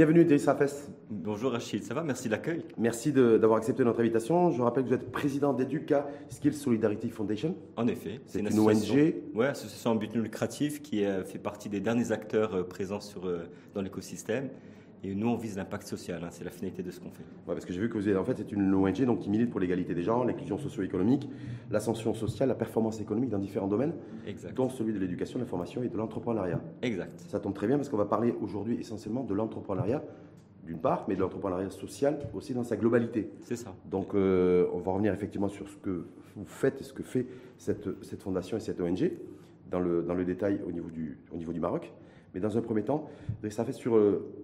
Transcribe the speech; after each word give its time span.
Bienvenue 0.00 0.22
Idriss. 0.22 0.48
Bonjour 1.10 1.52
Rachid, 1.52 1.84
ça 1.84 1.92
va? 1.92 2.02
Merci 2.02 2.28
de 2.28 2.30
l'accueil. 2.30 2.64
Merci 2.78 3.12
d'avoir 3.12 3.58
accepté 3.58 3.84
notre 3.84 4.00
invitation. 4.00 4.50
Je 4.50 4.62
rappelle 4.62 4.84
que 4.84 4.88
vous 4.88 4.94
êtes 4.94 5.12
président 5.12 5.52
d'Educa 5.52 6.06
Skills 6.30 6.54
Solidarity 6.54 7.10
Foundation. 7.10 7.54
En 7.76 7.86
effet, 7.86 8.22
c'est 8.24 8.38
une, 8.38 8.58
ONG. 8.58 9.14
Oui, 9.34 9.44
association 9.44 9.90
en 9.90 9.96
but 9.96 10.14
non 10.14 10.22
lucratif 10.22 10.80
qui 10.80 11.04
euh, 11.04 11.22
fait 11.22 11.38
partie 11.38 11.68
des 11.68 11.80
derniers 11.80 12.12
acteurs 12.12 12.54
euh, 12.54 12.62
présents 12.62 13.02
sur, 13.02 13.26
euh, 13.26 13.40
dans 13.74 13.82
l'écosystème. 13.82 14.48
Et 15.02 15.14
nous, 15.14 15.28
on 15.28 15.36
vise 15.36 15.56
l'impact 15.56 15.86
social, 15.86 16.22
hein, 16.22 16.28
c'est 16.30 16.44
la 16.44 16.50
finalité 16.50 16.82
de 16.82 16.90
ce 16.90 17.00
qu'on 17.00 17.10
fait. 17.10 17.24
Ouais, 17.46 17.54
parce 17.54 17.64
que 17.64 17.72
j'ai 17.72 17.80
vu 17.80 17.88
que 17.88 17.96
vous 17.96 18.08
êtes 18.08 18.16
en 18.16 18.24
fait 18.24 18.36
c'est 18.36 18.52
une 18.52 18.74
ONG 18.74 19.02
donc, 19.04 19.20
qui 19.20 19.30
milite 19.30 19.50
pour 19.50 19.58
l'égalité 19.58 19.94
des 19.94 20.02
genres, 20.02 20.24
l'inclusion 20.26 20.58
socio-économique, 20.58 21.28
l'ascension 21.70 22.12
sociale, 22.12 22.48
la 22.50 22.54
performance 22.54 23.00
économique 23.00 23.30
dans 23.30 23.38
différents 23.38 23.66
domaines, 23.66 23.94
exact. 24.26 24.54
dont 24.54 24.68
celui 24.68 24.92
de 24.92 24.98
l'éducation, 24.98 25.38
de 25.38 25.44
la 25.44 25.48
formation 25.48 25.82
et 25.82 25.88
de 25.88 25.96
l'entrepreneuriat. 25.96 26.60
Exact. 26.82 27.18
Ça 27.28 27.40
tombe 27.40 27.54
très 27.54 27.66
bien 27.66 27.76
parce 27.76 27.88
qu'on 27.88 27.96
va 27.96 28.04
parler 28.04 28.34
aujourd'hui 28.42 28.76
essentiellement 28.78 29.24
de 29.24 29.32
l'entrepreneuriat, 29.32 30.02
d'une 30.64 30.78
part, 30.78 31.06
mais 31.08 31.14
de 31.14 31.20
l'entrepreneuriat 31.20 31.70
social 31.70 32.18
aussi 32.34 32.52
dans 32.52 32.64
sa 32.64 32.76
globalité. 32.76 33.30
C'est 33.40 33.56
ça. 33.56 33.74
Donc 33.90 34.14
euh, 34.14 34.66
on 34.74 34.80
va 34.80 34.92
revenir 34.92 35.14
effectivement 35.14 35.48
sur 35.48 35.66
ce 35.68 35.78
que 35.78 36.04
vous 36.36 36.44
faites 36.44 36.78
et 36.80 36.84
ce 36.84 36.92
que 36.92 37.02
fait 37.02 37.26
cette, 37.56 37.88
cette 38.04 38.22
fondation 38.22 38.58
et 38.58 38.60
cette 38.60 38.80
ONG 38.80 39.12
dans 39.70 39.80
le, 39.80 40.02
dans 40.02 40.14
le 40.14 40.26
détail 40.26 40.60
au 40.66 40.72
niveau, 40.72 40.90
du, 40.90 41.18
au 41.32 41.36
niveau 41.36 41.54
du 41.54 41.60
Maroc. 41.60 41.90
Mais 42.34 42.40
dans 42.40 42.56
un 42.56 42.60
premier 42.60 42.82
temps, 42.82 43.08
ça 43.48 43.64
fait 43.64 43.72
sur 43.72 43.96
euh, 43.96 44.39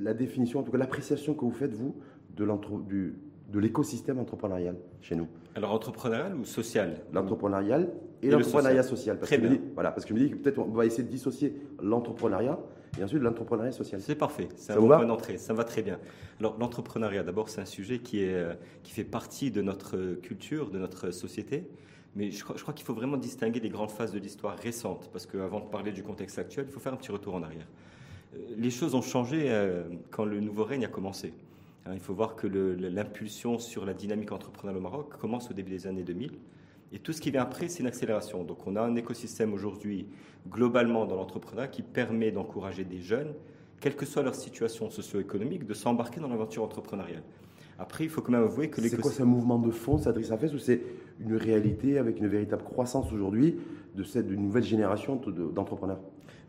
la 0.00 0.14
définition, 0.14 0.60
en 0.60 0.62
tout 0.62 0.72
cas 0.72 0.78
l'appréciation 0.78 1.34
que 1.34 1.44
vous 1.44 1.50
faites, 1.50 1.72
vous, 1.72 1.96
de, 2.36 2.46
du, 2.86 3.16
de 3.48 3.58
l'écosystème 3.58 4.18
entrepreneurial 4.18 4.76
chez 5.00 5.16
nous. 5.16 5.28
Alors 5.54 5.72
entrepreneurial 5.72 6.36
ou 6.36 6.44
social? 6.44 6.94
L'entrepreneurial 7.12 7.90
et, 8.22 8.30
l'entrepreneuriat 8.30 8.82
social. 8.82 9.18
Très 9.18 9.38
bien. 9.38 9.50
dis, 9.50 9.60
voilà, 9.74 9.90
parce 9.90 10.04
que 10.04 10.14
je 10.14 10.14
me 10.14 10.24
dis 10.24 10.30
que 10.30 10.36
peut-être 10.36 10.58
on 10.58 10.66
va 10.66 10.86
essayer 10.86 11.04
de 11.04 11.08
dissocier 11.08 11.54
l'entrepreneuriat 11.82 12.58
et 12.98 13.04
ensuite 13.04 13.22
l'entrepreneuriat 13.22 13.72
social. 13.72 14.00
C'est 14.00 14.14
parfait, 14.14 14.48
c'est 14.56 14.72
un 14.72 14.76
bon 14.80 14.88
point 14.88 15.06
d'entrée, 15.06 15.38
ça 15.38 15.54
va 15.54 15.64
très 15.64 15.82
bien. 15.82 15.98
Alors 16.40 16.56
l'entrepreneuriat, 16.58 17.22
d'abord, 17.22 17.48
c'est 17.48 17.60
un 17.60 17.66
sujet 17.66 17.98
qui, 17.98 18.22
est, 18.22 18.34
euh, 18.34 18.54
qui 18.82 18.92
fait 18.92 19.04
partie 19.04 19.50
de 19.50 19.62
notre 19.62 20.14
culture, 20.14 20.70
de 20.70 20.78
notre 20.78 21.10
société. 21.10 21.68
Mais 22.16 22.30
je 22.30 22.42
crois, 22.42 22.56
je 22.56 22.62
crois 22.62 22.74
qu'il 22.74 22.86
faut 22.86 22.94
vraiment 22.94 23.16
distinguer 23.16 23.60
les 23.60 23.68
grandes 23.68 23.90
phases 23.90 24.12
de 24.12 24.18
l'histoire 24.18 24.56
récente, 24.56 25.08
parce 25.12 25.26
qu'avant 25.26 25.60
de 25.60 25.66
parler 25.66 25.92
du 25.92 26.02
contexte 26.02 26.38
actuel, 26.38 26.66
il 26.68 26.72
faut 26.72 26.80
faire 26.80 26.92
un 26.92 26.96
petit 26.96 27.12
retour 27.12 27.34
en 27.34 27.42
arrière. 27.42 27.66
Euh, 28.34 28.38
les 28.56 28.70
choses 28.70 28.94
ont 28.94 29.02
changé 29.02 29.44
euh, 29.46 29.84
quand 30.10 30.24
le 30.24 30.40
nouveau 30.40 30.64
règne 30.64 30.84
a 30.84 30.88
commencé. 30.88 31.32
Hein, 31.86 31.92
il 31.94 32.00
faut 32.00 32.14
voir 32.14 32.36
que 32.36 32.46
l'impulsion 32.46 33.58
sur 33.58 33.84
la 33.84 33.94
dynamique 33.94 34.32
entrepreneuriale 34.32 34.78
au 34.78 34.82
Maroc 34.82 35.16
commence 35.18 35.50
au 35.50 35.54
début 35.54 35.70
des 35.70 35.86
années 35.86 36.02
2000. 36.02 36.32
Et 36.92 36.98
tout 36.98 37.12
ce 37.12 37.20
qui 37.20 37.30
vient 37.30 37.42
après, 37.42 37.68
c'est 37.68 37.80
une 37.80 37.86
accélération. 37.86 38.44
Donc 38.44 38.66
on 38.66 38.76
a 38.76 38.80
un 38.80 38.96
écosystème 38.96 39.52
aujourd'hui, 39.52 40.06
globalement 40.48 41.04
dans 41.06 41.16
l'entrepreneuriat, 41.16 41.68
qui 41.68 41.82
permet 41.82 42.30
d'encourager 42.30 42.84
des 42.84 43.00
jeunes, 43.00 43.34
quelle 43.80 43.94
que 43.94 44.06
soit 44.06 44.22
leur 44.22 44.34
situation 44.34 44.90
socio-économique, 44.90 45.66
de 45.66 45.74
s'embarquer 45.74 46.20
dans 46.20 46.28
l'aventure 46.28 46.64
entrepreneuriale. 46.64 47.22
Après, 47.78 48.04
il 48.04 48.10
faut 48.10 48.22
quand 48.22 48.32
même 48.32 48.42
avouer 48.42 48.70
que 48.70 48.80
C'est 48.80 49.00
quoi, 49.00 49.12
c'est 49.12 49.22
un 49.22 49.26
mouvement 49.26 49.58
de 49.58 49.70
fond, 49.70 49.98
ça 49.98 50.12
fait, 50.12 50.52
ou 50.52 50.58
c'est 50.58 50.80
une 51.20 51.36
réalité 51.36 51.98
avec 51.98 52.18
une 52.18 52.26
véritable 52.26 52.64
croissance 52.64 53.12
aujourd'hui 53.12 53.56
de 53.98 54.04
cette 54.04 54.30
nouvelle 54.30 54.64
génération 54.64 55.20
d'entrepreneurs 55.54 56.00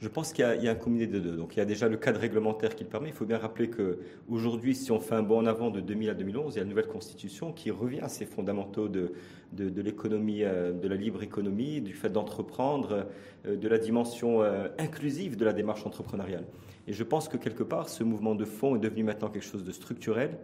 je 0.01 0.07
pense 0.07 0.31
qu'il 0.31 0.45
y, 0.45 0.67
a 0.67 0.71
un 0.71 0.75
combiné 0.75 1.07
de 1.07 1.19
deux. 1.19 1.35
Donc 1.35 1.55
il 1.55 1.59
y 1.59 1.61
a 1.61 1.65
déjà 1.65 1.89
le 1.89 1.97
cadre 1.97 2.21
réglementaire 2.21 2.75
qui 2.75 2.85
le 2.85 2.89
permet. 2.89 3.09
Il 3.09 3.13
faut 3.13 3.25
bien 3.25 3.37
rappeler 3.37 3.69
qu'aujourd'hui, 3.69 4.73
si 4.73 4.91
on 4.91 4.99
fait 4.99 5.15
un 5.15 5.23
bond 5.23 5.39
en 5.39 5.45
avant 5.45 5.71
de 5.71 5.81
2000 5.81 6.09
à 6.09 6.13
2011, 6.13 6.53
il 6.53 6.57
y 6.57 6.59
a 6.59 6.63
une 6.63 6.69
nouvelle 6.69 6.87
constitution 6.87 7.51
qui 7.51 7.69
revient 7.69 7.99
à 7.99 8.07
ces 8.07 8.25
fondamentaux 8.25 8.87
de, 8.87 9.11
de, 9.51 9.81
l'économie, 9.81 10.43
euh, 10.43 10.71
de 10.71 10.87
la 10.87 10.95
libre 10.95 11.21
économie, 11.21 11.81
du 11.81 11.93
fait 11.93 12.09
d'entreprendre, 12.09 13.07
euh, 13.45 13.57
de 13.57 13.67
la 13.67 13.77
dimension 13.77 14.41
euh, 14.41 14.69
inclusive 14.77 15.35
de 15.35 15.43
la 15.43 15.51
démarche 15.51 15.85
entrepreneuriale. 15.85 16.45
Et 16.87 16.93
je 16.93 17.03
pense 17.03 17.27
que 17.27 17.35
quelque 17.35 17.63
part, 17.63 17.89
ce 17.89 18.05
mouvement 18.05 18.35
de 18.35 18.45
fond 18.45 18.77
est 18.77 18.79
devenu 18.79 19.03
maintenant 19.03 19.29
quelque 19.29 19.43
chose 19.43 19.66
de 19.66 19.71
structurel. 19.71 20.37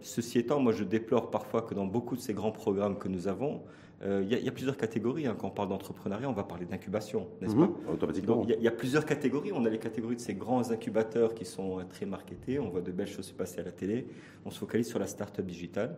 ceci 0.00 0.38
étant, 0.38 0.60
moi 0.60 0.72
je 0.72 0.84
déplore 0.84 1.30
parfois 1.30 1.62
que 1.62 1.74
dans 1.74 1.84
beaucoup 1.84 2.14
de 2.14 2.20
ces 2.20 2.32
grands 2.32 2.52
programmes 2.52 2.96
que 2.96 3.08
nous 3.08 3.26
avons, 3.28 3.60
euh, 4.02 4.22
il 4.28 4.44
y, 4.44 4.48
a 4.48 4.52
plusieurs 4.52 4.76
catégories. 4.76 5.26
Hein. 5.26 5.36
Quand 5.38 5.48
on 5.48 5.50
parle 5.50 5.70
d'entrepreneuriat, 5.70 6.28
on 6.28 6.34
va 6.34 6.44
parler 6.44 6.66
d'incubation, 6.66 7.28
n'est-ce 7.40 7.54
mhm. 7.54 7.68
pas 7.68 7.92
Automatiquement. 7.92 8.44
Il 8.46 8.62
y, 8.62 8.68
a 8.68 8.72
plusieurs 8.72 9.06
catégories. 9.06 9.52
On 9.52 9.64
a 9.64 9.70
les 9.70 9.78
catégories 9.78 10.16
de 10.16 10.20
ces 10.20 10.34
grands 10.34 10.70
incubateurs 10.70 11.34
qui 11.34 11.46
sont 11.46 11.80
euh, 11.80 11.84
très 11.84 12.04
marketés. 12.04 12.58
On 12.58 12.68
voit 12.68 12.82
de 12.82 12.92
belles 12.92 13.06
choses 13.06 13.26
se 13.26 13.32
passer 13.32 13.60
à 13.60 13.62
la 13.62 13.72
télé. 13.72 14.06
On 14.44 14.50
se 14.50 14.58
focalise 14.58 14.88
sur 14.88 14.98
la 14.98 15.06
start-up 15.06 15.46
digitale. 15.46 15.96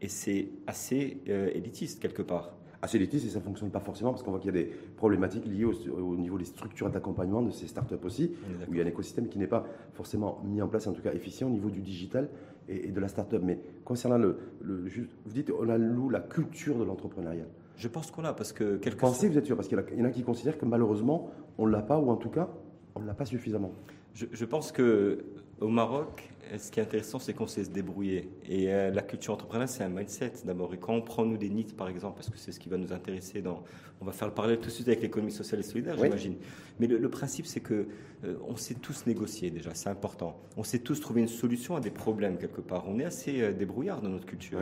Et 0.00 0.08
c'est 0.08 0.48
assez 0.66 1.18
euh, 1.28 1.50
élitiste 1.54 2.00
quelque 2.00 2.22
part. 2.22 2.54
Assez 2.84 2.98
élitiste 2.98 3.24
et 3.26 3.30
ça 3.30 3.38
ne 3.38 3.44
fonctionne 3.44 3.70
pas 3.70 3.80
forcément 3.80 4.10
parce 4.10 4.22
qu'on 4.22 4.30
voit 4.30 4.40
qu'il 4.40 4.54
y 4.54 4.58
a 4.58 4.62
des 4.62 4.70
problématiques 4.96 5.46
liées 5.46 5.64
au, 5.64 5.72
au 5.72 6.16
niveau 6.16 6.36
des 6.36 6.44
structures 6.44 6.90
d'accompagnement 6.90 7.40
de 7.40 7.50
ces 7.50 7.66
start-up 7.66 8.04
aussi, 8.04 8.32
où 8.68 8.74
il 8.74 8.76
y 8.76 8.80
a 8.82 8.84
un 8.84 8.86
écosystème 8.86 9.28
qui 9.28 9.38
n'est 9.38 9.46
pas 9.46 9.64
forcément 9.94 10.42
mis 10.44 10.60
en 10.60 10.68
place, 10.68 10.86
en 10.86 10.92
tout 10.92 11.00
cas 11.00 11.14
efficient 11.14 11.46
au 11.46 11.50
niveau 11.50 11.70
du 11.70 11.80
digital 11.80 12.28
et, 12.68 12.90
de 12.90 13.00
la 13.00 13.08
start-up. 13.08 13.40
Mais 13.42 13.58
concernant 13.86 14.18
le, 14.18 14.38
vous 14.60 15.32
dites, 15.32 15.50
on 15.58 15.70
a 15.70 15.78
nous 15.78 16.10
la 16.10 16.20
culture 16.20 16.78
de 16.78 16.84
l'entrepreneuriat. 16.84 17.46
Je 17.78 17.88
pense 17.88 18.10
qu'on 18.10 18.20
l'a 18.20 18.34
parce 18.34 18.52
que 18.52 18.76
quelque 18.76 19.00
Pensez, 19.00 19.28
vous 19.28 19.38
êtes 19.38 19.46
sûr? 19.46 19.56
Parce 19.56 19.68
qu'il 19.68 19.78
y 19.78 20.02
en 20.02 20.04
a 20.04 20.10
qui 20.10 20.22
considèrent 20.22 20.58
que 20.58 20.66
malheureusement, 20.66 21.30
on 21.56 21.66
ne 21.66 21.72
l'a 21.72 21.80
pas, 21.80 21.98
ou 21.98 22.10
en 22.10 22.16
tout 22.16 22.28
cas, 22.28 22.50
on 22.94 23.00
ne 23.00 23.06
l'a 23.06 23.14
pas 23.14 23.24
suffisamment. 23.24 23.72
Je, 24.12 24.26
je 24.30 24.44
pense 24.44 24.72
que 24.72 25.24
au 25.60 25.68
Maroc, 25.68 26.28
ce 26.58 26.70
qui 26.70 26.80
est 26.80 26.82
intéressant, 26.82 27.18
c'est 27.18 27.32
qu'on 27.32 27.46
sait 27.46 27.64
se 27.64 27.70
débrouiller. 27.70 28.28
Et 28.48 28.72
euh, 28.72 28.90
la 28.90 29.02
culture 29.02 29.32
entrepreneuriale, 29.32 29.68
c'est 29.68 29.84
un 29.84 29.88
mindset 29.88 30.32
d'abord. 30.44 30.72
Et 30.74 30.78
quand 30.78 30.92
on 30.92 31.02
prend 31.02 31.24
nous 31.24 31.36
des 31.36 31.48
NIT, 31.48 31.74
par 31.76 31.88
exemple, 31.88 32.16
parce 32.16 32.30
que 32.30 32.38
c'est 32.38 32.52
ce 32.52 32.60
qui 32.60 32.68
va 32.68 32.76
nous 32.76 32.92
intéresser 32.92 33.40
dans. 33.40 33.62
On 34.00 34.04
va 34.04 34.12
faire 34.12 34.28
le 34.28 34.34
parallèle 34.34 34.58
tout 34.58 34.66
de 34.66 34.72
suite 34.72 34.88
avec 34.88 35.00
l'économie 35.00 35.32
sociale 35.32 35.60
et 35.60 35.64
solidaire, 35.64 35.96
j'imagine. 35.96 36.36
Mais 36.78 36.86
le, 36.86 37.08
principe, 37.08 37.46
c'est 37.46 37.60
que 37.60 37.86
euh, 38.24 38.34
on 38.46 38.56
sait 38.56 38.74
tous 38.74 39.06
négocier 39.06 39.50
déjà, 39.50 39.70
c'est 39.74 39.88
important. 39.88 40.38
On 40.56 40.64
sait 40.64 40.80
tous 40.80 41.00
trouver 41.00 41.22
une 41.22 41.28
solution 41.28 41.76
à 41.76 41.80
des 41.80 41.90
problèmes 41.90 42.36
quelque 42.36 42.60
part. 42.60 42.84
On 42.88 42.98
est 42.98 43.04
assez 43.04 43.40
euh, 43.40 43.52
débrouillard 43.52 44.02
dans 44.02 44.10
notre 44.10 44.26
culture. 44.26 44.58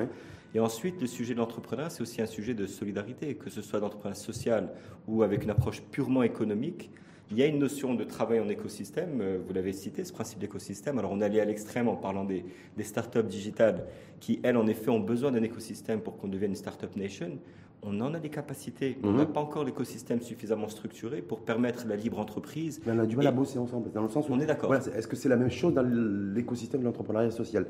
Et 0.55 0.61
ensuite, 0.61 1.01
le 1.01 1.07
sujet 1.07 1.33
de 1.35 1.39
l'entrepreneuriat, 1.39 1.91
c'est 1.91 2.03
aussi 2.03 2.21
un 2.21 2.27
sujet 2.27 2.55
de 2.55 2.67
solidarité, 2.67 3.35
que 3.35 3.51
ce 3.51 3.63
soit 3.63 3.81
d'entrepreneuriat 3.81 4.21
social 4.21 4.71
ou 5.09 5.23
avec 5.23 5.43
une 5.43 5.51
approche 5.51 5.83
purement 5.91 6.23
économique. 6.23 6.91
Il 7.33 7.39
y 7.39 7.43
a 7.43 7.47
une 7.47 7.61
notion 7.61 7.95
de 7.95 8.05
travail 8.05 8.41
en 8.41 8.49
écosystème, 8.51 9.23
euh, 9.23 9.39
vous 9.47 9.55
l'avez 9.55 9.73
cité, 9.73 10.05
ce 10.05 10.13
principe 10.13 10.39
d'écosystème. 10.39 10.99
Alors 10.99 11.13
on 11.13 11.21
est 11.23 11.25
allé 11.25 11.41
à 11.41 11.47
l'extrême 11.47 11.89
en 11.89 11.97
parlant 11.97 12.27
des, 12.27 12.45
des 12.77 12.83
startups 12.83 13.23
digitales 13.23 13.87
qui, 14.21 14.39
elles, 14.43 14.59
en 14.59 14.67
effet, 14.67 14.91
ont 14.91 15.01
besoin 15.01 15.33
d'un 15.33 15.43
écosystème 15.43 16.03
pour 16.03 16.19
qu'on 16.19 16.29
devienne 16.29 16.51
une 16.51 16.57
startup 16.57 16.95
nation. 16.95 17.39
On 17.83 17.99
en 18.03 18.13
a 18.13 18.21
des 18.21 18.29
capacités, 18.29 18.99
on 19.03 19.13
n'a 19.13 19.25
mhm. 19.25 19.33
pas 19.33 19.41
encore 19.41 19.65
l'écosystème 19.65 20.21
suffisamment 20.21 20.69
structuré 20.69 21.23
pour 21.23 21.41
permettre 21.41 21.87
la 21.89 21.97
libre 21.97 22.19
entreprise. 22.19 22.83
Mais 22.85 22.93
on 22.93 22.99
a 22.99 23.07
du 23.07 23.17
mal 23.17 23.27
à 23.27 23.33
bosser 23.33 23.59
ensemble, 23.59 23.91
dans 23.93 24.03
le 24.03 24.11
sens 24.11 24.29
où... 24.29 24.33
On 24.35 24.39
est 24.39 24.45
d'accord. 24.45 24.75
Est-ce 24.75 25.09
que 25.09 25.17
c'est 25.17 25.31
la 25.31 25.37
même 25.37 25.51
chose 25.51 25.73
dans 25.73 25.83
l'écosystème 25.83 26.81
de 26.81 26.85
l'entrepreneuriat 26.85 27.31
social? 27.31 27.65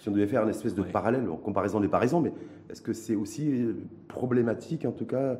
Si 0.00 0.08
on 0.08 0.12
devait 0.12 0.26
faire 0.26 0.42
une 0.42 0.48
espèce 0.48 0.74
de 0.74 0.82
parallèle, 0.82 1.28
en 1.28 1.36
comparaison 1.36 1.80
des 1.80 1.88
paraisons, 1.88 2.22
mais 2.22 2.32
est-ce 2.70 2.80
que 2.80 2.94
c'est 2.94 3.14
aussi 3.14 3.66
problématique, 4.08 4.86
en 4.86 4.90
tout 4.90 5.06
cas, 5.06 5.38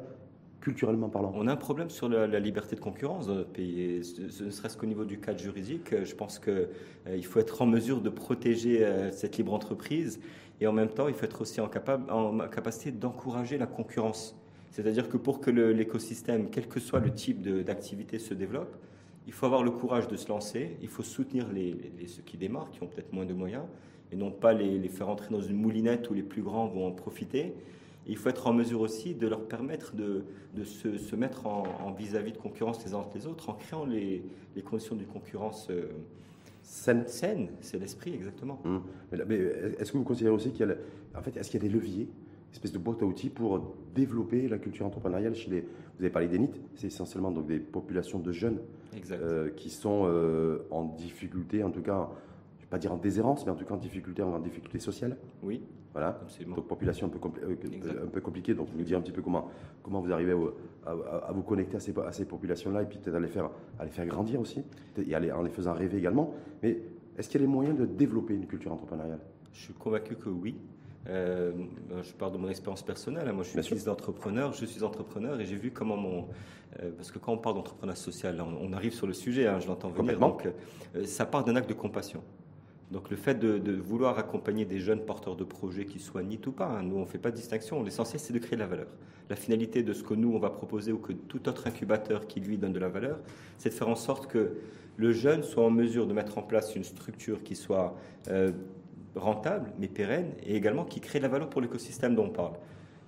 culturellement 0.63 1.09
parlant 1.09 1.33
On 1.35 1.49
a 1.49 1.53
un 1.53 1.57
problème 1.57 1.91
sur 1.91 2.09
la, 2.09 2.41
liberté 2.41 2.77
de 2.77 2.81
concurrence 2.81 3.27
dans 3.27 3.35
notre 3.35 3.51
pays. 3.51 4.01
ne 4.21 4.51
serait-ce 4.51 4.79
qu'au 4.79 4.87
niveau 4.87 5.05
du 5.05 5.19
cadre 5.19 5.41
juridique, 5.41 5.93
euh, 5.93 6.05
je 6.05 6.15
pense 6.15 6.39
qu'il 6.39 6.69
euh, 7.09 7.23
faut 7.23 7.41
être 7.41 7.61
en 7.61 7.67
mesure 7.67 8.01
de 8.01 8.09
protéger 8.09 8.85
euh, 8.87 9.11
cette 9.11 9.37
libre 9.37 9.53
entreprise 9.53 10.21
et 10.61 10.67
en 10.69 10.73
même 10.73 10.89
temps, 10.89 11.09
il 11.09 11.15
faut 11.15 11.25
être 11.25 11.41
aussi 11.41 11.61
en, 11.61 11.67
capacité 11.67 12.93
d'encourager 12.93 13.59
la 13.59 13.67
concurrence. 13.67 14.37
C'est-à-dire 14.71 15.09
que 15.09 15.17
pour 15.17 15.41
que 15.41 15.51
l'écosystème, 15.51 16.51
quel 16.51 16.69
que 16.69 16.79
soit 16.79 17.01
le 17.01 17.13
type 17.13 17.43
d'activité, 17.43 18.21
se 18.21 18.33
développe, 18.33 18.77
il 19.27 19.33
faut 19.33 19.47
avoir 19.47 19.65
le 19.65 19.73
courage 19.73 20.07
de 20.07 20.17
se 20.17 20.29
lancer, 20.29 20.77
il 20.81 20.89
faut 20.89 21.03
soutenir 21.03 21.49
les, 21.53 22.07
ceux 22.07 22.23
qui 22.23 22.37
démarrent, 22.37 22.71
qui 22.71 22.81
ont 22.81 22.87
peut-être 22.87 23.13
moins 23.13 23.27
de 23.27 23.35
moyens, 23.35 23.65
et 24.13 24.17
non 24.17 24.31
pas 24.31 24.53
les 24.53 24.89
faire 24.89 25.09
entrer 25.09 25.31
dans 25.31 25.41
une 25.41 25.57
moulinette 25.57 26.09
où 26.11 26.15
les 26.15 26.23
plus 26.23 26.43
grands 26.43 26.69
vont 26.69 26.87
en 26.87 26.93
profiter 26.93 27.55
il 28.07 28.17
faut 28.17 28.29
être 28.29 28.47
en 28.47 28.53
mesure 28.53 28.81
aussi 28.81 29.15
de 29.15 29.27
leur 29.27 29.47
permettre 29.47 29.95
de, 29.95 30.25
se, 30.65 31.17
mettre 31.17 31.47
en 31.47 31.93
vis-à-vis 31.93 32.33
de 32.33 32.39
concurrence 32.39 32.85
les 32.85 32.95
uns 32.95 32.99
entre 32.99 33.17
les 33.17 33.27
autres 33.27 33.49
en 33.49 33.55
créant 33.55 33.85
les, 33.85 34.25
conditions 34.65 34.97
d'une 34.97 35.07
concurrence 35.07 35.69
euh, 35.71 35.93
saine. 36.63 37.05
c'est 37.61 37.79
l'esprit 37.79 38.15
exactement. 38.15 38.61
Mmh. 38.65 38.79
Mais, 39.29 39.37
est-ce 39.79 39.93
que 39.93 39.99
vous 39.99 40.05
considérez 40.05 40.35
aussi 40.35 40.51
qu'il 40.51 40.67
y 40.67 40.71
a, 40.71 40.75
en 41.19 41.23
fait, 41.23 41.37
est-ce 41.37 41.51
qu'il 41.51 41.63
y 41.63 41.67
a 41.67 41.69
des 41.69 41.75
leviers, 41.75 42.09
espèce 42.53 42.73
de 42.73 42.79
boîte 42.79 43.03
à 43.03 43.07
outils 43.07 43.31
pour 43.31 43.75
développer 43.95 44.49
la 44.49 44.59
culture 44.59 44.87
entrepreneuriale 44.87 45.35
chez 45.35 45.51
les. 45.51 45.61
Vous 45.61 46.05
avez 46.05 46.11
parlé 46.11 46.29
des 46.29 46.39
NIT, 46.39 46.61
c'est 46.75 46.89
essentiellement 46.89 47.31
donc 47.31 47.47
des 47.47 47.59
populations 47.59 48.19
de 48.19 48.33
jeunes 48.33 48.61
euh, 49.11 49.51
qui 49.51 49.71
sont 49.71 50.03
euh, 50.07 50.67
en 50.71 50.85
difficulté, 50.85 51.63
en 51.63 51.71
tout 51.71 51.83
cas, 51.83 52.11
pas 52.73 52.79
dire 52.79 52.91
en 52.91 52.97
déshérence, 52.97 53.45
mais 53.45 53.53
en 53.53 53.55
tout 53.55 53.67
cas 53.67 53.75
en 53.75 53.77
difficulté, 53.77 54.23
en 54.23 54.39
difficulté 54.39 54.79
sociale. 54.79 55.19
Oui. 55.43 55.63
Voilà. 55.93 56.19
Donc 56.47 56.67
population 56.67 57.07
un 57.07 57.11
peu, 57.11 57.19
euh, 57.47 58.05
un 58.05 58.07
peu 58.07 58.23
compliquée. 58.23 58.55
Donc 58.55 58.69
nous 58.75 58.83
dire 58.83 58.97
un 58.97 59.03
petit 59.03 59.13
peu 59.13 59.21
comment, 59.21 59.51
comment 59.83 60.01
vous 60.01 60.11
arrivez 60.11 60.35
à, 60.87 61.33
vous 61.33 61.43
connecter 61.43 61.77
à 61.77 61.81
ces, 61.81 61.93
à 61.99 62.13
ces 62.13 62.25
populations-là 62.25 62.81
et 62.81 62.87
puis 62.87 62.97
peut-être 62.97 63.17
à 63.17 63.21
les 63.21 63.29
faire, 63.29 63.51
à 63.79 63.85
les 63.85 63.91
faire 63.91 64.07
grandir 64.07 64.41
aussi 64.41 64.65
et 64.97 65.15
en 65.15 65.43
les 65.43 65.51
faisant 65.51 65.75
rêver 65.75 65.99
également. 65.99 66.33
Mais 66.63 66.79
est-ce 67.19 67.29
qu'il 67.29 67.43
y 67.43 67.45
a 67.45 67.47
les 67.47 67.53
moyens 67.53 67.79
de 67.79 67.85
développer 67.85 68.35
une 68.35 68.47
culture 68.47 68.73
entrepreneuriale? 68.73 69.21
Je 69.53 69.61
suis 69.65 69.75
convaincu 69.75 70.17
que 70.17 70.31
oui. 70.31 70.57
Euh, 71.09 71.53
je 72.03 72.13
parle 72.13 72.33
de 72.33 72.39
mon 72.39 72.49
expérience 72.49 72.83
personnelle. 72.83 73.29
Hein. 73.29 73.33
Moi, 73.33 73.45
je 73.45 73.51
suis 73.51 73.63
fils 73.63 73.85
d'entrepreneur. 73.85 74.55
Je 74.55 74.65
suis 74.65 74.83
entrepreneur 74.83 75.39
et 75.39 75.45
j'ai 75.45 75.57
vu 75.57 75.73
comment 75.73 75.99
mon. 75.99 76.29
Euh, 76.81 76.91
parce 76.97 77.11
que 77.11 77.19
quand 77.19 77.33
on 77.33 77.39
parle 77.39 77.57
d'entrepreneuriat 77.57 78.01
social, 78.01 78.41
on, 78.41 78.73
arrive 78.73 78.95
sur 78.95 79.07
le 79.07 79.13
sujet, 79.13 79.47
hein, 79.47 79.59
je 79.61 79.67
l'entends 79.67 79.91
venir. 79.91 80.19
Donc, 80.19 80.49
euh, 80.97 81.05
ça 81.05 81.27
part 81.27 81.45
d'un 81.45 81.57
acte 81.57 81.69
de 81.69 81.75
compassion. 81.75 82.23
Donc, 82.93 83.11
le 83.11 83.17
fait 83.17 83.35
de, 83.35 83.73
vouloir 83.73 84.19
accompagner 84.19 84.65
des 84.65 84.79
jeunes 84.79 85.05
porteurs 85.05 85.35
de 85.35 85.45
projets, 85.45 85.87
qu'ils 85.87 86.01
soient 86.01 86.23
NIT 86.23 86.47
ou 86.47 86.53
pas, 86.53 86.67
hein, 86.67 86.83
nous, 86.83 86.97
on 86.97 87.01
ne 87.01 87.07
fait 87.07 87.19
pas 87.19 87.31
de 87.31 87.37
distinction. 87.37 87.83
L'essentiel, 87.83 88.21
c'est 88.21 88.33
de 88.33 88.39
créer 88.39 88.57
de 88.57 88.61
la 88.61 88.67
valeur. 88.67 88.89
La 89.31 89.37
finalité 89.37 89.83
de 89.83 89.93
ce 89.93 90.03
que 90.03 90.15
nous, 90.15 90.33
on 90.35 90.39
va 90.39 90.51
proposer 90.51 90.93
ou 90.93 90.99
que 90.99 91.13
tout 91.13 91.49
autre 91.49 91.67
incubateur 91.67 92.27
qui 92.27 92.41
lui 92.41 92.59
donne 92.59 92.73
de 92.73 92.79
la 92.79 92.89
valeur, 92.89 93.19
c'est 93.57 93.71
de 93.71 93.75
faire 93.75 93.89
en 93.89 93.97
sorte 93.97 94.27
que 94.27 94.59
le 94.99 95.13
jeune 95.13 95.43
soit 95.43 95.65
en 95.65 95.71
mesure 95.71 96.07
de 96.07 96.13
mettre 96.13 96.37
en 96.37 96.43
place 96.43 96.77
une 96.77 96.85
structure 96.85 97.43
qui 97.43 97.57
soit 97.57 97.97
rentable, 99.15 99.73
mais 99.79 99.89
pérenne, 99.89 100.33
et 100.45 100.57
également 100.57 100.85
qui 100.85 101.01
crée 101.01 101.19
de 101.19 101.25
la 101.25 101.29
valeur 101.29 101.51
pour 101.51 101.61
l'écosystème 101.61 102.15
dont 102.15 102.27
on 102.27 102.31
parle. 102.31 102.55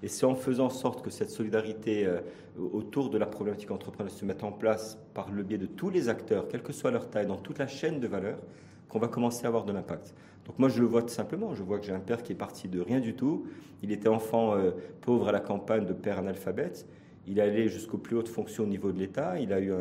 Et 0.03 0.09
c'est 0.09 0.27
en 0.27 0.35
faisant 0.35 0.67
en 0.67 0.71
sorte 0.71 1.03
que 1.03 1.11
cette 1.11 1.31
solidarité 1.31 2.05
euh, 2.07 2.21
autour 2.59 3.09
de 3.09 3.17
la 3.17 3.27
problématique 3.27 3.71
entrepreneuriale 3.71 4.19
se 4.19 4.25
mette 4.25 4.45
en 4.45 4.53
place 4.53 4.99
par 5.15 5.31
le 5.31 5.43
biais 5.43 5.57
de 5.57 5.67
tous 5.67 5.89
les 5.89 6.09
acteurs, 6.09 6.49
quelle 6.49 6.63
que 6.63 6.73
soit 6.73 6.91
leur 6.91 7.09
taille, 7.09 7.27
dans 7.27 7.39
toute 7.39 7.59
la 7.59 7.67
chaîne 7.67 8.01
de 8.01 8.07
valeur, 8.07 8.39
qu'on 8.95 9.01
va 9.01 9.09
commencer 9.09 9.45
à 9.45 9.49
avoir 9.49 9.65
de 9.65 9.73
l'impact. 9.73 10.15
Donc 10.47 10.57
moi, 10.61 10.69
je 10.69 10.81
le 10.81 10.87
vois 10.87 11.03
tout 11.03 11.09
simplement. 11.09 11.53
Je 11.53 11.65
vois 11.65 11.81
que 11.81 11.85
j'ai 11.85 11.93
un 11.93 11.99
père 11.99 12.23
qui 12.23 12.31
est 12.31 12.37
parti 12.37 12.69
de 12.69 12.81
rien 12.81 13.01
du 13.01 13.15
tout. 13.15 13.45
Il 13.83 13.91
était 13.91 14.09
enfant 14.09 14.55
euh, 14.55 14.71
pauvre 15.01 15.29
à 15.29 15.33
la 15.33 15.41
campagne, 15.41 15.85
de 15.85 15.93
père 15.93 16.21
analphabète. 16.21 16.87
Il 17.27 17.41
est 17.41 17.43
allé 17.43 17.69
jusqu'aux 17.69 17.99
plus 17.99 18.17
hautes 18.17 18.29
fonctions 18.29 18.63
au 18.63 18.69
niveau 18.69 18.93
de 18.93 18.99
l'État. 19.01 19.41
Il 19.41 19.53
a 19.53 19.61
eu 19.61 19.73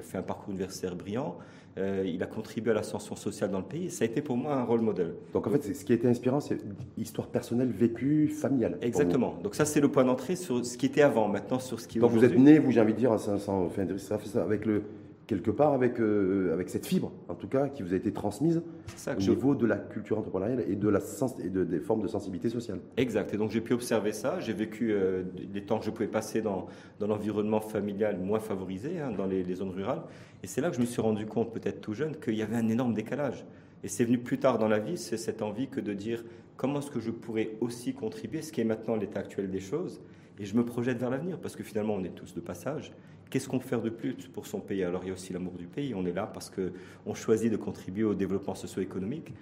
fait 0.00 0.18
un 0.18 0.22
parcours 0.22 0.50
universitaire 0.50 0.96
brillant. 0.96 1.36
Euh, 1.78 2.02
il 2.06 2.20
a 2.22 2.26
contribué 2.26 2.72
à 2.72 2.74
l'ascension 2.74 3.14
sociale 3.14 3.50
dans 3.50 3.58
le 3.58 3.64
pays. 3.66 3.90
ça 3.90 4.04
a 4.04 4.06
été 4.06 4.22
pour 4.22 4.36
moi 4.36 4.54
un 4.56 4.64
rôle 4.64 4.80
modèle. 4.80 5.14
Donc 5.32 5.46
en 5.46 5.50
fait, 5.50 5.62
ce 5.74 5.84
qui 5.84 5.92
a 5.92 5.94
été 5.94 6.08
inspirant, 6.08 6.40
c'est 6.40 6.58
histoire 6.96 7.28
personnelle 7.28 7.70
vécue, 7.70 8.28
familiale. 8.28 8.78
Exactement. 8.80 9.38
Donc 9.44 9.54
ça, 9.54 9.66
c'est 9.66 9.80
le 9.80 9.88
point 9.88 10.04
d'entrée 10.04 10.34
sur 10.34 10.64
ce 10.64 10.76
qui 10.76 10.86
était 10.86 11.02
avant, 11.02 11.28
maintenant 11.28 11.60
sur 11.60 11.78
ce 11.78 11.86
qui 11.86 11.98
est 11.98 12.00
Donc 12.00 12.12
vous 12.12 12.24
êtes 12.24 12.36
né, 12.36 12.58
vous, 12.58 12.72
j'ai 12.72 12.80
envie 12.80 12.94
de 12.94 12.98
dire, 12.98 13.16
ça, 13.20 13.38
ça, 13.38 13.52
ça, 14.00 14.42
avec 14.42 14.64
le, 14.64 14.84
quelque 15.26 15.50
part 15.50 15.72
avec, 15.72 16.00
euh, 16.00 16.52
avec 16.52 16.68
cette 16.68 16.86
fibre, 16.86 17.12
en 17.28 17.34
tout 17.34 17.48
cas, 17.48 17.68
qui 17.68 17.82
vous 17.82 17.92
a 17.92 17.96
été 17.96 18.12
transmise 18.12 18.62
au 19.08 19.20
niveau 19.20 19.54
de 19.54 19.66
la 19.66 19.76
culture 19.76 20.18
entrepreneuriale 20.18 20.64
et, 20.68 20.76
de 20.76 20.88
la 20.88 21.00
et 21.44 21.50
de, 21.50 21.64
des 21.64 21.80
formes 21.80 22.02
de 22.02 22.08
sensibilité 22.08 22.48
sociale. 22.48 22.78
Exact. 22.96 23.34
Et 23.34 23.36
donc 23.36 23.50
j'ai 23.50 23.60
pu 23.60 23.72
observer 23.72 24.12
ça. 24.12 24.38
J'ai 24.40 24.52
vécu 24.52 24.92
euh, 24.92 25.24
les 25.52 25.62
temps 25.62 25.78
que 25.78 25.84
je 25.84 25.90
pouvais 25.90 26.08
passer 26.08 26.42
dans, 26.42 26.66
dans 27.00 27.08
l'environnement 27.08 27.60
familial 27.60 28.18
moins 28.18 28.38
favorisé, 28.38 29.00
hein, 29.00 29.10
dans 29.16 29.26
les, 29.26 29.54
zones 29.54 29.70
rurales. 29.70 30.02
Et 30.42 30.46
c'est 30.46 30.60
là 30.60 30.70
que 30.70 30.76
je 30.76 30.80
me 30.80 30.86
suis 30.86 31.02
rendu 31.02 31.26
compte, 31.26 31.52
peut-être 31.52 31.80
tout 31.80 31.94
jeune, 31.94 32.16
qu'il 32.16 32.34
y 32.34 32.42
avait 32.42 32.56
un 32.56 32.68
énorme 32.68 32.94
décalage. 32.94 33.44
Et 33.82 33.88
c'est 33.88 34.04
venu 34.04 34.18
plus 34.18 34.38
tard 34.38 34.58
dans 34.58 34.68
la 34.68 34.78
vie, 34.78 34.96
c'est 34.96 35.16
cette 35.16 35.42
envie 35.42 35.68
que 35.68 35.80
de 35.80 35.92
dire 35.92 36.24
comment 36.56 36.78
est-ce 36.78 36.90
que 36.90 37.00
je 37.00 37.10
pourrais 37.10 37.50
aussi 37.60 37.94
contribuer, 37.94 38.42
ce 38.42 38.52
qui 38.52 38.60
est 38.60 38.64
maintenant 38.64 38.96
l'état 38.96 39.20
actuel 39.20 39.50
des 39.50 39.60
choses. 39.60 40.00
Et 40.38 40.44
je 40.44 40.56
me 40.56 40.64
projette 40.64 40.98
vers 40.98 41.10
l'avenir, 41.10 41.38
parce 41.38 41.56
que 41.56 41.62
finalement, 41.62 41.94
on 41.94 42.04
est 42.04 42.14
tous 42.14 42.34
de 42.34 42.40
passage. 42.40 42.92
Qu'est-ce 43.30 43.48
qu'on 43.48 43.58
peut 43.58 43.66
faire 43.66 43.82
de 43.82 43.90
plus 43.90 44.14
pour 44.32 44.46
son 44.46 44.60
pays? 44.60 44.84
Alors 44.84 45.02
il 45.04 45.08
y 45.08 45.10
a 45.10 45.14
aussi 45.14 45.32
l'amour 45.32 45.54
du 45.54 45.66
pays. 45.66 45.94
On 45.94 46.06
est 46.06 46.12
là 46.12 46.30
parce 46.32 46.50
qu'on 46.50 47.14
choisit 47.14 47.50
de 47.50 47.56
contribuer 47.56 48.04
au 48.04 48.14
développement 48.14 48.54
socio-économique. 48.54 49.32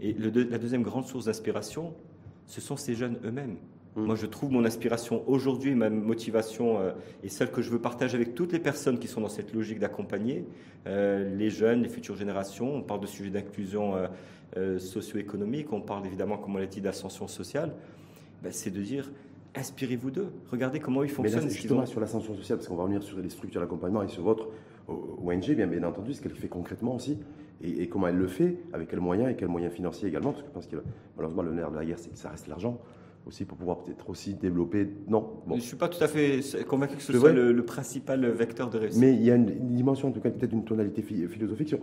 Et 0.00 0.12
la 0.12 0.58
deuxième 0.58 0.82
grande 0.82 1.06
source 1.06 1.26
d'inspiration, 1.26 1.94
ce 2.46 2.60
sont 2.60 2.76
ces 2.76 2.94
jeunes 2.94 3.18
eux-mêmes. 3.24 3.56
Mmh. 3.96 4.06
Moi, 4.06 4.16
je 4.16 4.26
trouve 4.26 4.50
mon 4.50 4.64
inspiration 4.64 5.22
aujourd'hui, 5.28 5.74
ma 5.74 5.88
motivation 5.88 6.80
euh, 6.80 6.92
et 7.22 7.28
celle 7.28 7.50
que 7.50 7.62
je 7.62 7.70
veux 7.70 7.78
partager 7.78 8.16
avec 8.16 8.34
toutes 8.34 8.52
les 8.52 8.58
personnes 8.58 8.98
qui 8.98 9.06
sont 9.06 9.20
dans 9.20 9.28
cette 9.28 9.54
logique 9.54 9.78
d'accompagner 9.78 10.44
euh, 10.86 11.34
les 11.36 11.48
jeunes, 11.48 11.82
les 11.82 11.88
futures 11.88 12.16
générations. 12.16 12.74
On 12.74 12.82
parle 12.82 13.00
de 13.00 13.06
sujets 13.06 13.30
d'inclusion 13.30 13.94
euh, 14.56 14.78
socio-économique, 14.78 15.72
on 15.72 15.80
parle 15.80 16.06
évidemment, 16.06 16.38
comme 16.38 16.56
on 16.56 16.58
l'a 16.58 16.66
dit, 16.66 16.80
d'ascension 16.80 17.28
sociale. 17.28 17.72
Ben, 18.42 18.50
c'est 18.52 18.70
de 18.70 18.82
dire 18.82 19.10
inspirez-vous 19.54 20.10
d'eux. 20.10 20.28
Regardez 20.50 20.80
comment 20.80 21.02
ils 21.02 21.10
fonctionnent. 21.10 21.44
Mais 21.44 21.50
justement, 21.50 21.86
sur 21.86 22.00
l'ascension 22.00 22.34
sociale, 22.34 22.58
parce 22.58 22.68
qu'on 22.68 22.76
va 22.76 22.82
revenir 22.82 23.02
sur 23.02 23.18
les 23.18 23.30
structures 23.30 23.60
d'accompagnement 23.60 24.02
et 24.02 24.08
sur 24.08 24.22
votre 24.22 24.48
ONG, 24.88 25.54
bien, 25.54 25.66
bien 25.66 25.82
entendu, 25.84 26.12
ce 26.14 26.22
qu'elle 26.22 26.32
fait 26.32 26.48
concrètement 26.48 26.94
aussi, 26.94 27.18
et, 27.62 27.88
comment 27.88 28.08
elle 28.08 28.16
le 28.16 28.26
fait, 28.26 28.58
avec 28.72 28.88
quels 28.88 29.00
moyens 29.00 29.30
et 29.30 29.36
quels 29.36 29.48
moyens 29.48 29.72
financiers 29.72 30.08
également, 30.08 30.32
parce 30.32 30.42
que 30.42 30.48
je 30.48 30.52
pense 30.52 30.66
que 30.66 30.76
malheureusement, 31.16 31.42
le 31.42 31.54
nerf 31.54 31.70
de 31.70 31.76
la 31.76 31.84
guerre, 31.84 31.98
c'est 31.98 32.10
que 32.10 32.18
ça 32.18 32.30
reste 32.30 32.48
l'argent 32.48 32.80
aussi 33.26 33.46
pour 33.46 33.56
pouvoir 33.56 33.78
peut-être 33.78 34.10
aussi 34.10 34.34
développer. 34.34 34.86
Non. 35.08 35.40
Je 35.48 35.54
ne 35.54 35.60
suis 35.60 35.76
pas 35.76 35.88
tout 35.88 36.02
à 36.04 36.08
fait 36.08 36.40
convaincu 36.68 36.96
que 36.96 37.02
ce 37.02 37.12
soit 37.14 37.32
le, 37.32 37.64
principal 37.64 38.26
vecteur 38.26 38.68
de 38.68 38.76
réussite. 38.76 39.00
Mais 39.00 39.14
il 39.14 39.22
y 39.22 39.30
a 39.30 39.36
une, 39.36 39.46
dimension, 39.46 40.08
en 40.08 40.12
tout 40.12 40.20
cas, 40.20 40.30
peut-être 40.30 40.52
une 40.52 40.64
tonalité 40.64 41.00
philosophique 41.00 41.68
sur, 41.68 41.78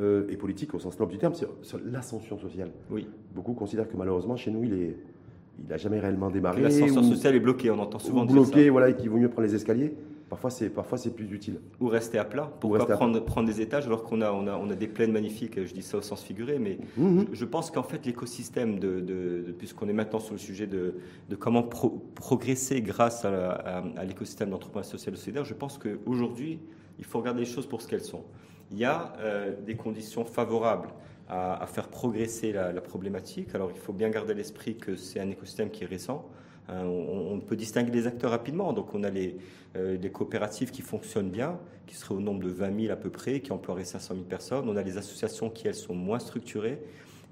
euh, 0.00 0.26
et 0.28 0.36
politique 0.36 0.74
au 0.74 0.80
sens 0.80 0.98
noble 0.98 1.12
du 1.12 1.18
terme, 1.18 1.34
sur, 1.34 1.54
sur 1.62 1.78
l'ascension 1.84 2.38
sociale. 2.38 2.72
Oui. 2.90 3.06
Beaucoup 3.32 3.52
considèrent 3.52 3.88
que 3.88 3.96
malheureusement, 3.96 4.34
chez 4.34 4.50
nous, 4.50 4.64
il 4.64 4.72
est 4.72 4.96
il 5.58 5.68
n'a 5.68 5.76
jamais 5.76 6.00
réellement 6.00 6.30
démarré. 6.30 6.62
L'ascenseur 6.62 7.04
social 7.04 7.34
est 7.34 7.40
bloqué, 7.40 7.70
on 7.70 7.78
entend 7.78 7.98
souvent 7.98 8.24
dire 8.24 8.34
bloqué, 8.34 8.70
voilà, 8.70 8.90
et 8.90 8.96
qu'il 8.96 9.10
vaut 9.10 9.18
mieux 9.18 9.28
prendre 9.28 9.46
les 9.46 9.54
escaliers. 9.54 9.94
Parfois, 10.28 10.50
c'est 10.50 10.70
parfois 10.70 10.98
c'est 10.98 11.14
plus 11.14 11.30
utile. 11.32 11.60
Ou 11.80 11.86
rester 11.86 12.18
à 12.18 12.24
plat. 12.24 12.50
Pourquoi 12.58 12.86
prendre, 12.86 13.20
prendre 13.20 13.46
des 13.46 13.60
étages 13.60 13.86
alors 13.86 14.02
qu'on 14.02 14.20
a, 14.20 14.32
on 14.32 14.46
a, 14.46 14.56
on 14.56 14.70
a 14.70 14.74
des 14.74 14.88
plaines 14.88 15.12
magnifiques 15.12 15.64
Je 15.64 15.72
dis 15.72 15.82
ça 15.82 15.98
au 15.98 16.02
sens 16.02 16.24
figuré, 16.24 16.58
mais 16.58 16.78
mhm. 16.96 17.26
je, 17.32 17.44
pense 17.44 17.70
qu'en 17.70 17.82
fait, 17.82 18.04
l'écosystème, 18.06 18.78
de, 18.78 19.00
de, 19.00 19.54
puisqu'on 19.56 19.88
est 19.88 19.92
maintenant 19.92 20.20
sur 20.20 20.32
le 20.32 20.38
sujet 20.38 20.66
de, 20.66 20.94
de 21.28 21.36
comment 21.36 21.62
progresser 21.62 22.80
grâce 22.80 23.24
à, 23.24 23.84
l'écosystème 24.06 24.50
d'entrepreneuriat 24.50 24.90
social 24.90 25.14
et 25.14 25.18
solidaire, 25.18 25.44
je 25.44 25.54
pense 25.54 25.78
qu'aujourd'hui, 25.78 26.58
il 26.98 27.04
faut 27.04 27.18
regarder 27.18 27.40
les 27.40 27.46
choses 27.46 27.66
pour 27.66 27.82
ce 27.82 27.88
qu'elles 27.88 28.00
sont. 28.00 28.24
Il 28.72 28.78
y 28.78 28.84
a 28.84 29.12
euh, 29.18 29.52
des 29.64 29.76
conditions 29.76 30.24
favorables 30.24 30.88
à, 31.28 31.66
faire 31.66 31.88
progresser 31.88 32.52
la, 32.52 32.72
problématique. 32.80 33.54
Alors 33.54 33.70
il 33.74 33.80
faut 33.80 33.92
bien 33.92 34.10
garder 34.10 34.34
l'esprit 34.34 34.76
que 34.76 34.96
c'est 34.96 35.20
un 35.20 35.30
écosystème 35.30 35.70
qui 35.70 35.84
est 35.84 35.86
récent. 35.86 36.28
Hein, 36.68 36.84
on, 36.84 37.40
peut 37.40 37.56
distinguer 37.56 37.90
les 37.90 38.06
acteurs 38.06 38.30
rapidement. 38.30 38.72
Donc 38.72 38.94
on 38.94 39.02
a 39.04 39.10
les, 39.10 39.36
euh, 39.76 39.98
coopératives 40.08 40.70
qui 40.70 40.82
fonctionnent 40.82 41.30
bien, 41.30 41.58
qui 41.86 41.94
seraient 41.94 42.14
au 42.14 42.20
nombre 42.20 42.42
de 42.42 42.50
20 42.50 42.80
000 42.82 42.92
à 42.92 42.96
peu 42.96 43.10
près, 43.10 43.40
qui 43.40 43.52
emploieraient 43.52 43.84
500 43.84 44.14
000 44.14 44.26
personnes. 44.26 44.68
On 44.68 44.76
a 44.76 44.82
les 44.82 44.98
associations 44.98 45.50
qui, 45.50 45.66
elles, 45.66 45.74
sont 45.74 45.94
moins 45.94 46.18
structurées, 46.18 46.80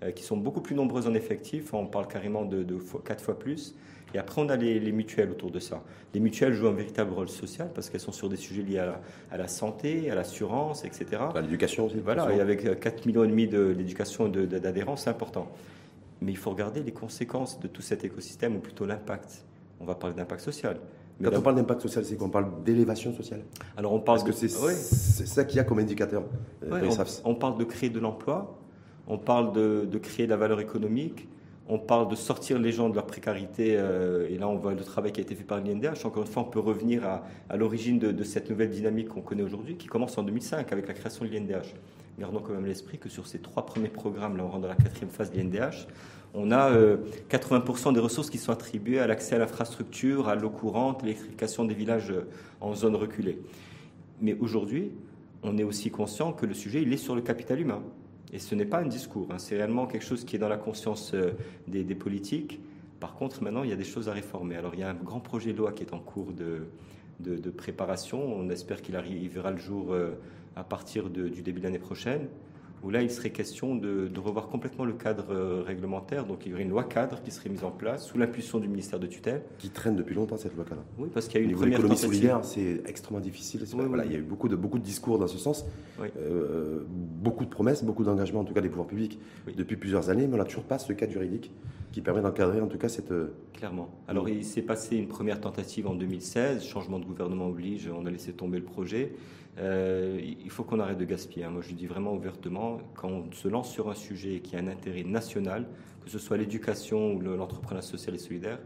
euh, 0.02 0.10
qui 0.10 0.22
sont 0.22 0.36
beaucoup 0.36 0.60
plus 0.60 0.74
nombreuses 0.74 1.06
en 1.06 1.14
effectif. 1.14 1.74
On 1.74 1.86
parle 1.86 2.08
carrément 2.08 2.44
de, 2.44 2.62
de 2.62 2.78
4 3.04 3.22
fois 3.22 3.38
plus. 3.38 3.74
Et 4.14 4.18
après, 4.18 4.42
on 4.42 4.48
a 4.48 4.56
les, 4.56 4.92
mutuelles 4.92 5.30
autour 5.30 5.50
de 5.50 5.58
ça. 5.58 5.82
Les 6.14 6.20
mutuelles 6.20 6.52
jouent 6.52 6.68
un 6.68 6.72
véritable 6.72 7.12
rôle 7.12 7.28
social 7.28 7.70
parce 7.74 7.88
qu'elles 7.88 8.00
sont 8.00 8.12
sur 8.12 8.28
des 8.28 8.36
sujets 8.36 8.62
liés 8.62 8.78
à 8.78 9.36
la, 9.36 9.48
santé, 9.48 10.10
à 10.10 10.14
l'assurance, 10.14 10.84
etc. 10.84 11.22
À 11.34 11.40
l'éducation 11.40 11.86
aussi. 11.86 11.96
Voilà, 12.02 12.32
et 12.32 12.40
avec 12.40 12.64
4,5 12.64 13.08
euh, 13.08 13.26
millions 13.26 13.72
d'éducation 13.74 14.32
et 14.32 14.46
d'adhérents, 14.46 14.96
c'est 14.96 15.10
important. 15.10 15.48
Mais 16.20 16.32
il 16.32 16.36
faut 16.36 16.50
regarder 16.50 16.82
les 16.82 16.92
conséquences 16.92 17.58
de 17.58 17.68
tout 17.68 17.82
cet 17.82 18.04
écosystème, 18.04 18.56
ou 18.56 18.60
plutôt 18.60 18.86
l'impact. 18.86 19.44
On 19.80 19.84
va 19.84 19.94
parler 19.94 20.14
d'impact 20.14 20.42
social. 20.42 20.76
Mais 21.18 21.30
Quand 21.30 21.38
on 21.38 21.42
parle 21.42 21.56
d'impact 21.56 21.80
social, 21.82 22.04
c'est 22.04 22.16
qu'on 22.16 22.30
parle 22.30 22.62
d'élévation 22.64 23.12
sociale. 23.14 23.42
Alors 23.76 23.92
on 23.92 24.00
parle 24.00 24.18
Parce 24.18 24.30
que 24.30 24.46
c'est 24.48 25.26
ça 25.26 25.44
qu'il 25.44 25.56
y 25.56 25.60
a 25.60 25.64
comme 25.64 25.78
indicateur. 25.78 26.24
Euh, 26.64 26.90
on, 27.24 27.34
parle 27.34 27.58
de 27.58 27.64
créer 27.64 27.90
de 27.90 28.00
l'emploi, 28.00 28.58
on 29.06 29.18
parle 29.18 29.52
de, 29.52 29.86
de, 29.90 29.98
créer 29.98 30.26
de 30.26 30.30
la 30.30 30.36
valeur 30.36 30.60
économique, 30.60 31.28
on 31.68 31.78
parle 31.78 32.08
de 32.08 32.16
sortir 32.16 32.58
les 32.58 32.72
gens 32.72 32.88
de 32.88 32.94
leur 32.94 33.06
précarité, 33.06 33.76
euh, 33.76 34.28
et 34.28 34.36
là 34.36 34.48
on 34.48 34.56
voit 34.56 34.74
le 34.74 34.82
travail 34.82 35.12
qui 35.12 35.20
a 35.20 35.22
été 35.22 35.34
fait 35.34 35.44
par 35.44 35.60
l'INDH. 35.60 36.04
Encore 36.04 36.22
une 36.22 36.28
fois, 36.28 36.42
on 36.42 36.50
peut 36.50 36.58
revenir 36.58 37.04
à, 37.04 37.56
l'origine 37.56 37.98
de, 37.98 38.24
cette 38.24 38.50
nouvelle 38.50 38.70
dynamique 38.70 39.08
qu'on 39.08 39.20
connaît 39.20 39.42
aujourd'hui, 39.42 39.76
qui 39.76 39.86
commence 39.86 40.18
en 40.18 40.22
2005 40.22 40.72
avec 40.72 40.88
la 40.88 40.94
création 40.94 41.24
de 41.24 41.30
l'INDH. 41.30 41.74
Gardons 42.18 42.40
quand 42.40 42.52
même 42.52 42.66
l'esprit 42.66 42.98
que 42.98 43.08
sur 43.08 43.26
ces 43.26 43.38
trois 43.38 43.64
premiers 43.64 43.88
programmes, 43.88 44.36
là 44.36 44.44
on 44.44 44.48
rentre 44.48 44.62
dans 44.62 44.68
la 44.68 44.76
quatrième 44.76 45.10
phase 45.10 45.30
de 45.30 45.38
l'INDH, 45.38 45.86
on 46.34 46.50
a 46.50 46.70
80% 47.30 47.88
euh, 47.88 47.92
des 47.92 48.00
ressources 48.00 48.30
qui 48.30 48.38
sont 48.38 48.52
attribuées 48.52 48.98
à 48.98 49.06
l'accès 49.06 49.36
à 49.36 49.38
l'infrastructure, 49.38 50.28
à 50.28 50.34
l'eau 50.34 50.50
courante, 50.50 51.02
l'électrification 51.02 51.64
des 51.64 51.74
villages 51.74 52.10
euh, 52.10 52.28
en 52.60 52.74
zone 52.74 52.96
reculée. 52.96 53.38
Mais 54.20 54.34
aujourd'hui, 54.40 54.92
on 55.42 55.58
est 55.58 55.64
aussi 55.64 55.90
conscient 55.90 56.32
que 56.32 56.46
le 56.46 56.54
sujet, 56.54 56.82
il 56.82 56.92
est 56.92 56.98
sur 56.98 57.14
le 57.14 57.22
capital 57.22 57.60
humain. 57.60 57.82
Et 58.32 58.38
ce 58.38 58.54
n'est 58.54 58.64
pas 58.64 58.78
un 58.78 58.86
discours, 58.86 59.28
hein. 59.30 59.38
c'est 59.38 59.56
réellement 59.56 59.86
quelque 59.86 60.04
chose 60.04 60.24
qui 60.24 60.36
est 60.36 60.38
dans 60.38 60.48
la 60.48 60.56
conscience 60.56 61.12
euh, 61.14 61.32
des, 61.68 61.84
politiques. 61.94 62.60
Par 62.98 63.14
contre, 63.14 63.42
maintenant, 63.42 63.62
il 63.62 63.70
y 63.70 63.72
a 63.72 63.76
des 63.76 63.84
choses 63.84 64.08
à 64.08 64.12
réformer. 64.12 64.56
Alors, 64.56 64.74
il 64.74 64.80
y 64.80 64.82
a 64.82 64.90
un 64.90 64.94
grand 64.94 65.20
projet 65.20 65.52
de 65.52 65.58
loi 65.58 65.72
qui 65.72 65.82
est 65.82 65.92
en 65.92 65.98
cours 65.98 66.32
de, 66.32 66.66
de, 67.20 67.50
préparation. 67.50 68.22
On 68.22 68.48
espère 68.48 68.80
qu'il 68.80 68.96
arrivera 68.96 69.50
le 69.50 69.58
jour 69.58 69.92
euh, 69.92 70.12
à 70.56 70.64
partir 70.64 71.10
du 71.10 71.42
début 71.42 71.60
de 71.60 71.64
l'année 71.64 71.78
prochaine 71.78 72.28
où 72.82 72.90
là, 72.90 73.02
il 73.02 73.10
serait 73.10 73.30
question 73.30 73.74
de, 73.74 74.10
revoir 74.18 74.48
complètement 74.48 74.84
le 74.84 74.92
cadre 74.92 75.26
euh, 75.30 75.62
réglementaire. 75.66 76.26
Donc, 76.26 76.46
il 76.46 76.52
y 76.52 76.54
aurait 76.54 76.62
une 76.62 76.70
loi 76.70 76.84
cadre 76.84 77.20
qui 77.22 77.30
serait 77.30 77.48
mise 77.48 77.64
en 77.64 77.70
place 77.70 78.06
sous 78.06 78.18
l'impulsion 78.18 78.58
du 78.58 78.68
ministère 78.68 79.00
de 79.00 79.06
tutelle. 79.06 79.42
Qui 79.58 79.70
traîne 79.70 79.96
depuis 79.96 80.14
longtemps, 80.14 80.36
cette 80.36 80.54
loi 80.54 80.64
cadre. 80.64 80.82
Oui, 80.98 81.08
parce 81.12 81.26
qu'il 81.26 81.40
y 81.40 81.44
a 81.44 81.46
eu 81.46 81.50
une 81.50 81.56
première 81.56 81.78
l'économie 81.78 81.98
solidaire, 81.98 82.44
c'est 82.44 82.82
extrêmement 82.86 83.20
difficile. 83.20 83.64
voilà, 83.72 84.04
Il 84.04 84.12
y 84.12 84.16
a 84.16 84.18
eu 84.18 84.22
beaucoup 84.22 84.48
de, 84.48 84.56
beaucoup 84.56 84.78
de 84.78 84.84
discours 84.84 85.18
dans 85.18 85.26
ce 85.26 85.38
sens, 85.38 85.64
euh, 86.00 86.80
beaucoup 86.88 87.44
de 87.44 87.50
promesses, 87.50 87.84
beaucoup 87.84 88.04
d'engagements, 88.04 88.40
en 88.40 88.44
tout 88.44 88.54
cas 88.54 88.60
des 88.60 88.68
pouvoirs 88.68 88.88
publics, 88.88 89.18
depuis 89.56 89.76
plusieurs 89.76 90.10
années, 90.10 90.26
mais 90.26 90.34
on 90.34 90.38
n'a 90.38 90.44
toujours 90.44 90.64
pas 90.64 90.78
ce 90.78 90.92
cadre 90.92 91.12
juridique 91.12 91.50
qui 91.92 92.00
permet 92.00 92.22
d'encadrer 92.22 92.60
en 92.60 92.66
tout 92.66 92.78
cas 92.78 92.88
cette... 92.88 93.12
Clairement. 93.52 93.90
Alors 94.08 94.28
il 94.28 94.44
s'est 94.44 94.62
passé 94.62 94.96
une 94.96 95.08
première 95.08 95.40
tentative 95.40 95.86
en 95.86 95.94
2016, 95.94 96.64
changement 96.64 96.98
de 96.98 97.04
gouvernement 97.04 97.48
oblige, 97.48 97.88
on 97.88 98.06
a 98.06 98.10
laissé 98.10 98.32
tomber 98.32 98.58
le 98.58 98.64
projet. 98.64 99.12
Euh, 99.58 100.18
il 100.22 100.50
faut 100.50 100.64
qu'on 100.64 100.80
arrête 100.80 100.98
de 100.98 101.04
gaspiller. 101.04 101.44
Hein. 101.44 101.50
Moi, 101.50 101.62
je 101.62 101.74
dis 101.74 101.86
vraiment 101.86 102.14
ouvertement, 102.14 102.78
quand 102.94 103.08
on 103.08 103.32
se 103.32 103.48
lance 103.48 103.70
sur 103.70 103.90
un 103.90 103.94
sujet 103.94 104.40
qui 104.40 104.56
a 104.56 104.60
un 104.60 104.68
intérêt 104.68 105.02
national, 105.02 105.66
que 106.04 106.10
ce 106.10 106.18
soit 106.18 106.36
l'éducation 106.36 107.12
ou 107.12 107.20
l'entrepreneuriat 107.20 107.86
social 107.86 108.14
et 108.14 108.18
solidaire, 108.18 108.58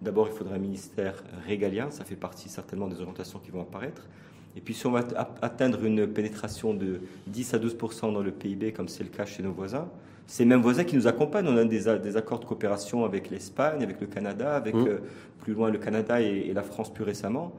d'abord, 0.00 0.28
il 0.28 0.34
faudrait 0.34 0.56
un 0.56 0.60
ministère 0.60 1.22
régalien. 1.46 1.90
Ça 1.90 2.04
fait 2.04 2.16
partie 2.16 2.48
certainement 2.48 2.88
des 2.88 3.00
orientations 3.00 3.38
qui 3.38 3.50
vont 3.50 3.60
apparaître. 3.60 4.08
Et 4.56 4.60
puis, 4.60 4.72
si 4.72 4.86
on 4.86 4.92
va 4.92 5.04
atteindre 5.42 5.84
une 5.84 6.06
pénétration 6.06 6.74
de 6.74 7.00
10 7.26 7.54
à 7.54 7.58
12% 7.58 8.12
dans 8.12 8.22
le 8.22 8.30
PIB, 8.30 8.72
comme 8.72 8.88
c'est 8.88 9.02
le 9.02 9.10
cas 9.10 9.26
chez 9.26 9.42
nos 9.42 9.52
voisins, 9.52 9.88
ces 10.26 10.44
mêmes 10.44 10.62
voisins 10.62 10.84
qui 10.84 10.96
nous 10.96 11.06
accompagnent. 11.06 11.48
On 11.48 11.56
a 11.56 11.64
des, 11.64 11.84
des 11.98 12.16
accords 12.16 12.40
de 12.40 12.44
coopération 12.44 13.04
avec 13.04 13.30
l'Espagne, 13.30 13.82
avec 13.82 14.00
le 14.00 14.06
Canada, 14.06 14.56
avec 14.56 14.74
mmh. 14.74 14.86
euh, 14.86 14.98
plus 15.40 15.54
loin 15.54 15.70
le 15.70 15.78
Canada 15.78 16.20
et, 16.20 16.52
la 16.52 16.62
France 16.62 16.92
plus 16.92 17.04
récemment. 17.04 17.52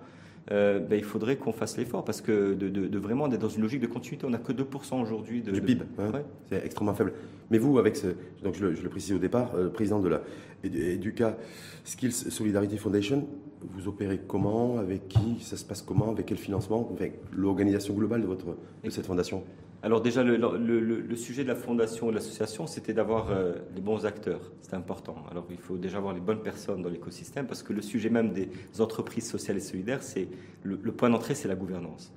Euh, 0.52 0.80
ben, 0.80 0.96
il 0.96 1.04
faudrait 1.04 1.38
qu'on 1.38 1.52
fasse 1.52 1.76
l'effort 1.76 2.06
parce 2.06 2.22
que 2.22 2.54
de, 2.54 3.00
vraiment 3.00 3.28
d'être 3.28 3.42
dans 3.42 3.50
une 3.50 3.64
logique 3.64 3.82
de 3.82 3.88
continuité, 3.88 4.26
on 4.28 4.30
n'a 4.30 4.38
que 4.38 4.54
2% 4.54 5.02
aujourd'hui 5.02 5.42
du 5.42 5.60
PIB. 5.60 5.86
C'est 6.50 6.64
extrêmement 6.64 6.94
faible. 6.94 7.14
Mais 7.50 7.58
vous, 7.58 7.80
avec 7.80 7.96
ce, 7.96 8.08
donc 8.44 8.56
je 8.56 8.66
le, 8.66 8.90
précise 8.90 9.14
au 9.14 9.20
départ, 9.20 9.52
euh, 9.56 9.70
président 9.70 10.00
de 10.00 10.10
la 10.10 10.22
Educa 10.64 11.38
Skills 11.84 12.12
Solidarity 12.12 12.78
Foundation, 12.78 13.28
vous 13.62 13.88
opérez 13.88 14.22
comment, 14.28 14.78
avec 14.78 15.08
qui, 15.08 15.38
ça 15.42 15.58
se 15.58 15.66
passe 15.66 15.82
comment, 15.82 16.12
avec 16.12 16.28
quel 16.28 16.38
financement, 16.38 16.90
enfin, 16.92 17.08
l'organisation 17.32 17.94
globale 17.94 18.22
de 18.22 18.28
votre 18.28 18.46
de 18.84 18.90
cette 18.90 19.06
fondation? 19.06 19.44
Alors 19.86 20.02
déjà, 20.02 20.24
le, 20.24 21.16
sujet 21.16 21.44
de 21.44 21.48
la 21.48 21.54
fondation 21.54 22.08
et 22.08 22.10
de 22.10 22.16
l'association, 22.16 22.66
c'était 22.66 22.92
d'avoir 22.92 23.30
euh, 23.30 23.54
les 23.76 23.82
bons 23.82 24.08
acteurs. 24.08 24.42
C'est 24.64 24.74
important. 24.74 25.16
Alors 25.30 25.46
il 25.52 25.60
faut 25.60 25.78
déjà 25.78 26.00
avoir 26.00 26.16
les 26.16 26.20
bonnes 26.20 26.42
personnes 26.42 26.82
dans 26.82 26.90
l'écosystème 26.90 27.46
parce 27.46 27.62
que 27.62 27.72
le 27.72 27.84
sujet 27.84 28.10
même 28.10 28.32
des 28.34 28.50
entreprises 28.80 29.30
sociales 29.30 29.58
et 29.58 29.60
solidaires, 29.60 30.02
c'est 30.02 30.28
le, 30.64 30.78
point 30.92 31.12
d'entrée, 31.12 31.36
c'est 31.36 31.48
la 31.48 31.54
gouvernance. 31.54 32.12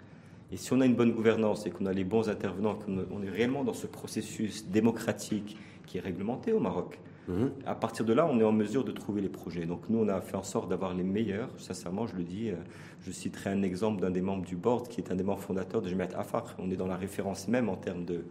Et 0.50 0.56
si 0.56 0.72
on 0.72 0.80
a 0.80 0.86
une 0.86 0.94
bonne 0.94 1.12
gouvernance 1.12 1.66
et 1.66 1.70
qu'on 1.70 1.84
a 1.84 1.92
les 1.92 2.04
bons 2.04 2.30
intervenants, 2.30 2.74
qu'on 2.74 3.22
est 3.22 3.28
réellement 3.28 3.64
dans 3.64 3.74
ce 3.74 3.86
processus 3.86 4.66
démocratique 4.68 5.58
qui 5.84 5.98
est 5.98 6.00
réglementé 6.00 6.54
au 6.54 6.60
Maroc, 6.60 6.98
Mhm. 7.28 7.50
À 7.66 7.74
partir 7.74 8.06
de 8.06 8.12
là, 8.14 8.26
on 8.26 8.40
est 8.40 8.44
en 8.44 8.52
mesure 8.52 8.84
de 8.84 8.92
trouver 8.92 9.20
les 9.20 9.28
projets. 9.28 9.66
Donc 9.66 9.88
nous, 9.90 9.98
on 9.98 10.08
a 10.08 10.20
fait 10.20 10.36
en 10.36 10.42
sorte 10.42 10.68
d'avoir 10.68 10.94
les 10.94 11.04
meilleurs. 11.04 11.50
Sincèrement, 11.58 12.06
je 12.06 12.16
le 12.16 12.24
dis. 12.24 12.50
Euh, 12.50 12.54
je 13.02 13.12
citerai 13.12 13.50
un 13.50 13.62
exemple 13.62 14.00
d'un 14.00 14.10
des 14.10 14.22
membres 14.22 14.44
du 14.44 14.56
board 14.56 14.88
qui 14.88 15.00
est 15.00 15.12
un 15.12 15.14
des 15.14 15.22
membres 15.22 15.40
fondateurs 15.40 15.82
de 15.82 15.88
Jamiat 15.88 16.08
Afar. 16.16 16.56
On 16.58 16.70
est 16.70 16.76
dans 16.76 16.86
la 16.86 16.96
référence 16.96 17.46
même 17.46 17.68
en 17.68 17.76
termes 17.76 18.04
de, 18.04 18.24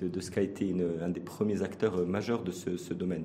de, 0.00 0.20
ce 0.20 0.30
qu'a 0.30 0.40
été 0.40 0.74
un 1.02 1.08
des 1.08 1.20
premiers 1.20 1.62
acteurs 1.62 1.96
euh, 1.98 2.04
majeurs 2.06 2.44
de 2.44 2.52
ce, 2.52 2.94
domaine. 2.94 3.24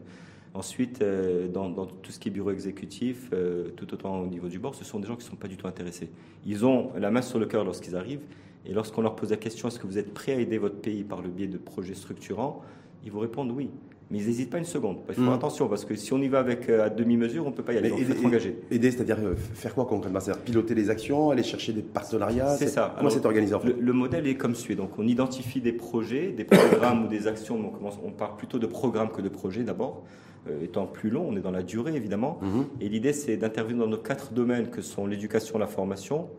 Ensuite, 0.56 1.02
euh, 1.02 1.48
dans, 1.48 1.72
tout 1.86 2.12
ce 2.12 2.20
qui 2.20 2.30
est 2.30 2.32
bureau 2.32 2.52
exécutif, 2.52 3.32
tout 3.78 3.94
autant 3.94 4.20
au 4.20 4.28
niveau 4.28 4.48
du 4.48 4.60
board, 4.60 4.76
ce 4.76 4.84
sont 4.84 5.00
des 5.00 5.08
gens 5.08 5.16
qui 5.16 5.26
ne 5.26 5.30
sont 5.30 5.36
pas 5.36 5.48
du 5.48 5.58
tout 5.58 5.68
intéressés. 5.68 6.10
Ils 6.46 6.66
ont 6.66 6.92
la 6.98 7.12
main 7.12 7.22
sur 7.22 7.40
le 7.40 7.46
cœur 7.46 7.64
lorsqu'ils 7.64 7.96
arrivent. 7.96 8.24
Et 8.66 8.74
lorsqu'on 8.74 9.02
leur 9.02 9.16
pose 9.16 9.32
la 9.32 9.38
question, 9.38 9.68
est-ce 9.68 9.78
que 9.78 9.88
vous 9.88 9.98
êtes 9.98 10.14
prêt 10.14 10.34
à 10.34 10.40
aider 10.40 10.58
votre 10.58 10.80
pays 10.80 11.04
par 11.04 11.22
le 11.22 11.30
biais 11.30 11.48
de 11.48 11.58
projets 11.58 11.96
structurants? 11.96 12.62
Ils 13.04 13.12
vous 13.12 13.20
répondent 13.20 13.52
oui 13.52 13.70
mais 14.14 14.20
ils 14.20 14.28
n'hésitent 14.28 14.52
pas 14.52 14.60
une 14.60 14.66
seconde. 14.66 14.98
Il 15.10 15.16
faut 15.16 15.22
faire 15.24 15.32
mm. 15.32 15.36
attention 15.36 15.68
parce 15.68 15.86
que 15.86 15.96
si 15.96 16.14
on 16.14 16.22
y 16.22 16.28
va 16.28 16.38
avec 16.38 16.70
euh, 16.70 16.86
à 16.86 16.90
demi-mesure, 16.92 17.48
on 17.48 17.50
ne 17.50 17.56
peut 17.56 17.64
pas 17.64 17.74
y 17.74 17.80
aller. 17.80 17.90
faut 17.90 18.12
être 18.12 18.24
engagé. 18.24 18.60
Aider, 18.70 18.92
c'est-à-dire 18.92 19.18
euh, 19.20 19.34
faire 19.36 19.74
quoi 19.74 19.86
concrètement 19.86 20.20
C'est-à-dire 20.20 20.44
piloter 20.44 20.76
les 20.76 20.92
actions, 20.92 21.32
aller 21.32 21.42
chercher 21.42 21.74
des 21.74 21.82
partenariats 21.82 22.56
C'est 22.56 22.68
ça. 22.68 22.94
Comment 22.96 23.10
c'est 23.10 23.26
organisé 23.26 23.56
en 23.56 23.60
fait? 23.60 23.74
le, 23.76 23.94
modèle 23.94 24.28
est 24.28 24.36
comme 24.36 24.54
suit. 24.54 24.76
Donc 24.76 25.00
on 25.00 25.08
identifie 25.08 25.62
des 25.62 25.74
projets, 25.74 26.32
des 26.32 26.44
programmes 26.44 27.06
ou 27.06 27.08
des 27.08 27.26
actions. 27.26 27.56
On, 27.56 27.70
commence, 27.70 27.98
on 28.06 28.12
parle 28.12 28.38
plutôt 28.38 28.60
de 28.60 28.68
programmes 28.68 29.10
que 29.10 29.22
de 29.24 29.30
projets 29.30 29.64
d'abord. 29.64 30.04
Euh, 30.48 30.62
étant 30.64 30.86
plus 30.86 31.10
long, 31.10 31.26
on 31.28 31.36
est 31.36 31.42
dans 31.42 31.50
la 31.50 31.64
durée 31.64 31.96
évidemment. 31.96 32.40
Mm-hmm. 32.44 32.86
Et 32.86 32.90
l'idée 32.90 33.14
c'est 33.14 33.36
d'intervenir 33.36 33.80
dans 33.80 33.90
nos 33.90 33.98
quatre 33.98 34.32
domaines 34.32 34.70
que 34.70 34.84
sont 34.84 35.08
l'éducation, 35.08 35.58
la 35.58 35.66
formation, 35.66 36.30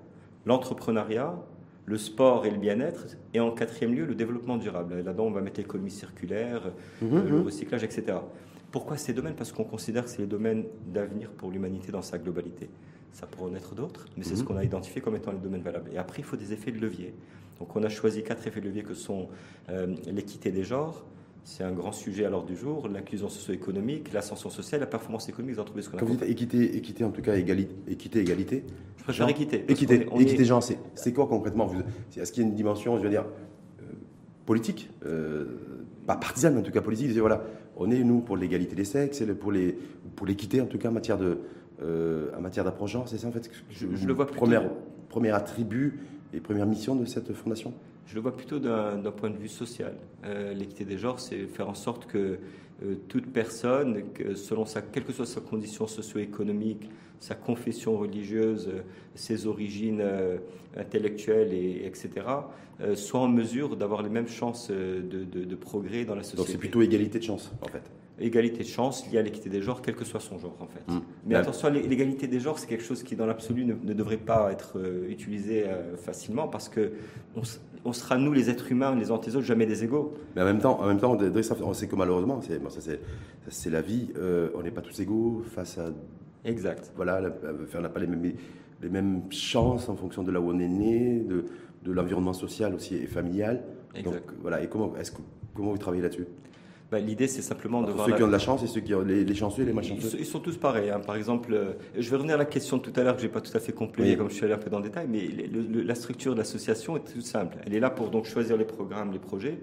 l'entrepreneuriat, 0.46 1.34
le 1.86 1.98
sport 1.98 2.46
et 2.46 2.50
le 2.50 2.56
bien-être, 2.56 3.06
et 3.34 3.40
en 3.40 3.50
quatrième 3.50 3.94
lieu, 3.94 4.06
le 4.06 4.14
développement 4.14 4.56
durable. 4.56 5.02
Là-dedans, 5.02 5.24
on 5.24 5.30
va 5.30 5.40
mettre 5.40 5.60
l'économie 5.60 5.90
circulaire, 5.90 6.72
mhm, 7.02 7.16
euh, 7.16 7.22
le 7.28 7.38
mhm. 7.38 7.44
recyclage, 7.44 7.84
etc. 7.84 8.18
Pourquoi 8.70 8.96
ces 8.96 9.12
domaines? 9.12 9.34
Parce 9.34 9.52
qu'on 9.52 9.64
considère 9.64 10.04
que 10.04 10.10
c'est 10.10 10.22
les 10.22 10.26
domaines 10.26 10.64
d'avenir 10.86 11.30
pour 11.30 11.50
l'humanité 11.50 11.92
dans 11.92 12.02
sa 12.02 12.18
globalité. 12.18 12.68
Ça 13.12 13.26
pourrait 13.26 13.50
en 13.50 13.54
être 13.54 13.74
d'autres, 13.74 14.06
mais 14.16 14.24
c'est 14.24 14.34
ce 14.34 14.40
mhm. 14.40 14.48
qu'on 14.48 14.56
a 14.56 14.64
identifié 14.64 15.00
comme 15.00 15.14
étant 15.14 15.32
les 15.32 15.38
domaines 15.38 15.62
valables. 15.62 15.90
Et 15.92 15.98
après, 15.98 16.20
il 16.20 16.24
faut 16.24 16.36
des 16.36 16.52
effets 16.52 16.72
de 16.72 16.80
levier. 16.80 17.14
Donc 17.58 17.76
on 17.76 17.82
a 17.84 17.88
choisi 17.88 18.24
quatre 18.24 18.46
effets 18.46 18.60
de 18.60 18.66
levier 18.66 18.82
que 18.82 18.94
sont 18.94 19.28
euh, 19.68 19.94
l'équité 20.06 20.50
des 20.50 20.64
genres, 20.64 21.04
c'est 21.44 21.62
un 21.62 21.72
grand 21.72 21.92
sujet 21.92 22.24
à 22.24 22.30
l'ordre 22.30 22.46
du 22.46 22.56
jour, 22.56 22.88
l'inclusion 22.88 23.28
socio-économique, 23.28 24.12
l'ascension 24.12 24.48
sociale, 24.48 24.80
la 24.80 24.86
performance 24.86 25.28
économique 25.28 25.56
des 25.56 25.60
entreprises. 25.60 25.88
Quand 25.88 26.04
vous 26.04 26.16
dites 26.16 26.22
équité, 26.22 26.76
équité 26.76 27.04
en 27.04 27.10
tout 27.10 27.20
cas, 27.20 27.36
égalité, 27.36 27.74
équité, 27.86 28.20
égalité 28.20 28.64
Je 28.96 29.04
préfère 29.04 29.28
équité. 29.28 29.64
Équité, 29.68 30.06
équité 30.18 30.44
genre, 30.44 30.62
c'est 30.62 31.12
quoi 31.12 31.26
concrètement? 31.26 31.70
Est-ce 32.16 32.32
qu'il 32.32 32.42
y 32.42 32.46
a 32.46 32.48
une 32.48 32.54
dimension, 32.54 32.96
je 32.96 33.02
veux 33.02 33.10
dire, 33.10 33.26
euh, 33.80 33.84
politique? 34.46 34.90
Euh, 35.04 35.44
Pas 36.06 36.16
partisane, 36.16 36.54
mais 36.54 36.60
en 36.60 36.62
tout 36.62 36.72
cas 36.72 36.80
politique. 36.80 37.14
Voilà, 37.18 37.44
on 37.76 37.90
est, 37.90 38.02
nous, 38.02 38.20
pour 38.20 38.38
l'égalité 38.38 38.74
des 38.74 38.84
sexes, 38.84 39.22
pour 39.38 39.52
l'équité 39.52 40.58
pour 40.58 40.66
en 40.66 40.68
tout 40.68 40.78
cas 40.78 40.88
en 40.88 40.92
matière 40.92 41.18
de, 41.18 41.40
euh, 41.82 42.30
en 42.36 42.40
matière 42.40 42.64
d'approche 42.64 42.92
genre, 42.92 43.06
c'est 43.06 43.18
ça 43.18 43.28
en 43.28 43.32
fait? 43.32 43.50
Je, 43.70 43.86
je, 43.94 44.06
le 44.06 44.12
vois 44.14 44.26
plutôt. 44.26 44.40
Première, 44.40 44.70
premier 45.10 45.30
attribut 45.30 46.00
et 46.32 46.40
première 46.40 46.66
mission 46.66 46.96
de 46.96 47.04
cette 47.04 47.34
fondation? 47.34 47.74
Je 48.06 48.14
le 48.14 48.20
vois 48.20 48.36
plutôt 48.36 48.58
d'un 48.58 49.10
point 49.10 49.30
de 49.30 49.36
vue 49.36 49.48
social. 49.48 49.94
Euh, 50.24 50.52
l'équité 50.52 50.84
des 50.84 50.98
genres, 50.98 51.20
c'est 51.20 51.46
faire 51.46 51.68
en 51.68 51.74
sorte 51.74 52.06
que 52.06 52.38
euh, 52.82 52.96
toute 53.08 53.26
personne, 53.32 54.12
que 54.12 54.34
selon 54.34 54.66
sa, 54.66 54.82
quelle 54.82 55.04
que 55.04 55.12
soit 55.12 55.26
sa 55.26 55.40
condition 55.40 55.86
socio-économique, 55.86 56.90
sa 57.20 57.34
confession 57.34 57.96
religieuse, 57.96 58.68
euh, 58.68 58.82
ses 59.14 59.46
origines 59.46 60.02
intellectuelles, 60.76 61.52
et, 61.52 61.86
etc., 61.86 62.26
soit 62.94 63.20
en 63.20 63.28
mesure 63.28 63.76
d'avoir 63.76 64.02
les 64.02 64.08
mêmes 64.08 64.26
chances 64.26 64.68
de, 64.68 65.24
de 65.24 65.54
progrès 65.54 66.04
dans 66.04 66.16
la 66.16 66.24
société. 66.24 66.38
Donc 66.38 66.48
c'est 66.48 66.58
plutôt 66.58 66.82
égalité 66.82 67.20
de 67.20 67.24
chances, 67.24 67.52
en 67.62 67.68
fait 67.68 67.82
égalité 68.20 68.62
de 68.62 68.68
chance 68.68 69.10
liée 69.10 69.18
à 69.18 69.22
l'équité 69.22 69.50
des 69.50 69.60
genres, 69.60 69.82
quel 69.82 69.96
que 69.96 70.04
soit 70.04 70.20
son 70.20 70.38
genre 70.38 70.56
en 70.60 70.68
fait. 70.68 70.86
Mm. 70.86 71.00
Mais 71.26 71.34
attention, 71.34 71.68
l'égalité 71.68 72.28
des 72.28 72.38
genres, 72.38 72.60
c'est 72.60 72.68
quelque 72.68 72.84
chose 72.84 73.02
qui 73.02 73.16
dans 73.16 73.26
l'absolu 73.26 73.64
ne, 73.64 73.92
devrait 73.92 74.18
pas 74.18 74.52
être 74.52 74.80
utilisé 75.08 75.64
facilement 75.96 76.46
parce 76.46 76.68
que 76.68 76.92
on, 77.34 77.42
sera 77.92 78.16
nous 78.16 78.32
les 78.32 78.50
êtres 78.50 78.72
humains 78.72 78.94
les 78.94 79.10
uns 79.10 79.14
autres 79.14 79.40
jamais 79.42 79.66
des 79.66 79.84
égaux. 79.84 80.14
Mais 80.34 80.42
en 80.42 80.46
même 80.46 80.58
temps, 80.58 80.80
en 80.80 80.86
même 80.86 80.98
temps, 80.98 81.16
on 81.62 81.74
sait 81.74 81.86
que 81.86 81.96
malheureusement, 81.96 82.40
c'est 83.48 83.70
la 83.70 83.82
vie, 83.82 84.10
euh, 84.16 84.48
on 84.54 84.62
n'est 84.62 84.70
pas 84.70 84.80
tous 84.80 84.98
égaux 85.00 85.42
face 85.54 85.78
à. 85.78 85.90
Exact. 86.44 86.92
Voilà, 86.96 87.20
on 87.74 87.80
n'a 87.80 87.88
pas 87.88 88.00
les 88.00 88.06
mêmes, 88.06 88.32
les 88.82 88.88
mêmes 88.88 89.22
chances 89.30 89.88
en 89.88 89.96
fonction 89.96 90.22
de 90.22 90.30
là 90.30 90.40
où 90.40 90.50
on 90.50 90.58
est 90.58 90.68
né, 90.68 91.20
de, 91.20 91.44
de 91.84 91.92
l'environnement 91.92 92.32
social 92.32 92.74
aussi 92.74 92.96
et 92.96 93.06
familial. 93.06 93.62
Exact. 93.94 94.12
Donc 94.12 94.22
voilà, 94.42 94.62
et 94.62 94.68
comment, 94.68 94.94
est-ce 94.96 95.12
que, 95.12 95.22
comment 95.54 95.70
vous 95.70 95.78
travaillez 95.78 96.02
là-dessus? 96.02 96.26
Bah, 96.94 97.00
l'idée, 97.00 97.26
c'est 97.26 97.42
simplement 97.42 97.82
de 97.82 97.90
voir. 97.90 98.06
Ceux 98.06 98.14
qui 98.14 98.22
ont 98.22 98.28
de 98.28 98.32
la 98.32 98.38
chance 98.38 98.62
et 98.62 98.68
ceux 98.68 98.80
qui 98.80 98.94
ont 98.94 99.02
les, 99.02 99.34
chanceux 99.34 99.62
et 99.62 99.66
les 99.66 99.72
malchanceux. 99.72 100.10
Ils, 100.12 100.20
ils 100.20 100.26
sont 100.26 100.38
tous 100.38 100.56
pareils. 100.56 100.90
Hein. 100.90 101.00
Par 101.00 101.16
exemple, 101.16 101.52
euh, 101.52 101.72
je 101.98 102.08
vais 102.08 102.14
revenir 102.14 102.36
à 102.36 102.38
la 102.38 102.44
question 102.44 102.76
de 102.76 102.82
tout 102.82 102.92
à 102.94 103.02
l'heure 103.02 103.16
que 103.16 103.20
je 103.20 103.26
n'ai 103.26 103.32
pas 103.32 103.40
tout 103.40 103.50
à 103.52 103.58
fait 103.58 103.72
complétée, 103.72 104.16
comme 104.16 104.30
je 104.30 104.34
suis 104.36 104.44
allé 104.44 104.54
un 104.54 104.58
peu 104.58 104.70
dans 104.70 104.78
le 104.78 104.84
détail, 104.84 105.08
mais 105.08 105.28
la 105.50 105.94
structure 105.96 106.34
de 106.34 106.38
l'association 106.38 106.96
est 106.96 107.12
tout 107.12 107.20
simple. 107.20 107.56
Elle 107.66 107.74
est 107.74 107.80
là 107.80 107.90
pour 107.90 108.10
donc 108.10 108.26
choisir 108.26 108.56
les 108.56 108.64
programmes, 108.64 109.10
les 109.10 109.18
projets, 109.18 109.58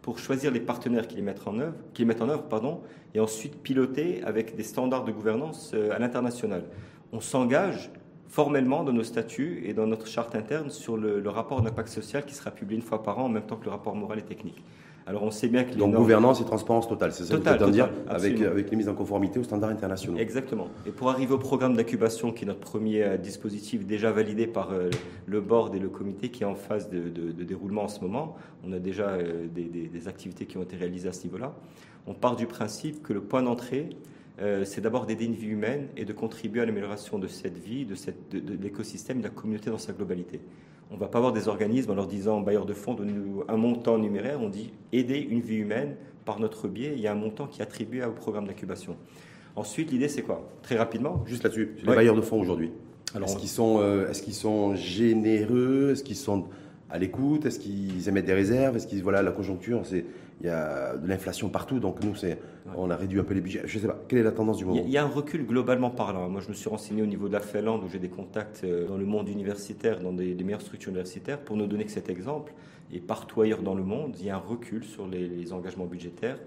pour 0.00 0.18
choisir 0.18 0.50
les 0.50 0.60
partenaires 0.60 1.06
qui 1.06 1.16
les 1.16 1.22
mettent 1.22 1.46
en 1.46 1.58
œuvre, 1.58 1.74
qui 1.92 2.00
les 2.00 2.06
mettent 2.06 2.22
en 2.22 2.30
œuvre, 2.30 2.44
pardon, 2.44 2.80
et 3.14 3.20
ensuite 3.20 3.56
piloter 3.62 4.22
avec 4.24 4.56
des 4.56 4.62
standards 4.62 5.04
de 5.04 5.12
gouvernance 5.12 5.72
euh, 5.74 5.94
à 5.94 5.98
l'international. 5.98 6.64
On 7.12 7.20
s'engage 7.20 7.90
formellement 8.28 8.82
dans 8.82 8.94
nos 8.94 9.04
statuts 9.04 9.60
et 9.66 9.74
dans 9.74 9.86
notre 9.86 10.06
charte 10.06 10.34
interne 10.34 10.70
sur 10.70 10.96
le, 10.96 11.20
le 11.20 11.28
rapport 11.28 11.60
d'impact 11.60 11.88
social 11.88 12.24
qui 12.24 12.34
sera 12.34 12.50
publié 12.50 12.80
une 12.80 12.86
fois 12.86 13.02
par 13.02 13.18
an 13.18 13.24
en 13.24 13.28
même 13.28 13.44
temps 13.44 13.56
que 13.56 13.66
le 13.66 13.70
rapport 13.72 13.94
moral 13.94 14.20
et 14.20 14.22
technique. 14.22 14.64
Alors 15.06 15.24
on 15.24 15.30
sait 15.30 15.48
bien 15.48 15.64
que 15.64 15.74
donc 15.74 15.94
gouvernance 15.94 16.40
et 16.40 16.44
transparence 16.44 16.88
totale, 16.88 17.12
c'est 17.12 17.24
ça 17.24 17.36
que 17.36 17.64
vous 17.64 17.70
dire 17.70 17.90
avec, 18.08 18.40
avec 18.40 18.70
les 18.70 18.76
mises 18.76 18.88
en 18.88 18.94
conformité 18.94 19.38
aux 19.38 19.42
standards 19.42 19.70
internationaux. 19.70 20.18
Exactement. 20.18 20.68
Et 20.86 20.90
pour 20.90 21.10
arriver 21.10 21.32
au 21.34 21.38
programme 21.38 21.74
d'incubation, 21.76 22.32
qui 22.32 22.44
est 22.44 22.46
notre 22.46 22.60
premier 22.60 23.02
euh, 23.02 23.16
dispositif 23.16 23.84
déjà 23.84 24.12
validé 24.12 24.46
par 24.46 24.70
euh, 24.70 24.90
le 25.26 25.40
board 25.40 25.74
et 25.74 25.78
le 25.78 25.88
comité, 25.88 26.28
qui 26.28 26.44
est 26.44 26.46
en 26.46 26.54
phase 26.54 26.88
de, 26.88 27.00
déroulement 27.42 27.84
en 27.84 27.88
ce 27.88 28.00
moment, 28.00 28.36
on 28.64 28.72
a 28.72 28.78
déjà 28.78 29.08
euh, 29.08 29.46
des, 29.48 30.08
activités 30.08 30.46
qui 30.46 30.56
ont 30.56 30.62
été 30.62 30.76
réalisées 30.76 31.08
à 31.08 31.12
ce 31.12 31.24
niveau-là. 31.24 31.54
On 32.06 32.14
part 32.14 32.36
du 32.36 32.46
principe 32.46 33.02
que 33.02 33.12
le 33.12 33.20
point 33.20 33.42
d'entrée, 33.42 33.90
c'est 34.64 34.80
d'abord 34.80 35.06
d'aider 35.06 35.26
une 35.26 35.34
vie 35.34 35.46
humaine 35.46 35.86
et 35.96 36.04
de 36.04 36.12
contribuer 36.12 36.62
à 36.62 36.66
l'amélioration 36.66 37.20
de 37.20 37.28
cette 37.28 37.56
vie, 37.56 37.84
de, 37.84 37.94
de 38.40 38.60
l'écosystème, 38.60 39.18
de 39.18 39.22
la 39.22 39.30
communauté 39.30 39.70
dans 39.70 39.78
sa 39.78 39.92
globalité. 39.92 40.40
On 40.92 40.96
ne 40.96 41.00
va 41.00 41.08
pas 41.08 41.18
avoir 41.18 41.32
des 41.32 41.48
organismes 41.48 41.90
en 41.90 41.94
leur 41.94 42.06
disant, 42.06 42.42
bailleur 42.42 42.66
de 42.66 42.74
fonds, 42.74 42.92
donnez-nous 42.92 43.44
un 43.48 43.56
montant 43.56 43.96
numéraire. 43.96 44.40
On 44.42 44.50
dit, 44.50 44.72
aider 44.92 45.18
une 45.18 45.40
vie 45.40 45.56
humaine 45.56 45.96
par 46.26 46.38
notre 46.38 46.68
biais. 46.68 46.92
Il 46.94 47.00
y 47.00 47.06
a 47.06 47.12
un 47.12 47.16
montant 47.16 47.46
qui 47.46 47.60
est 47.60 47.62
attribué 47.62 48.04
au 48.04 48.12
programme 48.12 48.46
d'incubation. 48.46 48.96
Ensuite, 49.56 49.90
l'idée, 49.90 50.08
c'est 50.08 50.20
quoi? 50.20 50.50
Très 50.62 50.76
rapidement. 50.76 51.24
Juste 51.26 51.44
là-dessus, 51.44 51.76
les 51.78 51.94
bailleurs 51.94 52.14
de 52.14 52.20
fonds 52.20 52.38
aujourd'hui. 52.38 52.72
Est-ce 53.22 53.36
qu'ils 53.36 53.48
sont, 53.48 53.78
euh, 53.80 54.10
est-ce 54.10 54.22
qu'ils 54.22 54.34
sont 54.34 54.74
généreux? 54.74 55.92
Est-ce 55.92 56.04
qu'ils 56.04 56.16
sont 56.16 56.44
à 56.90 56.98
l'écoute? 56.98 57.46
Est-ce 57.46 57.58
qu'ils 57.58 58.06
émettent 58.08 58.26
des 58.26 58.34
réserves? 58.34 58.76
Est-ce 58.76 58.86
qu'ils 58.86 59.02
voilà 59.02 59.22
la 59.22 59.32
conjoncture 59.32 59.80
c'est 59.84 60.04
il 60.40 60.46
y 60.46 60.50
a 60.50 60.96
de 60.96 61.06
l'inflation 61.06 61.48
partout 61.48 61.78
donc 61.78 62.02
nous 62.02 62.14
c'est 62.14 62.38
on 62.76 62.90
a 62.90 62.96
réduit 62.96 63.20
un 63.20 63.24
peu 63.24 63.34
les 63.34 63.40
budgets. 63.40 63.62
Je 63.64 63.78
sais 63.78 63.86
pas 63.86 64.00
quelle 64.08 64.20
est 64.20 64.22
la 64.22 64.32
tendance 64.32 64.58
du 64.58 64.64
moment. 64.64 64.82
Il 64.84 64.90
y 64.90 64.96
a 64.96 65.04
un 65.04 65.08
recul 65.08 65.46
globalement 65.46 65.90
parlant. 65.90 66.28
Moi 66.28 66.40
je 66.40 66.48
me 66.48 66.54
suis 66.54 66.68
renseigné 66.68 67.02
au 67.02 67.06
niveau 67.06 67.28
de 67.28 67.32
la 67.32 67.40
Finlande 67.40 67.82
où 67.84 67.88
j'ai 67.88 67.98
des 67.98 68.08
contacts 68.08 68.62
euh, 68.64 68.86
dans 68.86 68.96
le 68.96 69.04
monde 69.04 69.28
universitaire, 69.28 70.00
dans 70.00 70.12
des, 70.12 70.34
meilleures 70.34 70.60
structures 70.60 70.90
universitaires 70.90 71.40
pour 71.40 71.56
ne 71.56 71.66
donner 71.66 71.84
que 71.84 71.90
cet 71.90 72.08
exemple. 72.08 72.52
Et 72.92 73.00
partout 73.00 73.40
ailleurs 73.40 73.62
dans 73.62 73.74
le 73.74 73.82
monde, 73.82 74.16
il 74.18 74.26
y 74.26 74.30
a 74.30 74.36
un 74.36 74.38
recul 74.38 74.84
sur 74.84 75.06
les, 75.06 75.28
les 75.28 75.52
engagements 75.52 75.86
budgétaires. 75.86 76.38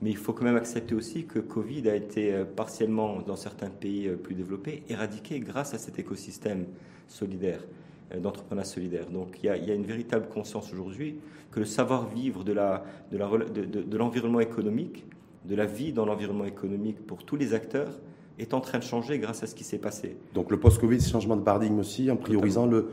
Mais 0.00 0.10
il 0.10 0.16
faut 0.16 0.32
quand 0.32 0.44
même 0.44 0.56
accepter 0.56 0.94
aussi 0.94 1.24
que 1.24 1.40
Covid 1.40 1.88
a 1.88 1.96
été 1.96 2.32
euh, 2.32 2.44
partiellement, 2.44 3.20
dans 3.20 3.36
certains 3.36 3.70
pays 3.70 4.06
euh, 4.06 4.16
plus 4.16 4.34
développés, 4.34 4.84
éradiqué 4.88 5.40
grâce 5.40 5.74
à 5.74 5.78
cet 5.78 5.98
écosystème 5.98 6.66
solidaire. 7.08 7.60
D'entrepreneurs 8.22 8.64
solidaires. 8.64 9.10
Donc 9.10 9.38
il 9.42 9.46
y, 9.46 9.48
a, 9.50 9.58
il 9.58 9.68
y, 9.68 9.70
a, 9.70 9.74
une 9.74 9.84
véritable 9.84 10.28
conscience 10.28 10.72
aujourd'hui 10.72 11.18
que 11.50 11.60
le 11.60 11.66
savoir-vivre 11.66 12.42
de, 12.42 12.54
la, 12.54 12.82
de, 13.12 13.18
la, 13.18 13.28
de, 13.28 13.64
de, 13.82 13.96
l'environnement 13.98 14.40
économique, 14.40 15.04
de 15.48 15.54
la 15.54 15.66
vie 15.66 15.92
dans 15.92 16.04
l'environnement 16.04 16.44
économique 16.44 17.06
pour 17.06 17.24
tous 17.24 17.36
les 17.36 17.54
acteurs, 17.54 17.98
est 18.38 18.54
en 18.54 18.60
train 18.60 18.78
de 18.78 18.84
changer 18.84 19.18
grâce 19.18 19.42
à 19.42 19.46
ce 19.46 19.54
qui 19.54 19.64
s'est 19.64 19.78
passé. 19.78 20.16
Donc 20.34 20.50
le 20.50 20.60
post-Covid, 20.60 21.00
changement 21.00 21.36
de 21.36 21.42
paradigme 21.42 21.78
aussi, 21.80 22.10
en 22.10 22.16
priorisant 22.16 22.66
le, 22.66 22.88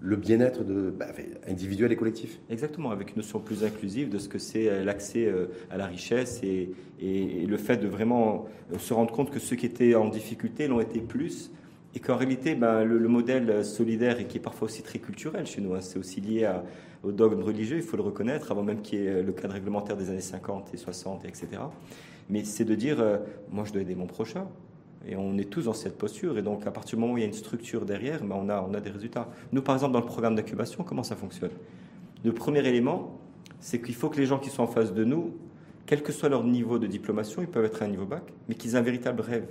le 0.00 0.16
bien-être 0.16 0.64
de, 0.64 0.90
bah, 0.90 1.06
individuel 1.48 1.92
et 1.92 1.96
collectif. 1.96 2.40
Exactement, 2.50 2.90
avec 2.90 3.10
une 3.10 3.18
notion 3.18 3.38
plus 3.38 3.64
inclusive 3.64 4.10
de 4.10 4.18
ce 4.18 4.28
que 4.28 4.38
c'est 4.38 4.68
euh, 4.68 4.84
l'accès 4.84 5.26
euh, 5.26 5.46
à 5.70 5.76
la 5.76 5.86
richesse 5.86 6.40
et, 6.42 6.72
et, 7.00 7.46
le 7.46 7.56
fait 7.56 7.78
de 7.78 7.88
vraiment 7.88 8.46
se 8.78 8.92
rendre 8.92 9.12
compte 9.12 9.30
que 9.30 9.38
ceux 9.38 9.56
qui 9.56 9.66
étaient 9.66 9.94
en 9.94 10.08
difficulté 10.08 10.68
l'ont 10.68 10.80
été 10.80 11.00
plus 11.00 11.50
et 11.94 12.00
qu'en 12.00 12.16
réalité, 12.16 12.54
ben, 12.54 12.84
le, 12.84 13.08
modèle 13.08 13.64
solidaire 13.64 14.18
et 14.18 14.26
qui 14.26 14.38
est 14.38 14.40
parfois 14.40 14.66
aussi 14.66 14.82
très 14.82 14.98
culturel 14.98 15.46
chez 15.46 15.60
nous, 15.60 15.74
hein, 15.74 15.80
c'est 15.80 15.98
aussi 15.98 16.20
lié 16.20 16.44
à, 16.44 16.64
au 17.02 17.12
dogme 17.12 17.42
religieux, 17.42 17.76
il 17.76 17.82
faut 17.82 17.96
le 17.96 18.02
reconnaître, 18.02 18.50
avant 18.50 18.62
même 18.62 18.80
qu'il 18.80 19.00
y 19.00 19.06
ait 19.06 19.22
le 19.22 19.32
cadre 19.32 19.54
réglementaire 19.54 19.96
des 19.96 20.08
années 20.08 20.20
50 20.20 20.72
et 20.72 20.76
60, 20.76 21.24
etc. 21.24 21.48
Mais 22.30 22.44
c'est 22.44 22.64
de 22.64 22.74
dire, 22.74 23.00
euh, 23.00 23.18
moi 23.50 23.64
je 23.64 23.72
dois 23.72 23.82
aider 23.82 23.94
mon 23.94 24.06
prochain. 24.06 24.46
Et 25.06 25.16
on 25.16 25.36
est 25.36 25.50
tous 25.50 25.62
dans 25.62 25.72
cette 25.72 25.98
posture. 25.98 26.38
Et 26.38 26.42
donc, 26.42 26.64
à 26.64 26.70
partir 26.70 26.96
du 26.96 27.00
moment 27.00 27.14
où 27.14 27.18
il 27.18 27.22
y 27.22 27.24
a 27.24 27.26
une 27.26 27.32
structure 27.32 27.84
derrière, 27.84 28.22
ben, 28.22 28.36
on, 28.38 28.48
a, 28.48 28.62
on 28.62 28.72
a 28.72 28.80
des 28.80 28.90
résultats. 28.90 29.28
Nous, 29.50 29.60
par 29.60 29.74
exemple, 29.74 29.92
dans 29.92 30.00
le 30.00 30.06
programme 30.06 30.36
d'incubation, 30.36 30.84
comment 30.84 31.02
ça 31.02 31.16
fonctionne? 31.16 31.50
Le 32.24 32.32
premier 32.32 32.66
élément, 32.66 33.18
c'est 33.58 33.80
qu'il 33.80 33.96
faut 33.96 34.08
que 34.08 34.16
les 34.16 34.26
gens 34.26 34.38
qui 34.38 34.48
sont 34.48 34.62
en 34.62 34.68
face 34.68 34.94
de 34.94 35.02
nous, 35.02 35.34
quel 35.86 36.04
que 36.04 36.12
soit 36.12 36.28
leur 36.28 36.44
niveau 36.44 36.78
de 36.78 36.86
diplomation, 36.86 37.42
ils 37.42 37.48
peuvent 37.48 37.64
être 37.64 37.82
à 37.82 37.86
un 37.86 37.88
niveau 37.88 38.06
bac, 38.06 38.22
mais 38.48 38.54
qu'ils 38.54 38.74
aient 38.74 38.78
un 38.78 38.82
véritable 38.82 39.20
rêve. 39.20 39.46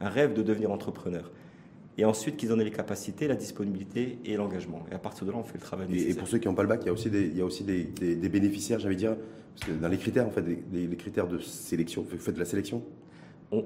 Un 0.00 0.08
rêve 0.08 0.32
de 0.32 0.42
devenir 0.42 0.70
entrepreneur 0.70 1.30
et 1.98 2.04
ensuite 2.04 2.36
qu'ils 2.36 2.52
en 2.52 2.60
aient 2.60 2.64
les 2.64 2.70
capacités, 2.70 3.26
la 3.26 3.34
disponibilité 3.34 4.20
et 4.24 4.36
l'engagement. 4.36 4.86
Et 4.90 4.94
à 4.94 4.98
partir 4.98 5.26
de 5.26 5.32
là, 5.32 5.38
on 5.38 5.42
fait 5.42 5.58
le 5.58 5.60
travail 5.60 5.88
nécessaire. 5.88 6.12
Et, 6.12 6.18
pour 6.18 6.28
ceux 6.28 6.38
qui 6.38 6.46
n'ont 6.46 6.54
pas 6.54 6.62
le 6.62 6.68
bac, 6.68 6.80
il 6.82 6.86
y 6.86 6.90
a 6.90 6.92
aussi 6.92 7.10
des, 7.10 7.26
il 7.26 7.36
y 7.36 7.40
a 7.40 7.44
aussi 7.44 7.64
des, 7.64 7.82
des, 7.82 8.28
bénéficiaires, 8.28 8.78
j'avais 8.78 8.94
dire, 8.94 9.16
parce 9.56 9.72
que 9.72 9.76
dans 9.76 9.88
les 9.88 9.98
critères, 9.98 10.26
en 10.26 10.30
fait, 10.30 10.44
les, 10.72 10.96
critères 10.96 11.26
de 11.26 11.38
sélection, 11.38 12.06
vous 12.08 12.18
faites 12.18 12.34
de 12.34 12.38
la 12.38 12.44
sélection? 12.44 12.84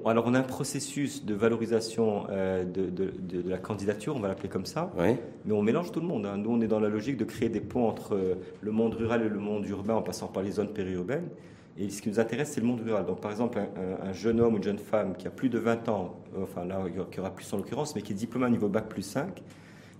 Alors 0.05 0.23
on 0.27 0.33
a 0.33 0.39
un 0.39 0.43
processus 0.43 1.25
de 1.25 1.35
valorisation 1.35 2.25
euh, 2.29 2.63
de, 2.63 2.85
de, 2.85 3.11
de, 3.19 3.49
la 3.49 3.57
candidature, 3.57 4.15
on 4.15 4.21
va 4.21 4.29
l'appeler 4.29 4.47
comme 4.47 4.65
ça, 4.65 4.93
mais 4.97 5.53
on 5.53 5.61
mélange 5.61 5.91
tout 5.91 5.99
le 5.99 6.07
monde. 6.07 6.25
Hein. 6.25 6.37
Nous, 6.37 6.49
on 6.49 6.61
est 6.61 6.67
dans 6.67 6.79
la 6.79 6.87
logique 6.87 7.17
de 7.17 7.25
créer 7.25 7.49
des 7.49 7.59
ponts 7.59 7.89
entre 7.89 8.15
euh, 8.15 8.35
le 8.61 8.71
monde 8.71 8.93
rural 8.93 9.23
et 9.23 9.29
le 9.29 9.39
monde 9.39 9.67
urbain 9.67 9.95
en 9.95 10.01
passant 10.01 10.27
par 10.27 10.41
les 10.41 10.51
zones 10.51 10.71
périurbaines. 10.71 11.27
Et 11.77 11.89
ce 11.89 12.01
qui 12.01 12.09
nous 12.09 12.19
intéresse, 12.19 12.51
c'est 12.51 12.61
le 12.61 12.67
monde 12.67 12.81
rural. 12.81 13.05
Donc, 13.05 13.19
par 13.19 13.31
exemple, 13.31 13.59
un, 13.59 14.13
jeune 14.13 14.39
homme 14.39 14.53
ou 14.53 14.57
une 14.57 14.63
jeune 14.63 14.77
femme 14.77 15.15
qui 15.15 15.27
a 15.27 15.31
plus 15.31 15.49
de 15.49 15.57
20 15.57 15.89
ans, 15.89 16.21
enfin 16.39 16.65
là, 16.65 16.83
qui 17.11 17.19
aura 17.19 17.31
plus 17.31 17.51
en 17.51 17.57
l'occurrence, 17.57 17.95
mais 17.95 18.03
qui 18.03 18.13
est 18.13 18.15
diplômé 18.15 18.45
à 18.45 18.49
niveau 18.49 18.69
bac 18.69 18.87
plus 18.87 19.01
5, 19.01 19.41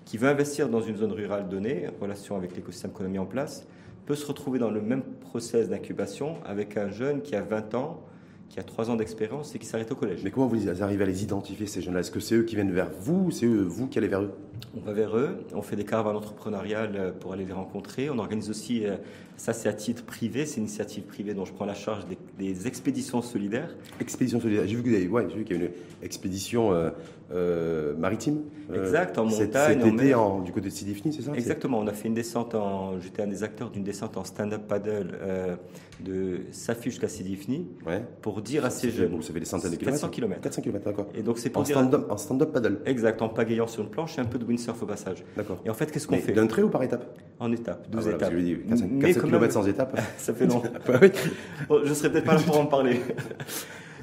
qui 0.05 0.17
veut 0.17 0.29
investir 0.29 0.69
dans 0.69 0.81
une 0.81 0.97
zone 0.97 1.11
rurale 1.11 1.49
donnée, 1.49 1.87
en 1.87 2.03
relation 2.03 2.35
avec 2.35 2.55
l'écosystème 2.55 2.91
qu'on 2.91 3.05
a 3.05 3.07
mis 3.07 3.17
en 3.17 3.25
place, 3.25 3.65
peut 4.05 4.15
se 4.15 4.25
retrouver 4.25 4.59
dans 4.59 4.69
le 4.69 4.81
même 4.81 5.01
process 5.01 5.69
d'incubation 5.69 6.35
avec 6.45 6.77
un 6.77 6.89
jeune 6.89 7.21
qui 7.21 7.35
a 7.35 7.41
20 7.41 7.73
ans, 7.73 8.01
qui 8.49 8.59
a 8.59 8.63
3 8.63 8.91
ans 8.91 8.95
d'expérience 8.95 9.55
et 9.55 9.59
qui 9.59 9.65
s'arrête 9.65 9.91
au 9.91 9.95
collège. 9.95 10.19
Mais 10.23 10.29
comment 10.29 10.45
vous 10.45 10.69
arrivez 10.83 11.03
à 11.03 11.07
les 11.07 11.23
identifier, 11.23 11.65
ces 11.65 11.81
jeunes-là? 11.81 12.01
Est-ce 12.01 12.11
que 12.11 12.19
c'est 12.19 12.35
eux 12.35 12.43
qui 12.43 12.53
viennent 12.53 12.71
vers 12.71 12.91
vous? 12.99 13.25
Ou 13.25 13.31
c'est 13.31 13.47
vous 13.47 13.87
qui 13.87 13.97
allez 13.97 14.07
vers 14.07 14.21
eux? 14.21 14.33
On 14.77 14.81
va 14.81 14.93
vers 14.93 15.17
eux, 15.17 15.43
on 15.53 15.61
fait 15.61 15.75
des 15.75 15.85
caravanes 15.85 16.15
entrepreneuriales 16.15 17.15
pour 17.19 17.33
aller 17.33 17.45
les 17.45 17.53
rencontrer. 17.53 18.09
On 18.09 18.19
organise 18.19 18.49
aussi, 18.49 18.85
euh, 18.85 18.97
ça 19.37 19.53
c'est 19.53 19.69
à 19.69 19.73
titre 19.73 20.03
privé, 20.03 20.45
c'est 20.45 20.57
une 20.57 20.63
initiative 20.63 21.03
privée 21.03 21.33
dont 21.33 21.45
je 21.45 21.53
prends 21.53 21.65
la 21.65 21.73
charge 21.73 22.05
des, 22.37 22.67
expéditions 22.67 23.21
solidaires. 23.21 23.75
Expéditions 23.99 24.39
solidaires, 24.39 24.67
j'ai 24.67 24.75
vu, 24.75 24.83
qu'il 24.83 24.93
y 24.93 25.59
a 25.59 25.63
une 25.63 25.71
expédition 26.01 26.73
euh, 26.73 26.89
euh, 27.33 27.95
maritime. 27.95 28.41
Euh, 28.71 28.85
exact, 28.85 29.17
en 29.17 29.25
montagne. 29.25 29.79
Cet 29.81 29.85
été, 29.85 30.13
en, 30.13 30.41
du 30.41 30.51
côté 30.51 30.67
de 30.69 30.73
Sidifni, 30.73 31.13
c'est 31.13 31.23
ça? 31.23 31.31
Exactement, 31.33 31.79
on 31.79 31.87
a 31.87 31.93
fait 31.93 32.07
une 32.07 32.13
descente 32.13 32.53
en. 32.53 32.99
J'étais 32.99 33.23
un 33.23 33.27
des 33.27 33.43
acteurs 33.43 33.71
d'une 33.71 33.83
descente 33.83 34.17
en 34.17 34.23
stand-up 34.23 34.67
paddle 34.67 35.17
euh, 35.21 35.55
de 36.03 36.41
Safi 36.51 36.91
jusqu'à 36.91 37.07
Sidifni 37.07 37.67
ouais. 37.87 38.03
pour 38.21 38.41
dire 38.41 38.65
à 38.65 38.69
ces 38.69 38.91
jeunes. 38.91 39.15
Vous 39.15 39.23
savez 39.23 39.39
des 39.39 39.45
centaines 39.45 39.71
de 39.71 39.77
kilomètres 39.77 40.01
400 40.01 40.13
km. 40.13 40.41
400 40.41 40.61
km, 40.61 40.85
d'accord. 40.85 41.07
Et 41.15 41.23
donc 41.23 41.39
c'est 41.39 41.49
pour 41.49 41.61
en 41.61 41.65
dire. 41.65 41.77
Stand 41.77 42.05
en 42.07 42.17
stand-up 42.17 42.51
paddle. 42.51 42.81
Exact, 42.85 43.21
en 43.21 43.29
pagayant 43.29 43.67
sur 43.67 43.83
une 43.83 43.89
planche 43.89 44.17
et 44.17 44.21
un 44.21 44.25
peu 44.25 44.37
de 44.37 44.45
windsurf 44.45 44.83
au 44.83 44.85
passage. 44.85 45.23
D'accord. 45.35 45.59
Et 45.65 45.69
en 45.69 45.73
fait, 45.73 45.91
qu'est-ce 45.91 46.07
qu'on 46.07 46.17
fait? 46.17 46.33
D'un 46.33 46.47
trait 46.47 46.61
ou 46.61 46.69
par 46.69 46.83
étape? 46.83 47.17
En 47.39 47.51
étape, 47.51 47.89
12 47.89 48.07
ah, 48.07 48.15
étapes. 48.15 48.33
400, 49.29 49.37
km 49.39 49.53
sans 49.53 49.67
étape. 49.67 49.99
ça 50.17 50.33
fait 50.33 50.45
long. 50.45 50.61
bon, 51.69 51.81
je 51.83 51.93
serais 51.93 52.11
peut-être 52.11 52.25
pas 52.25 52.35
là 52.35 52.41
pour 52.45 52.59
en 52.59 52.65
parler. 52.65 53.01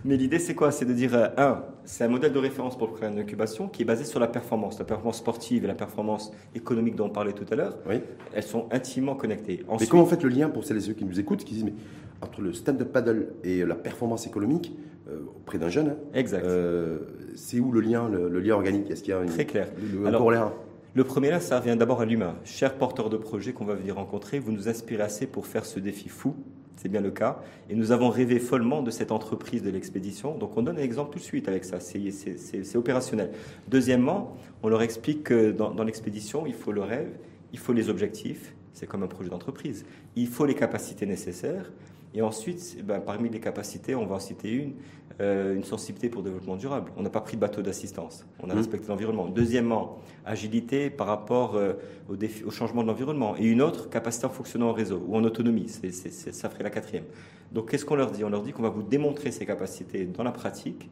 Mais 0.04 0.16
l'idée, 0.16 0.38
c'est 0.38 0.54
quoi? 0.54 0.70
C'est 0.72 0.86
de 0.86 0.94
dire, 0.94 1.14
euh, 1.14 1.28
un, 1.36 1.62
c'est 1.84 2.04
un 2.04 2.08
modèle 2.08 2.32
de 2.32 2.38
référence 2.38 2.76
pour 2.76 2.86
le 2.86 2.92
programme 2.92 3.16
d'incubation 3.16 3.68
qui 3.68 3.82
est 3.82 3.84
basé 3.84 4.04
sur 4.04 4.18
la 4.18 4.28
performance. 4.28 4.78
La 4.78 4.86
performance 4.86 5.18
sportive 5.18 5.64
et 5.64 5.66
la 5.66 5.74
performance 5.74 6.32
économique 6.54 6.96
dont 6.96 7.06
on 7.06 7.10
parlait 7.10 7.34
tout 7.34 7.44
à 7.50 7.54
l'heure, 7.54 7.76
oui. 7.88 7.96
elles 8.32 8.42
sont 8.42 8.66
intimement 8.70 9.14
connectées. 9.14 9.64
mais 9.78 9.86
comment 9.86 10.06
faites 10.06 10.22
le 10.22 10.30
lien 10.30 10.48
pour 10.48 10.64
celles 10.64 10.78
et 10.78 10.80
ceux 10.80 10.94
qui 10.94 11.04
nous 11.04 11.20
écoutent, 11.20 11.44
qui 11.44 11.54
disent, 11.54 11.64
mais 11.64 11.74
entre 12.22 12.40
le 12.40 12.52
stand-up 12.52 12.92
paddle 12.92 13.28
et 13.44 13.64
la 13.64 13.74
performance 13.74 14.26
économique, 14.26 14.74
euh, 15.08 15.20
auprès 15.36 15.58
d'un 15.58 15.68
jeune, 15.68 15.88
hein, 15.88 15.96
exact. 16.14 16.44
Euh, 16.44 16.98
c'est 17.34 17.58
où 17.58 17.72
le 17.72 17.80
lien, 17.80 18.08
le, 18.08 18.28
lien 18.40 18.54
organique? 18.54 18.90
Est-ce 18.90 19.02
qu'il 19.02 19.12
y 19.12 19.16
a 19.16 19.22
une, 19.22 19.28
Très 19.28 19.46
clair. 19.46 19.68
Le, 19.92 20.06
Alors, 20.06 20.52
le 20.94 21.04
premier 21.04 21.30
là, 21.30 21.40
ça 21.40 21.60
revient 21.60 21.76
d'abord 21.76 22.00
à 22.00 22.04
l'humain. 22.04 22.36
Cher 22.44 22.76
porteur 22.76 23.10
de 23.10 23.16
projet 23.16 23.52
qu'on 23.52 23.64
va 23.64 23.74
venir 23.74 23.94
rencontrer, 23.94 24.38
vous 24.38 24.52
nous 24.52 24.68
inspirez 24.68 25.02
assez 25.02 25.26
pour 25.26 25.46
faire 25.46 25.64
ce 25.64 25.78
défi 25.80 26.08
fou 26.08 26.34
c'est 26.80 26.88
bien 26.88 27.02
le 27.02 27.10
cas. 27.10 27.42
Et 27.68 27.74
nous 27.74 27.92
avons 27.92 28.08
rêvé 28.08 28.38
follement 28.38 28.82
de 28.82 28.90
cette 28.90 29.12
entreprise 29.12 29.62
de 29.62 29.68
l'expédition. 29.68 30.38
Donc 30.38 30.56
on 30.56 30.62
donne 30.62 30.78
un 30.78 30.82
exemple 30.82 31.12
tout 31.12 31.18
de 31.18 31.24
suite 31.24 31.46
avec 31.46 31.66
ça. 31.66 31.78
C'est 31.78 32.76
opérationnel. 32.76 33.32
Deuxièmement, 33.68 34.34
on 34.62 34.70
leur 34.70 34.80
explique 34.80 35.24
que 35.24 35.50
dans, 35.50 35.72
dans 35.72 35.84
l'expédition, 35.84 36.46
il 36.46 36.54
faut 36.54 36.72
le 36.72 36.80
rêve, 36.80 37.10
il 37.52 37.58
faut 37.58 37.74
les 37.74 37.90
objectifs. 37.90 38.54
C'est 38.72 38.86
comme 38.86 39.02
un 39.02 39.08
projet 39.08 39.28
d'entreprise. 39.28 39.84
Il 40.16 40.26
faut 40.26 40.46
les 40.46 40.54
capacités 40.54 41.04
nécessaires. 41.04 41.70
Et 42.14 42.22
ensuite, 42.22 42.76
eh 42.78 42.82
ben, 42.82 43.00
parmi 43.00 43.28
les 43.28 43.40
capacités, 43.40 43.94
on 43.94 44.04
va 44.04 44.16
en 44.16 44.20
citer 44.20 44.50
une, 44.50 44.72
euh, 45.20 45.54
une 45.54 45.64
sensibilité 45.64 46.08
pour 46.08 46.22
le 46.22 46.30
développement 46.30 46.56
durable. 46.56 46.90
On 46.96 47.02
n'a 47.02 47.10
pas 47.10 47.20
pris 47.20 47.36
de 47.36 47.40
bateau 47.40 47.62
d'assistance, 47.62 48.26
on 48.42 48.50
a 48.50 48.54
mmh. 48.54 48.56
respecté 48.56 48.88
l'environnement. 48.88 49.28
Deuxièmement, 49.28 49.98
agilité 50.24 50.90
par 50.90 51.06
rapport 51.06 51.54
euh, 51.54 51.74
au, 52.08 52.16
défi, 52.16 52.42
au, 52.42 52.50
changement 52.50 52.82
de 52.82 52.88
l'environnement. 52.88 53.36
Et 53.36 53.44
une 53.44 53.62
autre, 53.62 53.88
capacité 53.90 54.26
en 54.26 54.30
fonctionnant 54.30 54.70
en 54.70 54.72
réseau 54.72 55.04
ou 55.06 55.16
en 55.16 55.22
autonomie. 55.22 55.68
c'est 55.68 55.90
ça 55.92 56.48
ferait 56.48 56.64
la 56.64 56.70
quatrième. 56.70 57.04
Donc 57.52 57.70
qu'est-ce 57.70 57.84
qu'on 57.84 57.96
leur 57.96 58.10
dit? 58.10 58.24
On 58.24 58.30
leur 58.30 58.42
dit 58.42 58.52
qu'on 58.52 58.62
va 58.62 58.70
vous 58.70 58.82
démontrer 58.82 59.30
ces 59.30 59.46
capacités 59.46 60.04
dans 60.06 60.22
la 60.22 60.32
pratique 60.32 60.88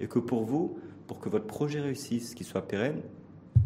et 0.00 0.06
que 0.06 0.18
pour 0.18 0.44
vous, 0.44 0.78
pour 1.06 1.18
que 1.18 1.28
votre 1.28 1.46
projet 1.46 1.80
réussisse, 1.80 2.34
qu'il 2.34 2.46
soit 2.46 2.66
pérenne, 2.66 3.00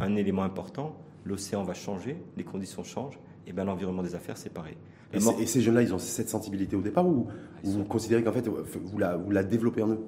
un 0.01 0.17
élément 0.17 0.43
important, 0.43 0.97
l'océan 1.25 1.63
va 1.63 1.75
changer, 1.75 2.17
les 2.37 2.45
conditions 2.45 2.85
changent, 2.85 3.19
et 3.47 3.53
bien 3.53 3.65
l'environnement 3.65 4.03
des 4.03 4.15
affaires, 4.15 4.37
c'est 4.37 4.53
pareil. 4.53 4.77
Et, 5.15 5.47
ces 5.47 5.61
jeunes-là, 5.61 5.83
ils 5.83 5.95
ont 5.95 5.99
cette 5.99 6.29
sensibilité 6.29 6.77
au 6.77 6.81
départ 6.81 7.07
ou, 7.07 7.27
vous 7.65 7.85
considérez 7.85 8.23
qu'en 8.23 8.33
fait, 8.33 8.49
vous 8.49 8.99
la, 8.99 9.17
vous 9.17 9.31
la 9.31 9.45
développez 9.45 9.83
en 9.83 9.91
eux? 9.91 10.01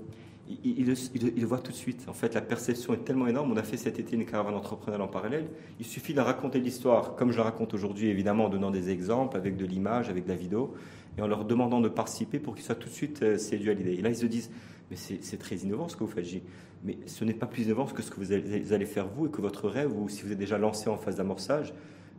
Ils, 0.62 0.86
le, 0.86 1.46
voient 1.46 1.58
tout 1.58 1.72
de 1.72 1.76
suite. 1.76 2.04
En 2.06 2.12
fait, 2.12 2.34
la 2.34 2.42
perception 2.42 2.92
est 2.92 3.04
tellement 3.04 3.26
énorme. 3.26 3.50
On 3.50 3.56
a 3.56 3.62
fait 3.62 3.78
cet 3.78 3.98
été 3.98 4.14
une 4.14 4.26
caravane 4.26 4.54
entrepreneuriale 4.54 5.00
en 5.00 5.10
parallèle. 5.10 5.46
Il 5.80 5.86
suffit 5.86 6.12
de 6.12 6.20
raconter 6.20 6.60
l'histoire, 6.60 7.16
comme 7.16 7.32
je 7.32 7.38
la 7.38 7.44
raconte 7.44 7.72
aujourd'hui, 7.72 8.08
évidemment, 8.08 8.46
en 8.46 8.48
donnant 8.50 8.70
des 8.70 8.90
exemples, 8.90 9.38
avec 9.38 9.56
de 9.56 9.64
l'image, 9.64 10.10
avec 10.10 10.24
de 10.24 10.28
la 10.28 10.36
vidéo, 10.36 10.74
et 11.16 11.22
en 11.22 11.26
leur 11.26 11.46
demandant 11.46 11.80
de 11.80 11.88
participer 11.88 12.38
pour 12.38 12.54
qu'ils 12.54 12.64
soient 12.64 12.74
tout 12.74 12.88
de 12.88 12.94
suite 12.94 13.22
euh, 13.22 13.38
séduits 13.38 13.70
à 13.70 13.74
l'idée. 13.74 13.94
Et 13.94 14.02
là, 14.02 14.10
ils 14.10 14.16
se 14.16 14.26
disent, 14.26 14.50
mais 14.90 14.96
c'est 14.96 15.38
très 15.38 15.56
innovant 15.56 15.88
ce 15.88 15.96
que 15.96 16.04
vous 16.04 16.10
faites, 16.10 16.26
J. 16.26 16.42
Mais 16.84 16.98
ce 17.06 17.24
n'est 17.24 17.32
pas 17.32 17.46
plus 17.46 17.62
innovant 17.62 17.86
que 17.86 18.02
ce 18.02 18.10
que 18.10 18.20
vous 18.20 18.32
allez 18.32 18.86
faire 18.86 19.08
vous 19.08 19.26
et 19.26 19.30
que 19.30 19.40
votre 19.40 19.68
rêve, 19.68 19.96
ou 19.98 20.10
si 20.10 20.22
vous 20.22 20.32
êtes 20.32 20.38
déjà 20.38 20.58
lancé 20.58 20.90
en 20.90 20.98
phase 20.98 21.16
d'amorçage, 21.16 21.72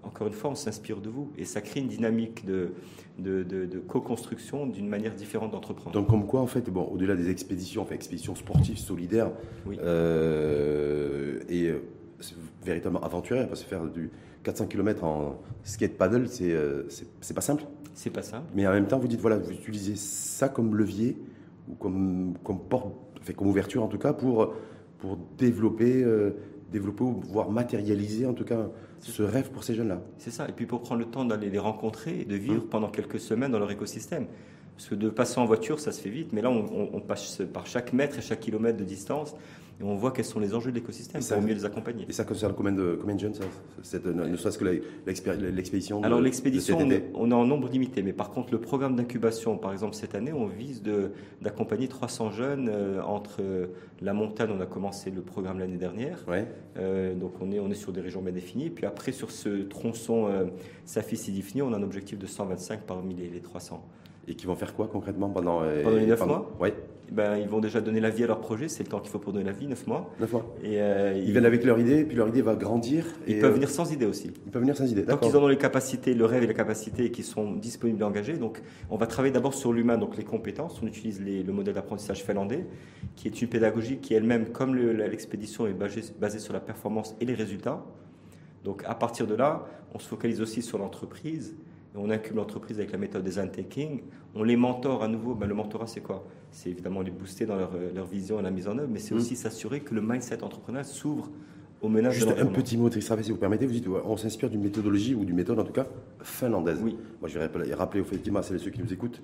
encore 0.06 0.28
une 0.28 0.34
fois, 0.34 0.52
on 0.52 0.56
s'inspire 0.56 1.02
de 1.02 1.10
vous. 1.10 1.32
Et 1.38 1.46
ça 1.46 1.62
crée 1.62 1.80
une 1.80 1.88
dynamique 1.88 2.46
de, 2.46 2.74
de, 3.18 3.80
co-construction 3.80 4.68
d'une 4.68 4.88
manière 4.88 5.14
différente 5.14 5.52
d'entreprendre. 5.52 5.92
Donc, 5.92 6.08
comme 6.08 6.26
quoi, 6.26 6.42
en 6.42 6.48
fait, 6.48 6.70
bon, 6.70 6.84
au-delà 6.84 7.16
des 7.16 7.30
expéditions, 7.30 7.82
enfin, 7.82 7.96
expéditions 7.96 8.36
sportives, 8.36 8.78
solidaires, 8.78 9.32
euh, 9.68 11.40
et 11.50 11.70
euh, 11.70 11.80
véritablement 12.64 13.04
aventurières, 13.04 13.48
parce 13.48 13.64
que 13.64 13.70
faire 13.70 13.86
du 13.86 14.12
400 14.44 14.68
km 14.68 15.04
en 15.04 15.40
skate 15.64 15.98
paddle, 15.98 16.28
euh, 16.42 16.84
c'est 16.90 17.08
c'est 17.22 17.34
pas 17.34 17.42
simple. 17.42 17.64
C'est 17.94 18.10
pas 18.10 18.22
simple. 18.22 18.46
Mais 18.54 18.68
en 18.68 18.72
même 18.72 18.88
temps, 18.88 19.00
vous 19.00 19.08
dites, 19.08 19.22
voilà, 19.22 19.38
vous 19.38 19.52
utilisez 19.52 19.96
ça 19.96 20.50
comme 20.50 20.76
levier, 20.76 21.18
ou 21.70 21.76
comme, 21.76 22.36
comme 22.44 22.60
porte, 22.60 22.94
comme 23.36 23.48
ouverture 23.48 23.84
en 23.84 23.88
tout 23.88 23.98
cas, 23.98 24.14
pour, 24.14 24.54
pour 25.00 25.18
développer 25.38 26.04
développer 26.76 27.04
ou 27.04 27.22
voir 27.22 27.50
matérialiser 27.50 28.26
en 28.26 28.34
tout 28.34 28.44
cas 28.44 28.68
ce 29.00 29.24
rêve 29.24 29.50
pour 29.52 29.64
ces 29.64 29.76
jeunes-là. 29.76 30.02
C'est 30.18 30.32
ça. 30.32 30.48
Et 30.48 30.52
puis 30.52 30.66
pour 30.66 30.82
prendre 30.82 31.00
le 31.00 31.08
temps 31.08 31.26
d'aller 31.26 31.50
les 31.50 31.60
rencontrer 31.60 32.22
et 32.22 32.26
de 32.26 32.36
vivre 32.36 32.64
mmh. 32.66 32.70
pendant 32.70 32.90
quelques 32.90 33.20
semaines 33.20 33.52
dans 33.52 33.60
leur 33.60 33.72
écosystème. 33.72 34.28
Parce 34.76 34.90
que 34.90 34.96
de 34.96 35.10
passer 35.10 35.40
en 35.40 35.46
voiture, 35.46 35.80
ça 35.80 35.94
se 35.94 36.02
fait 36.02 36.10
vite, 36.10 36.34
mais 36.34 36.42
là, 36.42 36.50
on, 36.50 37.00
passe 37.00 37.42
par 37.54 37.66
chaque 37.66 37.94
mètre 37.94 38.18
et 38.18 38.22
chaque 38.22 38.42
kilomètre 38.42 38.78
de 38.78 38.84
distance 38.84 39.34
et 39.80 39.84
on 39.84 39.96
voit 39.96 40.12
quels 40.12 40.26
sont 40.26 40.40
les 40.40 40.54
enjeux 40.54 40.72
de 40.72 40.76
l'écosystème 40.76 41.22
pour 41.22 41.42
mieux 41.42 41.54
les 41.54 41.66
accompagner. 41.66 42.06
Et 42.08 42.14
ça 42.14 42.24
concerne 42.24 42.54
combien 42.54 42.72
de, 42.72 42.98
combien 43.00 43.16
de 43.16 43.20
jeunes, 43.20 43.34
ça 43.34 43.44
cette, 43.82 44.06
Ne 44.06 44.36
serait-ce 44.38 44.58
que 44.58 44.82
l'expédition 45.06 46.02
Alors, 46.04 46.22
l'expédition, 46.22 46.78
on, 46.80 46.90
on, 47.14 47.32
est 47.32 47.34
en 47.34 47.46
nombre 47.46 47.68
limité, 47.70 48.02
mais 48.02 48.14
par 48.14 48.30
contre, 48.30 48.54
le 48.54 48.62
programme 48.62 48.96
d'incubation, 48.96 49.58
par 49.58 49.74
exemple, 49.74 49.96
cette 49.96 50.16
année, 50.16 50.32
on 50.32 50.46
vise 50.46 50.82
d'accompagner 51.42 51.88
300 51.88 52.32
jeunes 52.32 52.70
euh, 52.72 53.02
entre 53.02 53.42
la 54.02 54.14
montagne, 54.14 54.50
on 54.56 54.62
a 54.62 54.66
commencé 54.66 55.12
le 55.12 55.22
programme 55.22 55.60
l'année 55.60 55.78
dernière, 55.78 56.24
ouais. 56.28 56.48
Euh, 56.78 57.14
donc 57.14 57.34
on 57.42 57.52
est, 57.52 57.60
on 57.60 57.70
est 57.70 57.76
sur 57.76 57.92
des 57.92 58.02
régions 58.02 58.22
bien 58.22 58.32
définies, 58.32 58.70
puis 58.70 58.86
après, 58.86 59.12
sur 59.12 59.32
ce 59.32 59.64
tronçon 59.64 60.28
euh, 60.28 60.46
Safi-Sidifni, 60.86 61.62
on 61.62 61.74
a 61.74 61.78
un 61.78 61.84
objectif 61.84 62.18
de 62.18 62.28
125 62.28 62.82
parmi 62.82 63.14
les, 63.14 63.30
les 63.30 63.42
300. 63.42 63.84
Et 64.28 64.36
qui 64.36 64.46
vont 64.46 64.56
faire 64.56 64.74
quoi 64.74 64.88
concrètement 64.88 65.30
pendant, 65.30 65.62
pendant 65.84 65.98
les 65.98 66.06
9 66.06 66.26
mois 66.26 66.52
Oui 66.60 66.70
ben, 67.12 67.38
ils 67.38 67.48
vont 67.48 67.60
déjà 67.60 67.82
donner 67.82 68.00
la 68.00 68.10
vie 68.10 68.24
à 68.24 68.28
leur 68.28 68.40
projet, 68.40 68.68
c'est 68.68 68.84
le 68.84 68.90
temps 68.90 69.00
qu'il 69.00 69.12
faut 69.12 69.20
pour 69.20 69.34
donner 69.34 69.46
la 69.46 69.52
vie, 69.52 69.68
9 69.68 69.88
mois. 69.88 70.12
9 70.20 70.32
mois. 70.32 70.56
Et, 70.64 70.82
euh, 70.82 71.14
ils, 71.16 71.32
viennent 71.32 71.46
avec 71.46 71.64
leur 71.64 71.80
idée, 71.80 72.04
puis 72.04 72.18
leur 72.18 72.28
idée 72.28 72.42
va 72.42 72.56
grandir. 72.56 73.06
Ils 73.28 73.40
peuvent 73.40 73.52
euh, 73.52 73.54
venir 73.54 73.70
sans 73.70 73.92
idée 73.92 74.06
aussi. 74.06 74.32
Ils 74.46 74.52
peuvent 74.52 74.62
venir 74.62 74.76
sans 74.76 74.90
idée, 74.90 75.04
Donc 75.04 75.20
ils 75.24 75.36
ont 75.38 75.48
les 75.48 75.58
capacités, 75.58 76.14
le 76.14 76.26
rêve 76.26 76.44
et 76.44 76.48
les 76.48 76.54
capacités 76.54 77.12
qui 77.12 77.24
sont 77.24 77.54
disponibles 77.54 78.02
et 78.02 78.06
engagés. 78.06 78.38
Donc 78.38 78.62
on 78.90 78.98
va 78.98 79.08
travailler 79.08 79.34
d'abord 79.34 79.54
sur 79.54 79.72
l'humain, 79.74 79.98
donc 79.98 80.18
les 80.18 80.24
compétences. 80.24 80.80
On 80.82 80.88
utilise 80.88 81.22
le 81.22 81.52
modèle 81.54 81.76
d'apprentissage 81.76 82.24
finlandais, 82.24 82.66
qui 83.16 83.28
est 83.28 83.42
une 83.42 83.48
pédagogie 83.48 83.98
qui 83.98 84.14
elle-même, 84.14 84.50
comme 84.50 84.76
l'expédition, 84.76 85.68
est 85.68 85.74
basée, 85.74 86.02
basée 86.20 86.40
sur 86.40 86.54
la 86.54 86.60
performance 86.60 87.16
et 87.22 87.26
les 87.26 87.36
résultats. 87.36 87.84
Donc 88.64 88.84
à 88.86 88.96
partir 88.96 89.28
de 89.28 89.36
là, 89.36 89.66
on 89.94 90.00
se 90.00 90.08
focalise 90.08 90.42
aussi 90.42 90.62
sur 90.62 90.80
l'entreprise 90.80 91.56
on 91.98 92.10
incube 92.10 92.36
l'entreprise 92.36 92.78
avec 92.78 92.92
la 92.92 92.98
méthode 92.98 93.24
design 93.24 93.50
thinking, 93.50 94.02
on 94.34 94.44
les 94.44 94.56
mentore 94.56 95.04
à 95.04 95.08
nouveau. 95.08 95.36
Ben, 95.36 95.48
le 95.48 95.54
mentorat, 95.54 95.88
c'est 95.88 96.02
quoi? 96.02 96.26
C'est 96.52 96.70
évidemment 96.70 97.02
les 97.02 97.12
booster 97.12 97.46
dans 97.46 97.56
leur, 97.56 98.06
vision 98.06 98.40
et 98.40 98.44
la 98.44 98.52
mise 98.52 98.68
en 98.68 98.78
œuvre, 98.78 98.90
mais 98.92 99.00
c'est 99.00 99.14
mm. 99.14 99.18
aussi 99.18 99.36
s'assurer 99.36 99.82
que 99.82 99.94
le 99.94 100.02
mindset 100.02 100.44
entrepreneurial 100.44 100.86
s'ouvre 100.86 101.30
au 101.82 101.90
menaces 101.90 102.14
Juste 102.14 102.34
un 102.38 102.46
petit 102.46 102.78
mot, 102.78 102.90
Tristra, 102.90 103.22
si 103.22 103.32
vous 103.32 103.38
permettez, 103.38 103.66
vous 103.66 103.74
dites, 103.74 103.88
on 103.88 104.18
s'inspire 104.18 104.50
d'une 104.50 104.62
méthodologie 104.62 105.16
ou 105.16 105.26
d'une 105.26 105.36
méthode, 105.36 105.60
en 105.60 105.64
tout 105.64 105.74
cas, 105.74 105.88
finlandaise. 106.22 106.80
Oui. 106.84 106.98
Moi, 107.20 107.30
je 107.30 107.40
vais 107.40 107.74
rappeler, 107.74 108.02
effectivement 108.02 108.40
à 108.40 108.44
ceux 108.44 108.58
qui 108.58 108.82
nous 108.82 108.94
écoutent, 108.94 109.22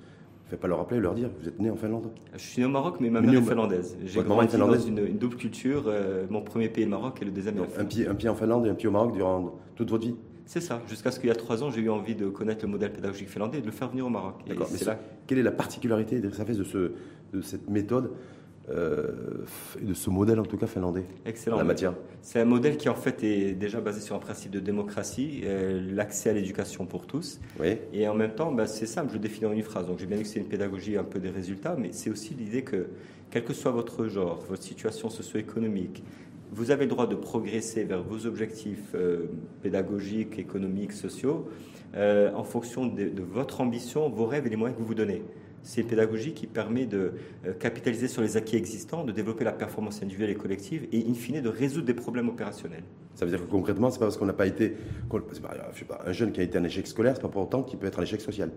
ne 0.51 0.57
pas 0.57 0.67
leur 0.67 0.79
rappeler, 0.79 0.99
leur 0.99 1.13
dire, 1.13 1.29
vous 1.39 1.47
êtes 1.47 1.60
né 1.60 1.69
en 1.69 1.77
Finlande 1.77 2.12
Je 2.34 2.39
suis 2.39 2.60
né 2.60 2.65
au 2.65 2.69
Maroc, 2.69 2.97
mais 2.99 3.10
ma 3.10 3.21
mère 3.21 3.34
est 3.34 3.41
finlandaise. 3.41 3.97
J'ai 4.05 4.21
grandi 4.21 4.57
dans 4.57 4.73
une, 4.73 4.99
une, 4.99 5.17
double 5.17 5.38
culture. 5.38 5.86
Euh, 5.88 6.25
mon 6.29 6.41
premier 6.41 6.67
pays 6.67 6.84
est 6.84 6.88
le 6.88 6.91
Maroc 6.91 7.19
et 7.21 7.25
le 7.25 7.31
deuxième 7.31 7.57
est 7.57 7.79
un 7.79 7.86
pied, 7.86 8.07
un 8.07 8.15
pied 8.15 8.27
en 8.27 8.36
Finlande 8.36 8.65
et 8.67 8.69
un 8.69 8.75
pied 8.75 8.89
au 8.89 8.91
Maroc 8.91 9.13
durant 9.13 9.55
toute 9.75 9.89
votre 9.89 10.05
vie 10.05 10.15
c'est 10.45 10.62
ça. 10.62 10.82
Jusqu'à 10.88 11.12
ce 11.12 11.19
qu'il 11.19 11.30
y 11.30 11.32
a 11.32 11.36
trois 11.36 11.63
ans, 11.63 11.71
j'ai 11.71 11.82
eu 11.82 11.89
envie 11.89 12.15
de 12.15 12.27
connaître 12.27 12.65
le 12.65 12.71
modèle 12.71 12.91
pédagogique 12.91 13.30
finlandais 13.30 13.60
et 13.60 13.62
de 13.62 13.65
le 13.65 13.71
faire 13.71 13.89
venir 13.89 14.06
au 14.06 14.10
Maroc. 14.10 14.36
D'accord. 14.47 14.69
là... 14.86 14.99
Quelle 15.27 15.38
est 15.38 15.43
la 15.43 15.51
particularité 15.51 16.19
de, 16.19 16.30
de, 16.30 16.93
de 17.34 17.41
cette 17.41 17.69
méthode 17.69 18.12
euh, 18.69 19.45
et 19.82 19.86
de 19.86 19.93
ce 19.93 20.10
modèle 20.10 20.39
en 20.39 20.45
tout 20.45 20.58
cas 20.58 20.67
finlandais 20.67 21.06
Excellent. 21.25 21.58
La 21.58 21.63
matière? 21.63 21.93
C'est 22.21 22.39
un 22.39 22.45
modèle 22.45 22.77
qui 22.77 22.89
en 22.89 22.95
fait 22.95 23.23
est 23.23 23.54
déjà 23.54 23.82
basé 23.82 24.01
sur 24.01 24.15
un 24.15 24.19
principe 24.19 24.51
de 24.51 24.60
démocratie, 24.60 25.41
euh, 25.45 25.82
l'accès 25.93 26.30
à 26.30 26.34
l'éducation 26.34 26.86
pour 26.86 27.08
tous. 27.08 27.39
Oui. 27.60 27.77
Et 27.91 28.08
en 28.08 28.13
même 28.13 28.36
temps, 28.36 28.51
bah, 28.51 28.67
c'est 28.67 28.86
simple, 28.86 29.10
je 29.10 29.13
le 29.15 29.19
définis 29.19 29.47
en 29.47 29.51
une 29.54 29.63
phrase. 29.63 29.88
Donc 29.88 29.99
j'ai 29.99 30.06
bien 30.06 30.17
dit 30.17 30.23
que 30.23 30.30
c'est 30.30 30.39
une 30.39 30.47
pédagogie 30.47 30.97
un 30.97 31.04
peu 31.04 31.19
des 31.19 31.30
résultats, 31.32 31.75
mais 31.77 31.89
c'est 31.91 32.10
aussi 32.10 32.34
l'idée 32.34 32.63
que 32.63 32.88
quel 33.32 33.43
que 33.43 33.54
soit 33.54 33.71
votre 33.71 34.08
genre, 34.08 34.43
votre 34.47 34.62
situation 34.62 35.10
socio-économique, 35.10 36.04
vous 36.51 36.71
avez 36.71 36.85
le 36.85 36.89
droit 36.89 37.07
de 37.07 37.15
progresser 37.15 37.83
vers 37.85 38.03
vos 38.03 38.25
objectifs 38.25 38.93
euh, 38.93 39.27
pédagogiques, 39.61 40.37
économiques, 40.37 40.91
sociaux, 40.91 41.49
euh, 41.95 42.31
en 42.33 42.43
fonction 42.43 42.85
de, 42.85 43.11
votre 43.21 43.61
ambition, 43.61 44.09
vos 44.09 44.25
rêves 44.25 44.45
et 44.47 44.49
les 44.49 44.57
moyens 44.57 44.77
que 44.77 44.81
vous 44.81 44.89
vous 44.89 44.95
donnez. 44.95 45.23
C'est 45.63 45.81
une 45.81 45.87
pédagogie 45.87 46.33
qui 46.33 46.47
permet 46.47 46.85
de 46.85 47.13
euh, 47.45 47.53
capitaliser 47.53 48.07
sur 48.07 48.21
les 48.21 48.35
acquis 48.35 48.57
existants, 48.57 49.05
de 49.05 49.11
développer 49.11 49.45
la 49.45 49.53
performance 49.53 50.01
individuelle 50.01 50.31
et 50.31 50.35
collective 50.35 50.87
et, 50.91 51.05
in 51.07 51.13
fine, 51.13 51.39
de 51.39 51.49
résoudre 51.49 51.85
des 51.85 51.93
problèmes 51.93 52.27
opérationnels. 52.27 52.83
Ça 53.15 53.25
veut 53.25 53.31
dire 53.31 53.39
que 53.39 53.49
concrètement, 53.49 53.89
c'est 53.89 53.99
pas 53.99 54.05
parce 54.05 54.17
qu'on 54.17 54.25
n'a 54.25 54.33
pas 54.33 54.47
été. 54.47 54.75
Je 55.13 55.35
sais 55.35 55.85
pas, 55.85 56.01
un 56.05 56.11
jeune 56.11 56.31
qui 56.31 56.41
a 56.41 56.43
été 56.43 56.57
un 56.57 56.63
échec 56.63 56.87
scolaire, 56.87 57.15
c'est 57.15 57.21
pas 57.21 57.29
pour 57.29 57.43
autant 57.43 57.63
qu'il 57.63 57.79
peut 57.79 57.87
être 57.87 57.99
un 57.99 58.03
échec 58.03 58.19
social. 58.19 58.49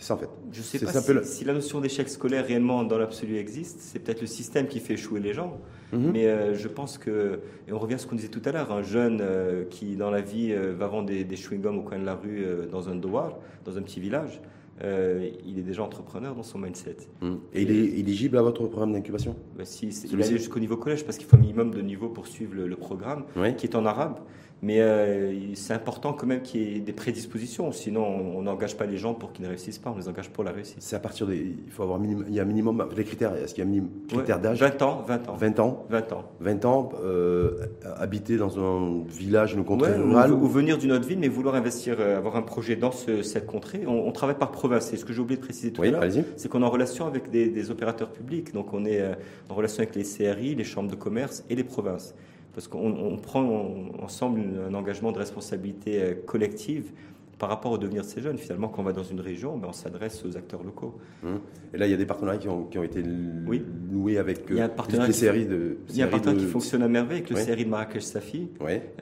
C'est 0.00 0.06
ça 0.06 0.14
en 0.14 0.16
fait. 0.16 0.30
Je 0.50 0.60
ne 0.60 0.64
sais 0.64 0.78
pas 0.78 1.24
si, 1.24 1.44
la 1.44 1.52
notion 1.52 1.78
d'échec 1.78 2.08
scolaire 2.08 2.46
réellement 2.46 2.84
dans 2.84 2.96
l'absolu 2.96 3.36
existe. 3.36 3.80
C'est 3.80 3.98
peut-être 3.98 4.22
le 4.22 4.26
système 4.26 4.66
qui 4.66 4.80
fait 4.80 4.94
échouer 4.94 5.20
les 5.20 5.34
gens. 5.34 5.58
Mhm. 5.92 6.10
Mais 6.12 6.26
euh, 6.26 6.54
je 6.54 6.68
pense 6.68 6.96
que, 6.96 7.40
et 7.68 7.72
on 7.72 7.78
revient 7.78 7.94
à 7.94 7.98
ce 7.98 8.06
qu'on 8.06 8.16
disait 8.16 8.28
tout 8.28 8.40
à 8.46 8.52
l'heure, 8.52 8.72
un 8.72 8.82
jeune 8.82 9.18
euh, 9.20 9.64
qui 9.68 9.96
dans 9.96 10.10
la 10.10 10.22
vie 10.22 10.52
euh, 10.52 10.72
va 10.72 10.86
vendre 10.86 11.06
des, 11.06 11.36
chewing-gums 11.36 11.76
au 11.76 11.82
coin 11.82 11.98
de 11.98 12.06
la 12.06 12.14
rue 12.14 12.46
dans 12.72 12.88
un 12.88 12.94
douar, 12.94 13.36
dans 13.66 13.76
un 13.76 13.82
petit 13.82 14.00
village, 14.00 14.40
il 14.82 15.58
est 15.58 15.62
déjà 15.62 15.82
entrepreneur 15.82 16.34
dans 16.34 16.42
son 16.42 16.58
mindset. 16.58 16.96
Mhm. 17.20 17.38
Et, 17.52 17.62
il 17.62 17.70
est 17.70 17.98
éligible 17.98 18.38
à 18.38 18.42
votre 18.42 18.66
programme 18.68 18.94
d'incubation 18.94 19.36
bah, 19.58 19.66
si, 19.66 19.88
Il 20.10 20.18
est 20.18 20.30
jusqu'au 20.30 20.60
niveau 20.60 20.78
collège 20.78 21.04
parce 21.04 21.18
qu'il 21.18 21.26
faut 21.26 21.36
un 21.36 21.40
minimum 21.40 21.72
de 21.74 21.82
niveau 21.82 22.08
pour 22.08 22.26
suivre 22.26 22.54
le, 22.54 22.76
programme, 22.76 23.24
qui 23.58 23.66
est 23.66 23.76
en 23.76 23.84
arabe. 23.84 24.20
Mais 24.62 24.80
euh, 24.80 25.32
c'est 25.54 25.72
important 25.72 26.12
quand 26.12 26.26
même 26.26 26.42
qu'il 26.42 26.60
y 26.62 26.76
ait 26.76 26.80
des 26.80 26.92
prédispositions, 26.92 27.72
sinon 27.72 28.04
on 28.04 28.42
n'engage 28.42 28.76
pas 28.76 28.84
les 28.84 28.98
gens 28.98 29.14
pour 29.14 29.32
qu'ils 29.32 29.44
ne 29.44 29.48
réussissent 29.48 29.78
pas, 29.78 29.90
on 29.94 29.98
les 29.98 30.08
engage 30.08 30.28
pour 30.28 30.44
la 30.44 30.52
réussite. 30.52 30.76
C'est 30.80 30.96
à 30.96 30.98
partir 30.98 31.26
des. 31.26 31.56
Il 31.66 31.72
faut 31.72 31.82
avoir 31.82 31.98
minimum, 31.98 32.26
il 32.28 32.34
y 32.34 32.40
a 32.40 32.42
un 32.42 32.46
minimum. 32.46 32.86
Les 32.94 33.04
critères, 33.04 33.34
est-ce 33.36 33.54
qu'il 33.54 33.64
y 33.64 33.66
a 33.66 33.68
un 33.68 33.70
minimum 33.70 33.90
critère 34.08 34.38
d'âge? 34.38 34.60
20 34.60 34.82
ans, 34.82 35.02
20 35.06 35.28
ans. 35.30 35.36
20 35.38 35.60
ans? 35.60 35.86
20 35.88 36.12
ans. 36.12 36.24
20 36.40 36.64
ans, 36.66 36.88
euh, 37.02 37.66
habiter 37.96 38.36
dans 38.36 38.58
un 38.58 39.02
village, 39.08 39.54
une 39.54 39.64
contrée 39.64 39.94
rurale? 39.94 40.32
Ou, 40.32 40.46
venir 40.46 40.76
d'une 40.76 40.92
autre 40.92 41.06
ville, 41.06 41.18
mais 41.18 41.28
vouloir 41.28 41.54
investir, 41.54 41.96
euh, 41.98 42.18
avoir 42.18 42.36
un 42.36 42.42
projet 42.42 42.76
dans 42.76 42.92
cette 42.92 43.46
contrée. 43.46 43.84
On, 43.86 44.12
travaille 44.12 44.36
par 44.36 44.50
province. 44.50 44.88
C'est 44.90 44.98
ce 44.98 45.06
que 45.06 45.14
j'ai 45.14 45.20
oublié 45.20 45.38
de 45.38 45.42
préciser 45.44 45.72
tout 45.72 45.82
à 45.82 45.86
l'heure. 45.86 46.04
C'est 46.36 46.48
qu'on 46.50 46.62
est 46.62 46.66
en 46.66 46.70
relation 46.70 47.06
avec 47.06 47.30
des, 47.30 47.48
des, 47.48 47.70
opérateurs 47.70 48.10
publics. 48.10 48.52
Donc 48.52 48.74
on 48.74 48.84
est 48.84 49.02
en 49.48 49.54
relation 49.54 49.82
avec 49.82 49.94
les 49.94 50.02
CRI, 50.02 50.54
les 50.54 50.64
chambres 50.64 50.90
de 50.90 50.96
commerce 50.96 51.44
et 51.48 51.54
les 51.54 51.64
provinces 51.64 52.14
parce 52.54 52.68
qu'on 52.68 53.16
prend 53.22 53.74
ensemble 54.02 54.42
un 54.68 54.74
engagement 54.74 55.12
de 55.12 55.18
responsabilité 55.18 56.02
euh, 56.02 56.14
collective 56.26 56.92
par 57.38 57.48
rapport 57.48 57.72
au 57.72 57.78
devenir 57.78 58.02
de 58.02 58.06
ces 58.06 58.20
jeunes. 58.20 58.36
Finalement, 58.36 58.68
quand 58.68 58.82
on 58.82 58.84
va 58.84 58.92
dans 58.92 59.02
une 59.02 59.20
région, 59.20 59.56
ben, 59.56 59.68
on 59.70 59.72
s'adresse 59.72 60.22
aux 60.26 60.36
acteurs 60.36 60.62
locaux. 60.62 60.98
Hum. 61.24 61.40
Et 61.72 61.78
là, 61.78 61.86
il 61.86 61.90
y 61.90 61.94
a 61.94 61.96
des 61.96 62.04
partenariats 62.04 62.38
qui 62.38 62.48
ont, 62.48 62.64
qui 62.64 62.78
ont 62.78 62.82
été 62.82 63.02
oui. 63.46 63.64
noués 63.90 64.18
avec 64.18 64.44
il 64.50 64.56
y 64.56 64.60
a 64.60 64.64
un 64.64 64.66
euh, 64.66 64.68
partenariat 64.68 65.08
de. 65.46 65.78
Il 65.88 65.96
y 65.96 66.02
a 66.02 66.06
un 66.06 66.08
partenariat 66.08 66.38
qui 66.38 66.50
fonctionne 66.50 66.82
à 66.82 66.88
merveille 66.88 67.18
avec 67.18 67.30
le 67.30 67.36
série 67.36 67.64
de 67.64 67.70
Marrakech 67.70 68.02
Safi, 68.02 68.50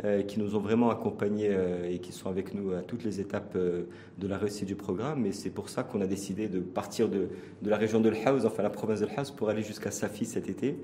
euh, 0.04 0.22
qui 0.22 0.38
nous 0.38 0.54
ont 0.54 0.60
vraiment 0.60 0.90
accompagnés 0.90 1.50
et 1.90 1.98
qui 1.98 2.12
sont 2.12 2.28
avec 2.28 2.54
nous 2.54 2.72
à 2.72 2.82
toutes 2.82 3.02
les 3.02 3.20
étapes 3.20 3.56
de 3.56 4.28
la 4.28 4.38
réussite 4.38 4.68
du 4.68 4.76
programme. 4.76 5.26
Et 5.26 5.32
c'est 5.32 5.50
pour 5.50 5.68
ça 5.68 5.82
qu'on 5.82 6.00
a 6.00 6.06
décidé 6.06 6.46
de 6.48 6.60
partir 6.60 7.08
de, 7.08 7.28
de 7.62 7.70
la 7.70 7.76
région 7.76 8.00
de 8.00 8.08
l'Haus, 8.08 8.46
enfin 8.46 8.62
la 8.62 8.70
province 8.70 9.00
de 9.00 9.06
l'Haus, 9.06 9.32
pour 9.34 9.48
aller 9.48 9.62
jusqu'à 9.62 9.90
Safi 9.90 10.26
cet 10.26 10.48
été 10.48 10.76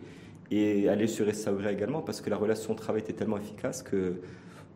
et 0.50 0.88
aller 0.88 1.06
sur 1.06 1.28
Essaouira 1.28 1.72
également 1.72 2.02
parce 2.02 2.20
que 2.20 2.30
la 2.30 2.36
relation 2.36 2.74
de 2.74 2.78
travail 2.78 3.02
était 3.02 3.12
tellement 3.12 3.38
efficace 3.38 3.82
que 3.82 4.20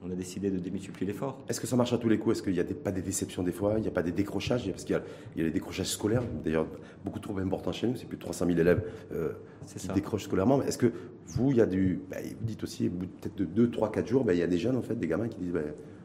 on 0.03 0.11
a 0.11 0.15
décidé 0.15 0.51
de 0.51 0.59
démultiplier 0.59 1.07
l'effort. 1.07 1.43
Est-ce 1.49 1.61
que 1.61 1.67
ça 1.67 1.77
marche 1.77 1.93
à 1.93 1.99
tous 1.99 2.09
les 2.09 2.19
coups? 2.19 2.37
Est-ce 2.37 2.43
qu'il 2.43 2.53
n'y 2.53 2.61
a 2.61 2.65
pas 2.65 2.93
des 2.93 3.03
déceptions 3.03 3.43
des 3.43 3.53
fois? 3.53 3.75
Il 3.77 3.83
n'y 3.83 3.89
a 3.89 3.93
pas 3.93 4.03
des 4.03 4.13
décrochages? 4.13 4.71
Parce 4.71 4.85
qu'il 4.85 4.95
y, 4.95 5.41
a 5.41 5.45
les 5.45 5.51
décrochages 5.51 5.89
scolaires, 5.89 6.23
d'ailleurs 6.45 6.67
beaucoup 7.05 7.19
trop 7.19 7.37
importants 7.39 7.73
chez 7.73 7.89
nous, 7.89 7.97
c'est 7.97 8.07
plus 8.07 8.17
de 8.17 8.23
300 8.23 8.47
000 8.47 8.59
élèves 8.59 8.85
euh, 9.13 9.33
qui 9.77 9.89
décrochent 9.89 10.25
scolairement. 10.25 10.63
Est-ce 10.63 10.79
que 10.79 10.93
vous, 11.27 11.51
il 11.51 11.57
y 11.57 11.61
a 11.61 11.67
du. 11.67 12.01
Bah, 12.11 12.19
vous 12.23 12.47
dites 12.47 12.63
aussi, 12.63 12.89
peut-être 12.89 13.37
de 13.37 13.45
2, 13.45 13.71
3, 13.71 13.91
4 13.91 14.07
jours, 14.07 14.25
bah, 14.25 14.35
il 14.35 14.39
y 14.39 14.43
a 14.43 14.47
des 14.47 14.59
jeunes, 14.59 14.77
en 14.77 14.83
fait, 14.83 14.95
des 14.95 15.09
gamins 15.09 15.29
qui 15.29 15.39
disent 15.39 15.53
bah, 15.53 15.61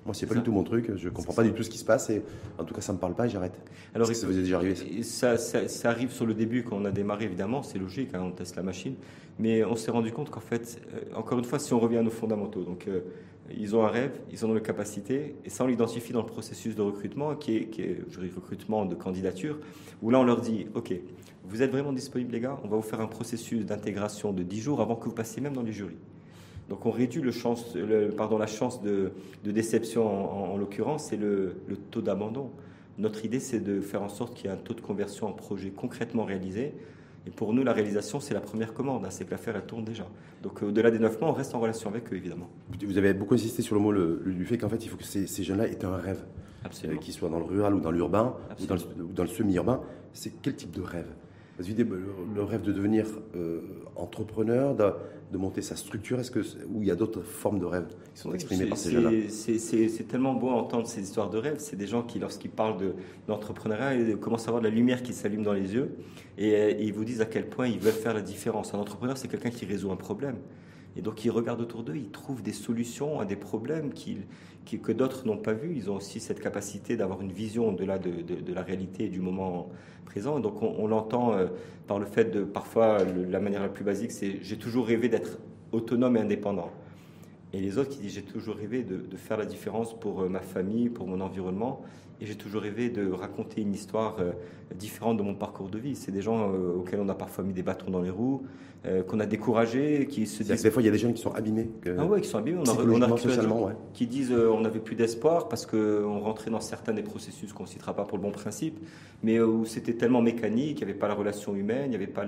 Moi, 0.05 0.13
c'est 0.13 0.25
pas 0.25 0.35
du 0.35 0.41
tout 0.41 0.51
mon 0.51 0.63
truc, 0.63 0.91
je 0.95 1.05
ne 1.05 1.13
comprends 1.13 1.33
pas 1.33 1.43
du 1.43 1.53
tout 1.53 1.63
ce 1.63 1.69
qui 1.69 1.77
se 1.77 1.85
passe, 1.85 2.09
et 2.09 2.23
en 2.57 2.65
tout 2.65 2.73
cas, 2.73 2.81
ça 2.81 2.91
ne 2.91 2.97
me 2.97 3.01
parle 3.01 3.15
pas 3.15 3.25
et 3.25 3.29
j'arrête. 3.29 3.57
Alors, 3.95 4.07
que 4.07 4.13
ça 4.13 4.27
vous 4.27 4.37
est 4.37 4.41
déjà 4.41 4.57
arrivé 4.57 5.03
ça? 5.03 5.37
ça, 5.37 5.89
arrive 5.89 6.11
sur 6.11 6.25
le 6.25 6.33
début 6.33 6.63
quand 6.63 6.77
on 6.77 6.85
a 6.85 6.91
démarré, 6.91 7.25
évidemment, 7.25 7.63
c'est 7.63 7.79
logique, 7.79 8.09
hein, 8.13 8.21
on 8.23 8.31
teste 8.31 8.55
la 8.55 8.63
machine. 8.63 8.95
Mais 9.39 9.63
on 9.63 9.75
s'est 9.75 9.91
rendu 9.91 10.11
compte 10.11 10.29
qu'en 10.29 10.41
fait, 10.41 10.79
euh, 10.93 11.15
encore 11.15 11.39
une 11.39 11.45
fois, 11.45 11.57
si 11.57 11.73
on 11.73 11.79
revient 11.79 11.97
à 11.97 12.03
nos 12.03 12.11
fondamentaux, 12.11 12.63
donc 12.63 12.87
euh, 12.87 13.01
ils 13.49 13.75
ont 13.75 13.83
un 13.83 13.89
rêve, 13.89 14.11
ils 14.31 14.45
ont 14.45 14.53
les 14.53 14.61
capacités, 14.61 15.35
et 15.43 15.49
ça 15.49 15.63
on 15.63 15.67
l'identifie 15.67 16.13
dans 16.13 16.21
le 16.21 16.27
processus 16.27 16.75
de 16.75 16.81
recrutement, 16.81 17.35
qui 17.35 17.57
est, 17.57 17.65
qui 17.65 17.81
est 17.81 18.01
je 18.09 18.19
recrutement 18.19 18.85
de 18.85 18.95
candidature, 18.95 19.59
où 20.01 20.09
là 20.09 20.19
on 20.19 20.23
leur 20.23 20.41
dit, 20.41 20.67
ok, 20.75 20.93
vous 21.45 21.61
êtes 21.61 21.71
vraiment 21.71 21.93
disponibles 21.93 22.31
les 22.31 22.39
gars, 22.39 22.59
on 22.63 22.67
va 22.67 22.77
vous 22.77 22.83
faire 22.83 23.01
un 23.01 23.07
processus 23.07 23.65
d'intégration 23.65 24.31
de 24.31 24.43
10 24.43 24.61
jours 24.61 24.81
avant 24.81 24.95
que 24.95 25.05
vous 25.05 25.15
passiez 25.15 25.41
même 25.41 25.53
dans 25.53 25.63
les 25.63 25.73
jurys. 25.73 25.97
Donc 26.69 26.85
on 26.85 26.91
réduit 26.91 27.21
le 27.21 27.31
chance, 27.31 27.75
le, 27.75 28.09
pardon, 28.09 28.37
la 28.37 28.47
chance 28.47 28.81
de, 28.81 29.11
de 29.43 29.51
déception 29.51 30.53
en, 30.53 30.57
l'occurrence, 30.57 31.05
c'est 31.05 31.17
le, 31.17 31.55
le 31.67 31.75
taux 31.75 32.01
d'abandon. 32.01 32.49
Notre 32.97 33.25
idée, 33.25 33.39
c'est 33.39 33.59
de 33.59 33.81
faire 33.81 34.03
en 34.03 34.09
sorte 34.09 34.35
qu'il 34.35 34.45
y 34.45 34.49
ait 34.49 34.53
un 34.55 34.59
taux 34.59 34.73
de 34.73 34.81
conversion 34.81 35.27
en 35.27 35.33
projet 35.33 35.71
concrètement 35.71 36.23
réalisé 36.23 36.73
et 37.25 37.29
pour 37.29 37.53
nous, 37.53 37.63
la 37.63 37.71
réalisation, 37.71 38.19
c'est 38.19 38.33
la 38.33 38.41
première 38.41 38.73
commande, 38.73 39.05
hein, 39.05 39.09
c'est 39.09 39.25
que 39.25 39.31
l'affaire, 39.31 39.55
elle 39.55 39.65
tourne 39.65 39.85
déjà. 39.85 40.07
Donc 40.41 40.61
au-delà 40.61 40.91
des 40.91 40.99
neuf 40.99 41.19
mois, 41.21 41.29
on 41.29 41.33
reste 41.33 41.55
en 41.55 41.59
relation 41.59 41.89
avec 41.89 42.11
eux, 42.11 42.17
évidemment. 42.17 42.49
Vous 42.85 42.97
avez 42.97 43.13
beaucoup 43.13 43.33
insisté 43.33 43.61
sur 43.61 43.75
le 43.75 43.81
mot 43.81 43.93
du 43.93 44.45
fait 44.45 44.57
qu'en 44.57 44.69
fait, 44.69 44.83
il 44.83 44.89
faut 44.89 44.97
que 44.97 45.05
ces, 45.05 45.43
jeunes-là 45.43 45.67
aient 45.67 45.85
un 45.85 45.95
rêve. 45.95 46.23
Absolument. 46.65 46.99
qu'ils 46.99 47.13
soient 47.13 47.27
dans 47.27 47.39
le 47.39 47.45
rural 47.45 47.73
ou 47.75 47.81
dans 47.81 47.91
l'urbain, 47.91 48.35
ou 48.61 48.65
dans 49.13 49.23
le, 49.23 49.29
semi-urbain. 49.29 49.81
C'est 50.13 50.31
quel 50.41 50.55
type 50.55 50.71
de 50.71 50.81
rêve? 50.81 51.07
Le 51.59 52.43
rêve 52.43 52.61
de 52.61 52.71
devenir 52.71 53.05
euh, 53.35 53.61
entrepreneur, 53.95 54.75
de, 55.33 55.37
de, 55.37 55.41
monter 55.41 55.61
sa 55.61 55.75
structure, 55.75 56.19
est-ce 56.19 56.31
que 56.31 56.39
ou 56.71 56.81
il 56.81 56.87
y 56.87 56.91
a 56.91 56.95
d'autres 56.95 57.21
formes 57.21 57.59
de 57.59 57.65
rêves 57.65 57.87
qui 58.13 58.21
sont 58.21 58.33
exprimées 58.33 58.67
par 58.67 58.77
ces 58.77 58.91
gens-là 58.91 59.11
C'est 59.29 60.07
tellement 60.07 60.33
beau 60.33 60.49
à 60.49 60.53
entendre 60.53 60.87
ces 60.87 61.01
histoires 61.01 61.29
de 61.29 61.37
rêves. 61.37 61.57
C'est 61.59 61.75
des 61.75 61.87
gens 61.87 62.03
qui, 62.03 62.19
lorsqu'ils 62.19 62.51
parlent 62.51 62.93
d'entrepreneuriat, 63.27 63.95
ils 63.95 64.17
commencent 64.17 64.45
à 64.45 64.49
avoir 64.49 64.61
de 64.61 64.67
la 64.67 64.73
lumière 64.73 65.03
qui 65.03 65.13
s'allume 65.13 65.43
dans 65.43 65.53
les 65.53 65.73
yeux 65.73 65.95
et, 66.37 66.49
et, 66.49 66.83
ils 66.83 66.93
vous 66.93 67.05
disent 67.05 67.21
à 67.21 67.25
quel 67.25 67.49
point 67.49 67.67
ils 67.67 67.79
veulent 67.79 67.93
faire 67.93 68.13
la 68.13 68.21
différence. 68.21 68.73
Un 68.73 68.79
entrepreneur, 68.79 69.17
c'est 69.17 69.27
quelqu'un 69.27 69.51
qui 69.51 69.65
résout 69.65 69.91
un 69.91 69.95
problème. 69.97 70.37
Et 70.95 71.01
donc 71.01 71.25
ils 71.25 71.31
regardent 71.31 71.61
autour 71.61 71.83
d'eux, 71.83 71.95
ils 71.95 72.11
trouvent 72.11 72.43
des 72.43 72.53
solutions 72.53 73.19
à 73.19 73.25
des 73.25 73.35
problèmes 73.35 73.93
que 74.65 74.91
d'autres 74.91 75.27
n'ont 75.27 75.37
pas 75.37 75.53
vus. 75.53 75.73
Ils 75.75 75.91
ont 75.91 75.97
aussi 75.97 76.19
cette 76.19 76.39
capacité 76.39 76.97
d'avoir 76.97 77.21
une 77.21 77.31
vision 77.31 77.69
au-delà 77.69 77.97
de, 77.97 78.53
la 78.53 78.61
réalité 78.61 79.05
et 79.05 79.09
du 79.09 79.19
moment 79.19 79.69
présent. 80.05 80.39
Donc 80.39 80.61
on, 80.61 80.87
l'entend 80.87 81.33
euh, 81.33 81.47
par 81.87 81.99
le 81.99 82.05
fait 82.05 82.25
de, 82.25 82.43
parfois, 82.43 82.99
la 83.03 83.39
manière 83.39 83.61
la 83.61 83.69
plus 83.69 83.83
basique, 83.83 84.11
c'est 84.11 84.39
j'ai 84.41 84.57
toujours 84.57 84.87
rêvé 84.87 85.09
d'être 85.09 85.39
autonome 85.71 86.17
et 86.17 86.19
indépendant. 86.19 86.71
Et 87.53 87.59
les 87.59 87.77
autres 87.77 87.89
qui 87.89 87.99
disent 87.99 88.13
j'ai 88.15 88.23
toujours 88.23 88.55
rêvé 88.55 88.83
de, 88.83 89.15
faire 89.17 89.37
la 89.37 89.45
différence 89.45 89.97
pour 89.99 90.21
euh, 90.21 90.29
ma 90.29 90.41
famille, 90.41 90.89
pour 90.89 91.07
mon 91.07 91.21
environnement. 91.21 91.81
Et 92.21 92.25
j'ai 92.25 92.35
toujours 92.35 92.61
rêvé 92.61 92.89
de 92.89 93.11
raconter 93.11 93.61
une 93.61 93.73
histoire 93.73 94.17
euh, 94.19 94.31
différente 94.75 95.17
de 95.17 95.23
mon 95.23 95.35
parcours 95.35 95.69
de 95.69 95.77
vie. 95.77 95.95
C'est 95.95 96.11
des 96.11 96.21
gens 96.21 96.49
auxquels 96.49 96.99
on 96.99 97.09
a 97.09 97.15
parfois 97.15 97.43
mis 97.43 97.53
des 97.53 97.63
bâtons 97.63 97.91
dans 97.91 98.01
les 98.01 98.09
roues, 98.09 98.43
euh, 98.85 99.01
qu'on 99.01 99.21
a 99.21 99.25
découragé, 99.25 100.07
qui 100.07 100.27
se 100.27 100.43
disent. 100.43 100.61
Des 100.61 100.69
fois, 100.69 100.81
il 100.81 100.85
y 100.85 100.89
a 100.89 100.91
des 100.91 100.97
gens 100.97 101.13
qui 101.13 101.21
sont 101.21 101.31
abîmés. 101.31 101.69
ah 101.97 102.05
ouais, 102.05 102.19
qui 102.19 102.27
sont 102.27 102.39
abîmés. 102.39 102.59
On 102.59 102.69
a, 102.69 103.07
on 103.07 103.13
a 103.13 103.17
socialement, 103.17 103.63
ouais. 103.63 103.73
qui 103.93 104.07
disent 104.07 104.33
euh, 104.33 104.51
on 104.51 104.59
n'avait 104.59 104.81
plus 104.81 104.97
d'espoir 104.97 105.47
parce 105.47 105.65
qu'on 105.65 106.19
rentrait 106.19 106.51
dans 106.51 106.59
certains 106.59 106.91
des 106.91 107.01
processus 107.01 107.53
qu'on 107.53 107.63
ne 107.63 107.69
citera 107.69 107.95
pas 107.95 108.03
pour 108.03 108.17
le 108.17 108.23
bon 108.23 108.31
principe, 108.31 108.77
mais 109.23 109.37
euh, 109.37 109.47
où 109.47 109.63
c'était 109.63 109.93
tellement 109.93 110.21
mécanique, 110.21 110.81
il 110.81 110.85
n'y 110.85 110.91
avait 110.91 110.99
pas 110.99 111.07
la 111.07 111.13
relation 111.13 111.55
humaine, 111.55 111.85
il 111.85 111.89
n'y 111.91 111.95
avait 111.95 112.07
pas 112.07 112.25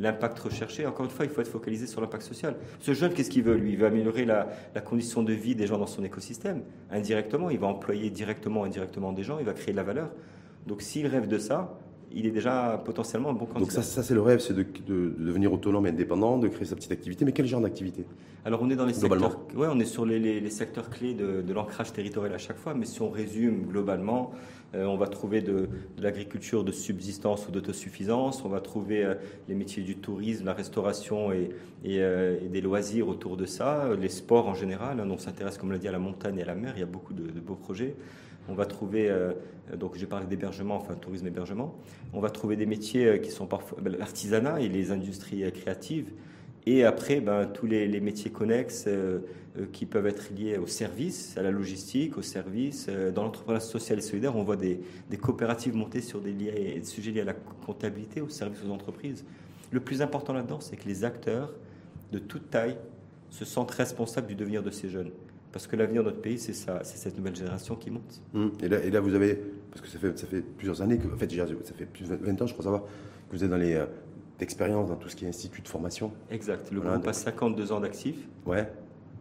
l'impact 0.00 0.38
recherché. 0.38 0.86
Encore 0.86 1.04
une 1.04 1.10
fois, 1.10 1.26
il 1.26 1.30
faut 1.30 1.42
être 1.42 1.48
focalisé 1.48 1.86
sur 1.86 2.00
l'impact 2.00 2.22
social. 2.22 2.56
Ce 2.80 2.94
jeune, 2.94 3.12
qu'est-ce 3.12 3.28
qu'il 3.28 3.42
veut 3.42 3.56
Lui, 3.56 3.72
il 3.72 3.76
veut 3.78 3.86
améliorer 3.86 4.24
la, 4.24 4.48
la, 4.74 4.80
condition 4.80 5.22
de 5.22 5.34
vie 5.34 5.54
des 5.54 5.66
gens 5.66 5.76
dans 5.76 5.86
son 5.86 6.04
écosystème. 6.04 6.62
Indirectement, 6.90 7.50
il 7.50 7.58
va 7.58 7.66
employer 7.66 8.08
directement, 8.08 8.64
indirectement 8.64 9.12
des 9.12 9.24
gens, 9.24 9.37
il 9.40 9.46
va 9.46 9.52
créer 9.52 9.72
de 9.72 9.76
la 9.76 9.82
valeur. 9.82 10.10
Donc 10.66 10.82
s'il 10.82 11.06
rêve 11.06 11.28
de 11.28 11.38
ça, 11.38 11.78
il 12.12 12.26
est 12.26 12.30
déjà 12.30 12.80
potentiellement 12.84 13.30
un 13.30 13.34
bon 13.34 13.46
candidat. 13.46 13.60
Donc 13.60 13.72
ça, 13.72 13.82
ça 13.82 14.02
c'est 14.02 14.14
le 14.14 14.22
rêve, 14.22 14.40
c'est 14.40 14.54
de, 14.54 14.64
devenir 14.86 15.52
autonome 15.52 15.86
et 15.86 15.90
indépendant, 15.90 16.38
de 16.38 16.48
créer 16.48 16.64
sa 16.64 16.76
petite 16.76 16.92
activité. 16.92 17.24
Mais 17.24 17.32
quel 17.32 17.46
genre 17.46 17.60
d'activité? 17.60 18.04
Alors 18.44 18.62
on 18.62 18.70
est 18.70 18.76
dans 18.76 18.86
les 18.86 18.94
secteurs, 18.94 19.40
ouais, 19.54 19.66
on 19.70 19.78
est 19.78 19.84
sur 19.84 20.06
les, 20.06 20.48
secteurs 20.50 20.88
clés 20.90 21.14
de, 21.14 21.52
l'ancrage 21.52 21.92
territorial 21.92 22.32
à 22.32 22.38
chaque 22.38 22.56
fois. 22.56 22.74
Mais 22.74 22.86
si 22.86 23.02
on 23.02 23.10
résume 23.10 23.66
globalement, 23.66 24.32
euh, 24.74 24.84
on 24.84 24.96
va 24.96 25.06
trouver 25.06 25.40
de, 25.40 25.68
l'agriculture 25.98 26.64
de 26.64 26.72
subsistance 26.72 27.46
ou 27.48 27.50
d'autosuffisance. 27.50 28.44
On 28.44 28.48
va 28.48 28.60
trouver 28.60 29.04
euh, 29.04 29.14
les 29.48 29.54
métiers 29.54 29.82
du 29.82 29.96
tourisme, 29.96 30.46
la 30.46 30.54
restauration 30.54 31.32
et, 31.32 31.50
euh, 31.86 32.38
des 32.48 32.60
loisirs 32.60 33.08
autour 33.08 33.36
de 33.36 33.44
ça. 33.44 33.88
Les 34.00 34.08
sports 34.08 34.48
en 34.48 34.54
général. 34.54 35.00
Hein, 35.00 35.08
on 35.10 35.18
s'intéresse, 35.18 35.58
comme 35.58 35.72
l'a 35.72 35.78
dit, 35.78 35.88
à 35.88 35.92
la 35.92 35.98
montagne 35.98 36.38
et 36.38 36.42
à 36.42 36.46
la 36.46 36.54
mer. 36.54 36.72
Il 36.76 36.80
y 36.80 36.84
a 36.84 36.86
beaucoup 36.86 37.14
de, 37.14 37.40
beaux 37.40 37.54
projets. 37.54 37.96
On 38.48 38.54
va 38.54 38.64
trouver, 38.64 39.10
euh, 39.10 39.32
donc 39.76 39.96
j'ai 39.96 40.06
parlé 40.06 40.26
d'hébergement, 40.26 40.76
enfin 40.76 40.94
tourisme 40.94 41.26
hébergement. 41.26 41.76
On 42.12 42.20
va 42.20 42.30
trouver 42.30 42.56
des 42.56 42.66
métiers 42.66 43.06
euh, 43.06 43.18
qui 43.18 43.30
sont 43.30 43.46
parfois 43.46 43.78
ben, 43.80 43.94
l'artisanat 43.96 44.60
et 44.60 44.68
les 44.68 44.90
industries 44.90 45.44
euh, 45.44 45.50
créatives. 45.50 46.10
Et 46.66 46.84
après, 46.84 47.20
ben, 47.20 47.46
tous 47.46 47.66
les, 47.66 48.00
métiers 48.00 48.30
connexes 48.30 48.86
qui 49.72 49.86
peuvent 49.86 50.06
être 50.06 50.30
liés 50.34 50.58
au 50.58 50.66
service, 50.66 51.34
à 51.38 51.42
la 51.42 51.50
logistique, 51.50 52.18
au 52.18 52.22
service. 52.22 52.90
dans 53.14 53.22
l'entrepreneuriat 53.22 53.64
social 53.64 53.98
et 53.98 54.02
solidaire, 54.02 54.36
on 54.36 54.42
voit 54.42 54.56
des, 54.56 54.78
coopératives 55.18 55.74
monter 55.74 56.02
sur 56.02 56.20
des, 56.20 56.32
des, 56.32 56.84
sujets 56.84 57.10
liés 57.10 57.22
à 57.22 57.24
la 57.24 57.32
comptabilité, 57.32 58.20
au 58.20 58.28
service 58.28 58.58
aux 58.68 58.70
entreprises. 58.70 59.24
Le 59.70 59.80
plus 59.80 60.02
important 60.02 60.34
là-dedans, 60.34 60.60
c'est 60.60 60.76
que 60.76 60.86
les 60.86 61.04
acteurs 61.04 61.54
de 62.12 62.18
toute 62.18 62.50
taille 62.50 62.76
se 63.30 63.46
sentent 63.46 63.70
responsables 63.70 64.26
du 64.26 64.34
devenir 64.34 64.62
de 64.62 64.70
ces 64.70 64.90
jeunes. 64.90 65.12
Parce 65.52 65.66
que 65.66 65.76
l'avenir 65.76 66.02
de 66.02 66.08
notre 66.08 66.20
pays, 66.20 66.38
c'est 66.38 66.52
ça, 66.52 66.80
c'est 66.82 66.98
cette 66.98 67.16
nouvelle 67.16 67.34
génération 67.34 67.74
qui 67.74 67.90
monte. 67.90 68.22
Hum. 68.34 68.52
Et, 68.62 68.68
là, 68.68 68.82
et, 68.82 68.90
là, 68.90 69.00
vous 69.00 69.14
avez, 69.14 69.34
parce 69.70 69.80
que 69.80 69.88
ça 69.88 69.98
fait, 69.98 70.18
ça 70.18 70.26
fait 70.26 70.42
plusieurs 70.42 70.82
années, 70.82 70.98
que, 70.98 71.06
en 71.12 71.16
fait, 71.16 71.30
ça 71.30 71.74
fait 71.74 71.86
plus 71.86 72.08
de 72.08 72.14
20 72.14 72.42
ans, 72.42 72.46
je 72.46 72.52
crois 72.52 72.64
savoir, 72.64 72.82
que 72.82 73.36
vous 73.36 73.44
êtes 73.44 73.50
dans 73.50 73.56
les 73.56 73.74
euh, 73.74 73.86
expériences 74.40 74.88
dans 74.88 74.96
tout 74.96 75.08
ce 75.08 75.16
qui 75.16 75.24
est 75.24 75.28
institut 75.28 75.62
de 75.62 75.68
formation. 75.68 76.12
Exact. 76.30 76.70
Le 76.70 76.80
groupe 76.80 77.06
a 77.06 77.12
52 77.12 77.72
ans 77.72 77.80
d'actifs. 77.80 78.28
Ouais. 78.46 78.70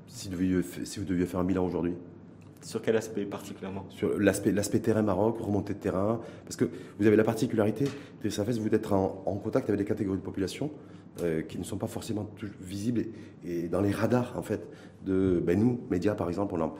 Si, 0.08 0.30
deviez, 0.30 0.62
si 0.84 1.00
vous 1.00 1.06
deviez 1.06 1.26
faire 1.26 1.40
un 1.40 1.46
bilan 1.46 1.66
aujourd'hui 1.66 1.94
sur 2.62 2.82
quel 2.82 2.98
aspect 2.98 3.26
particulièrement? 3.26 3.86
Sur 3.90 4.20
l'aspect, 4.20 4.52
l'aspect 4.52 4.80
terrain 4.80 5.02
Maroc, 5.02 5.38
remontée 5.40 5.74
de 5.74 5.80
terrain. 5.80 6.20
Parce 6.44 6.56
que 6.56 6.66
vous 7.00 7.08
avez 7.08 7.16
la 7.16 7.24
particularité, 7.24 7.86
ça 8.30 8.44
fait 8.44 8.60
vous 8.60 8.70
d'être 8.70 8.94
en, 8.94 9.24
en, 9.26 9.36
contact 9.36 9.70
avec 9.70 9.80
des 9.80 9.86
catégories 9.86 10.18
de 10.18 10.24
population 10.24 10.72
euh, 11.22 11.42
qui 11.42 11.58
ne 11.58 11.64
sont 11.64 11.78
pas 11.78 11.88
forcément 11.88 12.30
visibles 12.62 13.06
et, 13.46 13.68
dans 13.68 13.82
les 13.82 13.92
radars, 13.92 14.34
en 14.38 14.42
fait, 14.42 14.68
de 15.06 15.42
ben, 15.46 15.60
nous, 15.60 15.80
médias 15.90 16.16
par 16.16 16.28
exemple, 16.28 16.56
on 16.56 16.72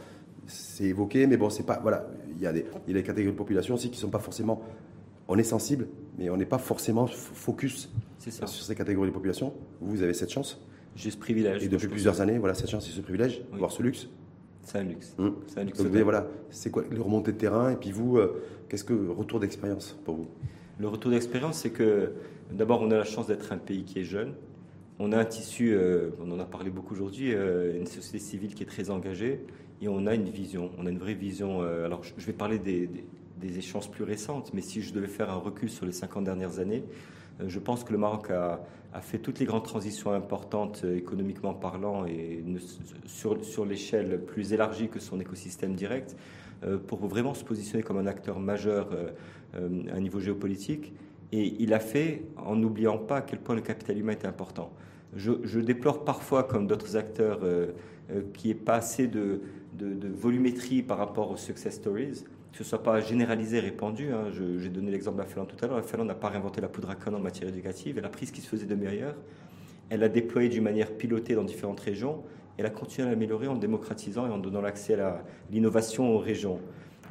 c'est 0.48 0.86
évoqué, 0.86 1.28
mais 1.28 1.38
bon, 1.38 1.50
c'est 1.50 1.66
pas. 1.66 1.80
Voilà, 1.82 2.08
il 2.36 2.42
y, 2.42 2.48
a 2.48 2.54
des, 2.54 2.66
il 2.88 2.94
y 2.94 2.98
a 2.98 3.02
des 3.02 3.06
catégories 3.06 3.34
de 3.34 3.38
population 3.38 3.76
aussi 3.76 3.90
qui 3.90 3.98
ne 3.98 4.02
sont 4.02 4.10
pas 4.10 4.20
forcément. 4.20 4.62
On 5.28 5.38
est 5.38 5.44
sensible, 5.44 5.88
mais 6.18 6.30
on 6.30 6.38
n'est 6.38 6.46
pas 6.46 6.58
forcément 6.58 7.06
focus 7.08 7.90
sur 8.20 8.48
ces 8.48 8.76
catégories 8.76 9.10
de 9.10 9.14
population. 9.14 9.54
Vous 9.82 10.02
avez 10.02 10.14
cette 10.14 10.32
chance. 10.32 10.62
J'ai 10.96 11.12
ce 11.12 11.18
privilège. 11.18 11.64
Et 11.64 11.68
depuis 11.68 11.88
plusieurs 11.88 12.22
années, 12.22 12.38
voilà, 12.38 12.54
cette 12.54 12.70
chance 12.70 12.88
et 12.88 12.92
ce 12.92 13.02
privilège, 13.02 13.44
voire 13.52 13.72
ce 13.72 13.84
luxe. 13.84 14.08
C'est 14.64 14.80
un 14.80 14.84
luxe. 14.84 15.16
Hum. 15.18 15.36
C'est 15.48 15.60
un 15.60 15.64
luxe. 15.64 15.82
Donc, 15.82 15.94
voilà, 15.96 16.28
c'est 16.50 16.72
quoi 16.72 16.84
le 16.90 17.02
remontée 17.02 17.32
de 17.32 17.38
terrain 17.38 17.72
Et 17.72 17.76
puis 17.76 17.92
vous, 17.92 18.18
euh, 18.18 18.42
qu'est-ce 18.68 18.84
que 18.84 18.94
retour 18.94 19.40
d'expérience 19.40 19.98
pour 20.06 20.16
vous? 20.16 20.28
Le 20.80 20.88
retour 20.88 21.12
d'expérience, 21.12 21.60
c'est 21.60 21.72
que 21.72 22.14
d'abord, 22.52 22.82
on 22.82 22.92
a 22.92 22.98
la 22.98 23.04
chance 23.04 23.28
d'être 23.28 23.52
un 23.52 23.58
pays 23.58 23.84
qui 23.84 24.00
est 24.00 24.04
jeune. 24.04 24.34
On 25.00 25.12
a 25.12 25.18
un 25.18 25.26
tissu, 25.26 25.74
euh, 25.74 26.10
on 26.20 26.32
en 26.32 26.40
a 26.40 26.46
parlé 26.46 26.70
beaucoup 26.70 26.94
aujourd'hui, 26.94 27.34
euh, 27.34 27.78
une 27.78 27.86
société 27.86 28.20
civile 28.20 28.56
qui 28.56 28.64
est 28.64 28.68
très 28.68 28.90
engagée 28.90 29.46
et 29.82 29.88
on 29.88 30.08
a 30.08 30.16
une 30.16 30.30
vision, 30.30 30.72
on 30.78 30.86
a 30.86 30.90
une 30.90 30.98
vraie 30.98 31.14
vision. 31.14 31.62
alors, 31.62 32.02
je 32.04 32.26
vais 32.26 32.34
parler 32.34 32.58
des, 32.58 32.88
des, 32.88 33.06
des 33.40 33.58
échéances 33.60 33.88
plus 33.88 34.04
récentes, 34.04 34.52
mais 34.54 34.62
si 34.62 34.82
je 34.82 34.92
devais 34.94 35.08
faire 35.08 35.30
un 35.30 35.36
recul 35.36 35.70
sur 35.70 35.86
les 35.86 35.92
50 35.92 36.24
dernières 36.24 36.58
années, 36.58 36.84
je 37.46 37.60
pense 37.60 37.84
que 37.84 37.92
le 37.92 38.00
Maroc 38.00 38.32
a, 38.32 38.60
fait 39.02 39.20
toutes 39.20 39.38
les 39.38 39.46
grandes 39.46 39.66
transitions 39.66 40.12
importantes 40.12 40.82
euh, 40.84 40.98
économiquement 40.98 41.54
parlant 41.54 42.06
et 42.08 42.44
sur, 43.06 43.66
l'échelle 43.66 44.20
plus 44.26 44.54
élargie 44.54 44.88
que 44.88 45.00
son 45.00 45.20
écosystème 45.20 45.76
direct 45.76 46.16
euh, 46.64 46.80
pour 46.80 47.06
vraiment 47.06 47.36
se 47.36 47.44
positionner 47.44 47.84
comme 47.84 48.00
un 48.00 48.08
acteur 48.08 48.40
majeur 48.40 48.90
euh, 49.58 49.70
à 49.92 49.96
un 49.96 50.00
niveau 50.00 50.20
géopolitique. 50.20 50.94
Et 51.32 51.56
il 51.60 51.74
a 51.74 51.80
fait 51.80 52.24
en 52.38 52.56
n'oubliant 52.56 52.98
pas 52.98 53.18
à 53.18 53.22
quel 53.22 53.40
point 53.40 53.56
le 53.56 53.62
capital 53.62 53.98
humain 53.98 54.14
est 54.14 54.26
important. 54.26 54.72
Je, 55.16 55.60
déplore 55.60 56.06
parfois, 56.06 56.44
comme 56.44 56.68
d'autres 56.68 56.96
acteurs, 56.96 57.40
qu'il 58.34 58.46
n'y 58.46 58.52
ait 58.52 58.60
pas 58.60 58.76
assez 58.76 59.08
de, 59.08 59.42
volumétrie 60.14 60.84
par 60.84 60.98
rapport 60.98 61.32
aux 61.32 61.38
success 61.38 61.76
stories 61.76 62.24
que 62.58 62.64
ce 62.64 62.64
ne 62.64 62.70
soit 62.70 62.84
pas 62.84 63.00
généralisé, 63.02 63.60
répandu. 63.60 64.12
Hein. 64.12 64.32
J'ai 64.32 64.70
donné 64.70 64.90
l'exemple 64.90 65.18
de 65.18 65.22
la 65.22 65.28
Finlande 65.28 65.48
tout 65.48 65.64
à 65.64 65.68
l'heure. 65.68 65.78
La 65.78 65.84
Finlande 65.84 66.08
n'a 66.08 66.16
pas 66.16 66.30
réinventé 66.30 66.60
la 66.60 66.68
poudre 66.68 66.90
à 66.90 66.96
canon 66.96 67.18
en 67.18 67.22
matière 67.22 67.50
éducative. 67.50 68.00
Elle 68.00 68.06
a 68.06 68.10
pris 68.10 68.26
ce 68.26 68.32
qui 68.32 68.42
se 68.42 68.48
faisait 68.48 68.66
de 68.66 68.74
mieux 68.74 68.88
ailleurs. 68.88 69.16
Elle 69.90 70.00
l'a 70.00 70.10
déployé 70.10 70.50
d'une 70.50 70.64
manière 70.64 70.92
pilotée 70.92 71.36
dans 71.36 71.44
différentes 71.44 71.80
régions. 71.80 72.24
Elle 72.58 72.66
a 72.66 72.72
continué 72.72 73.08
à 73.08 73.12
l'améliorer 73.12 73.48
en 73.48 73.56
démocratisant 73.56 74.28
et 74.28 74.32
en 74.32 74.40
donnant 74.40 74.62
l'accès 74.62 75.00
à 75.00 75.24
l'innovation 75.52 76.10
aux 76.10 76.18
régions. 76.18 76.60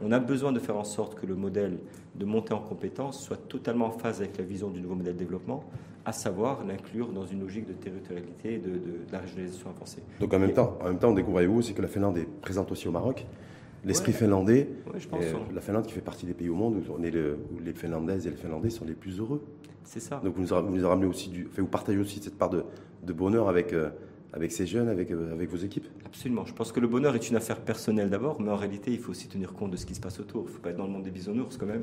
On 0.02 0.12
a 0.12 0.18
besoin 0.18 0.52
de 0.52 0.59
faire 0.59 0.76
en 0.76 0.85
sorte 0.85 1.18
que 1.18 1.26
le 1.26 1.35
modèle 1.35 1.78
de 2.14 2.24
montée 2.24 2.52
en 2.52 2.61
compétences 2.61 3.22
soit 3.22 3.48
totalement 3.48 3.87
en 3.87 3.90
phase 3.90 4.20
avec 4.20 4.37
la 4.38 4.44
vision 4.44 4.68
du 4.68 4.80
nouveau 4.80 4.94
modèle 4.94 5.14
de 5.14 5.18
développement, 5.18 5.64
à 6.04 6.12
savoir 6.12 6.64
l'inclure 6.64 7.09
dans 7.09 7.24
une 7.24 7.40
logique 7.40 7.66
de 7.66 7.72
territorialité 7.72 8.54
et 8.54 8.59
de, 8.59 8.80
la 9.11 9.18
régionalisation 9.18 9.70
avancée. 9.70 10.02
Donc 10.20 10.32
en 10.35 10.38
même, 10.38 10.52
temps, 10.52 10.78
en 10.80 10.88
même 10.88 10.98
temps, 10.98 11.12
découvrez-vous 11.12 11.59
aussi 11.59 11.74
que 11.74 11.82
la 11.82 11.88
Finlande 11.88 12.18
est 12.18 12.28
présente 12.40 12.70
aussi 12.72 12.88
au 12.88 12.92
Maroc 12.92 13.26
l'esprit 13.87 14.12
finlandais. 14.12 14.68
Hein. 14.88 15.18
La 15.54 15.61
Finlande 15.61 15.87
qui 15.87 15.92
fait 15.92 16.00
partie 16.00 16.26
des 16.26 16.35
pays 16.35 16.48
au 16.48 16.54
monde 16.54 16.76
où, 16.76 16.92
on 16.92 17.02
est 17.02 17.11
les 17.11 17.72
Finlandaises 17.72 18.26
et 18.26 18.30
les 18.30 18.37
Finlandais 18.37 18.70
sont 18.70 18.85
les 18.85 18.94
plus 18.94 19.20
heureux. 19.20 19.42
C'est 19.85 20.00
ça. 20.00 20.20
Donc 20.22 20.35
vous 20.37 20.42
nous, 20.42 20.52
avez 20.52 20.85
ramené 20.85 21.06
aussi 21.06 21.30
du, 21.30 21.48
vous 21.56 21.66
partagez 21.66 21.98
aussi 21.98 22.20
cette 22.20 22.37
part 22.37 22.50
de, 22.50 22.64
bonheur 23.12 23.48
avec, 23.48 23.72
euh, 23.72 23.90
avec 24.37 24.53
ces 24.53 24.66
jeunes, 24.66 24.88
avec, 24.88 25.11
euh, 25.11 25.33
avec 25.33 25.51
vos 25.51 25.57
équipes? 25.57 25.87
Absolument. 26.05 26.44
Je 26.44 26.53
pense 26.53 26.70
que 26.70 26.79
le 26.79 26.87
bonheur 26.87 27.14
est 27.14 27.31
une 27.31 27.37
affaire 27.37 27.59
personnelle 27.59 28.11
d'abord, 28.11 28.40
mais 28.40 28.51
en 28.51 28.57
réalité, 28.57 28.92
il 28.92 28.99
faut 28.99 29.11
aussi 29.11 29.29
tenir 29.29 29.55
compte 29.55 29.70
de 29.70 29.77
ce 29.77 29.87
qui 29.87 29.94
se 29.94 30.01
passe 30.01 30.20
autour. 30.20 30.42
Il 30.42 30.49
ne 30.49 30.51
faut 30.53 30.61
pas 30.61 30.70
être 30.70 30.77
dans 30.77 30.87
le 30.87 30.92
monde 30.92 31.05
des 31.05 31.11
bisounours 31.11 31.57
quand 31.57 31.66
même. 31.66 31.83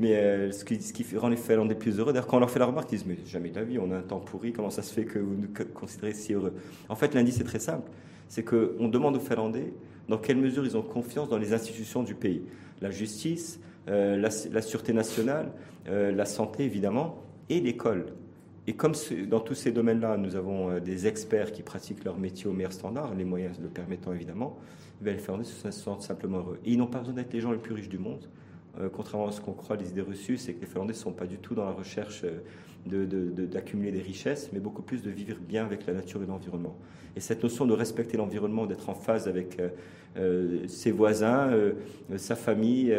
Mais 0.00 0.16
euh, 0.16 0.50
ce, 0.50 0.64
qui, 0.64 1.16
rend 1.16 1.28
les 1.28 1.36
Finlandais 1.36 1.76
plus 1.76 1.98
heureux, 1.98 2.12
d'ailleurs, 2.12 2.26
quand 2.26 2.38
on 2.38 2.40
leur 2.40 2.50
fait 2.50 2.58
la 2.58 2.66
remarque, 2.66 2.90
ils 2.90 2.96
disent 2.96 3.06
Mais 3.06 3.18
jamais 3.24 3.50
de 3.50 3.54
la 3.54 3.64
vie, 3.64 3.78
on 3.78 3.92
a 3.92 3.96
un 3.96 4.02
temps 4.02 4.18
pourri, 4.18 4.52
comment 4.52 4.70
ça 4.70 4.82
se 4.82 4.92
fait 4.92 5.04
que 5.04 5.20
vous 5.20 5.36
nous 5.36 5.48
considérez 5.72 6.12
si 6.12 6.34
heureux? 6.34 6.52
En 6.88 6.96
fait, 6.96 7.14
l'indice 7.14 7.40
est 7.40 7.44
très 7.44 7.60
simple 7.60 7.88
c'est 8.28 8.44
qu'on 8.44 8.88
demande 8.88 9.14
aux 9.16 9.20
Finlandais 9.20 9.74
dans 10.08 10.16
quelle 10.16 10.38
mesure 10.38 10.64
ils 10.64 10.74
ont 10.74 10.82
confiance 10.82 11.28
dans 11.28 11.36
les 11.36 11.52
institutions 11.52 12.02
du 12.02 12.14
pays. 12.14 12.40
La 12.80 12.90
justice, 12.90 13.60
euh, 13.88 14.16
la, 14.16 14.62
sûreté 14.62 14.94
nationale, 14.94 15.52
la 15.84 16.24
santé 16.24 16.64
évidemment, 16.64 17.22
et 17.50 17.60
l'école. 17.60 18.06
Et 18.66 18.74
comme 18.74 18.92
dans 19.28 19.40
tous 19.40 19.54
ces 19.54 19.72
domaines-là, 19.72 20.16
nous 20.16 20.36
avons 20.36 20.70
euh, 20.70 20.80
des 20.80 21.06
experts 21.06 21.52
qui 21.52 21.62
pratiquent 21.62 22.04
leur 22.04 22.18
métier 22.18 22.46
au 22.46 22.52
meilleur 22.52 22.72
standard, 22.72 23.14
les 23.14 23.24
moyens 23.24 23.58
le 23.60 23.68
permettant 23.68 24.12
évidemment, 24.12 24.56
les 25.02 25.18
Finlandais 25.18 25.44
se 25.44 25.70
sentent 25.70 26.02
simplement 26.02 26.38
heureux. 26.38 26.60
Et 26.64 26.72
ils 26.72 26.78
n'ont 26.78 26.86
pas 26.86 27.00
besoin 27.00 27.14
d'être 27.14 27.32
les 27.32 27.40
gens 27.40 27.50
les 27.50 27.58
plus 27.58 27.74
riches 27.74 27.88
du 27.88 27.98
monde 27.98 28.28
Euh, 28.80 28.88
contrairement 28.90 29.28
à 29.28 29.32
ce 29.32 29.40
qu'on 29.40 29.52
croit, 29.52 29.76
les 29.76 29.90
idées 29.90 30.00
reçues, 30.00 30.38
c'est 30.38 30.54
que 30.54 30.60
les 30.60 30.66
Finlandais 30.66 30.94
ne 30.94 30.98
sont 30.98 31.12
pas 31.12 31.26
du 31.26 31.36
tout 31.38 31.54
dans 31.54 31.64
la 31.64 31.72
recherche 31.72 32.24
d'accumuler 32.86 33.90
de, 33.90 33.96
de, 33.96 34.00
des 34.00 34.06
richesses, 34.06 34.50
mais 34.52 34.60
beaucoup 34.60 34.82
plus 34.82 35.02
de 35.02 35.10
vivre 35.10 35.36
bien 35.40 35.64
avec 35.64 35.86
la 35.86 35.94
nature 35.94 36.22
et 36.22 36.26
l'environnement. 36.26 36.76
Et 37.16 37.20
cette 37.20 37.42
notion 37.42 37.66
de 37.66 37.72
respecter 37.72 38.16
l'environnement, 38.16 38.66
d'être 38.66 38.88
en 38.88 38.94
phase 38.94 39.28
avec 39.28 39.60
euh, 39.60 39.68
euh 40.16 40.66
ses 40.66 40.90
voisins, 40.90 41.50
euh, 41.50 41.72
sa 42.16 42.36
famille, 42.36 42.94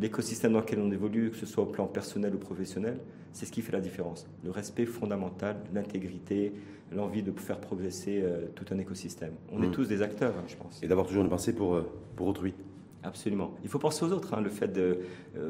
l'écosystème 0.00 0.52
dans 0.52 0.60
lequel 0.60 0.80
on 0.80 0.90
évolue, 0.90 1.30
que 1.30 1.36
ce 1.36 1.46
soit 1.46 1.64
au 1.64 1.66
plan 1.66 1.86
personnel 1.86 2.34
ou 2.34 2.38
professionnel, 2.38 2.98
c'est 3.32 3.46
ce 3.46 3.52
qui 3.52 3.62
fait 3.62 3.72
la 3.72 3.80
différence. 3.80 4.26
Le 4.44 4.50
respect 4.50 4.86
fondamental, 4.86 5.56
l'intégrité, 5.74 6.52
l'envie 6.92 7.22
de 7.22 7.32
faire 7.38 7.58
progresser 7.58 8.22
tout 8.54 8.64
un 8.70 8.78
écosystème. 8.78 9.32
On 9.52 9.62
est 9.62 9.66
mmh. 9.66 9.72
tous 9.72 9.88
des 9.88 10.02
acteurs, 10.02 10.34
hein, 10.38 10.44
je 10.46 10.56
pense. 10.56 10.82
Et 10.82 10.88
d'avoir 10.88 11.06
toujours 11.06 11.24
une 11.24 11.28
pensée 11.28 11.52
pour, 11.52 11.82
pour 12.14 12.28
autrui. 12.28 12.54
Absolument. 13.02 13.54
Il 13.62 13.68
faut 13.68 13.78
penser 13.78 14.04
aux 14.04 14.12
autres. 14.12 14.34
Hein. 14.34 14.40
Le 14.40 14.50
fait 14.50 14.72
de 14.72 15.00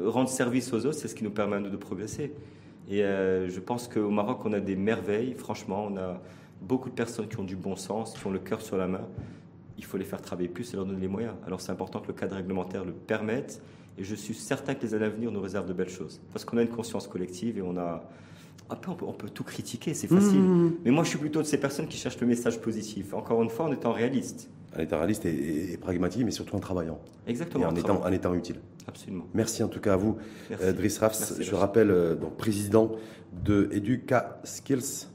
rendre 0.05 0.29
service 0.29 0.73
aux 0.73 0.85
autres, 0.85 0.97
c'est 0.97 1.07
ce 1.07 1.15
qui 1.15 1.23
nous 1.23 1.31
permet 1.31 1.59
nous 1.59 1.69
de 1.69 1.77
progresser. 1.77 2.33
Et 2.89 3.03
euh, 3.03 3.49
je 3.49 3.59
pense 3.59 3.87
qu'au 3.87 4.09
Maroc, 4.09 4.39
on 4.45 4.53
a 4.53 4.59
des 4.59 4.75
merveilles. 4.75 5.33
Franchement, 5.33 5.87
on 5.91 5.97
a 5.97 6.21
beaucoup 6.61 6.89
de 6.89 6.95
personnes 6.95 7.27
qui 7.27 7.39
ont 7.39 7.43
du 7.43 7.55
bon 7.55 7.75
sens, 7.75 8.13
qui 8.13 8.25
ont 8.25 8.31
le 8.31 8.39
cœur 8.39 8.61
sur 8.61 8.77
la 8.77 8.87
main. 8.87 9.07
Il 9.77 9.85
faut 9.85 9.97
les 9.97 10.05
faire 10.05 10.21
travailler 10.21 10.47
plus 10.47 10.73
et 10.73 10.75
leur 10.75 10.85
donner 10.85 11.01
les 11.01 11.07
moyens. 11.07 11.35
Alors 11.45 11.61
c'est 11.61 11.71
important 11.71 11.99
que 11.99 12.07
le 12.07 12.13
cadre 12.13 12.35
réglementaire 12.35 12.83
le 12.83 12.93
permette. 12.93 13.61
Et 13.97 14.03
je 14.03 14.15
suis 14.15 14.33
certain 14.33 14.75
que 14.75 14.83
les 14.83 14.93
années 14.93 15.05
à 15.05 15.09
venir 15.09 15.31
nous 15.31 15.41
réservent 15.41 15.67
de 15.67 15.73
belles 15.73 15.89
choses. 15.89 16.21
Parce 16.31 16.45
qu'on 16.45 16.57
a 16.57 16.61
une 16.61 16.69
conscience 16.69 17.07
collective 17.07 17.57
et 17.57 17.61
on 17.61 17.77
a... 17.77 18.03
Après, 18.69 18.91
on 18.91 18.95
peut, 18.95 19.05
on 19.07 19.13
peut 19.13 19.29
tout 19.29 19.45
critiquer, 19.45 19.93
c'est 19.93 20.07
facile. 20.07 20.41
Mmh. 20.41 20.73
Mais 20.83 20.91
moi, 20.91 21.03
je 21.03 21.09
suis 21.09 21.17
plutôt 21.17 21.41
de 21.41 21.47
ces 21.47 21.57
personnes 21.57 21.87
qui 21.87 21.97
cherchent 21.97 22.19
le 22.19 22.27
message 22.27 22.59
positif. 22.59 23.13
Encore 23.13 23.41
une 23.41 23.49
fois, 23.49 23.65
en 23.65 23.71
étant 23.71 23.93
réaliste 23.93 24.49
en 24.75 24.81
étant 24.81 24.97
réaliste 24.97 25.25
et, 25.25 25.77
pragmatique, 25.79 26.23
mais 26.25 26.31
surtout 26.31 26.55
en 26.55 26.59
travaillant. 26.59 26.99
Exactement. 27.27 27.63
Et 27.63 27.67
en, 27.67 27.75
étant, 27.75 28.03
en 28.03 28.11
étant, 28.11 28.33
utile. 28.33 28.57
Absolument. 28.87 29.25
Merci 29.33 29.63
en 29.63 29.67
tout 29.67 29.79
cas 29.79 29.93
à 29.93 29.97
vous, 29.97 30.17
euh, 30.61 30.73
Driss 30.73 30.97
Rafs. 30.99 31.33
je 31.39 31.55
rappelle, 31.55 31.91
euh, 31.91 32.15
donc, 32.15 32.37
président 32.37 32.91
de 33.43 33.69
Educa 33.71 34.39
Skills 34.43 35.07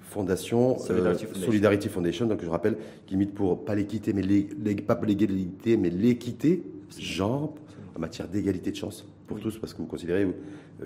Fondation, 0.00 0.76
euh, 0.90 1.14
Solidarity, 1.34 1.88
Foundation. 1.88 2.26
Donc 2.26 2.42
je 2.42 2.48
rappelle 2.48 2.76
qu'il 3.06 3.16
milite 3.16 3.34
pour 3.34 3.64
pas 3.64 3.74
l'équité, 3.74 4.12
mais 4.12 4.22
les, 4.22 4.42
pas 4.74 5.00
l'égalité, 5.04 5.76
mais 5.76 5.90
l'équité, 5.90 6.64
genre, 6.98 7.54
en 7.96 8.00
matière 8.00 8.26
d'égalité 8.26 8.72
de 8.72 8.76
chance 8.76 9.06
pour 9.28 9.38
tous, 9.38 9.58
parce 9.58 9.72
que 9.72 9.78
vous 9.78 9.86
considérez 9.86 10.26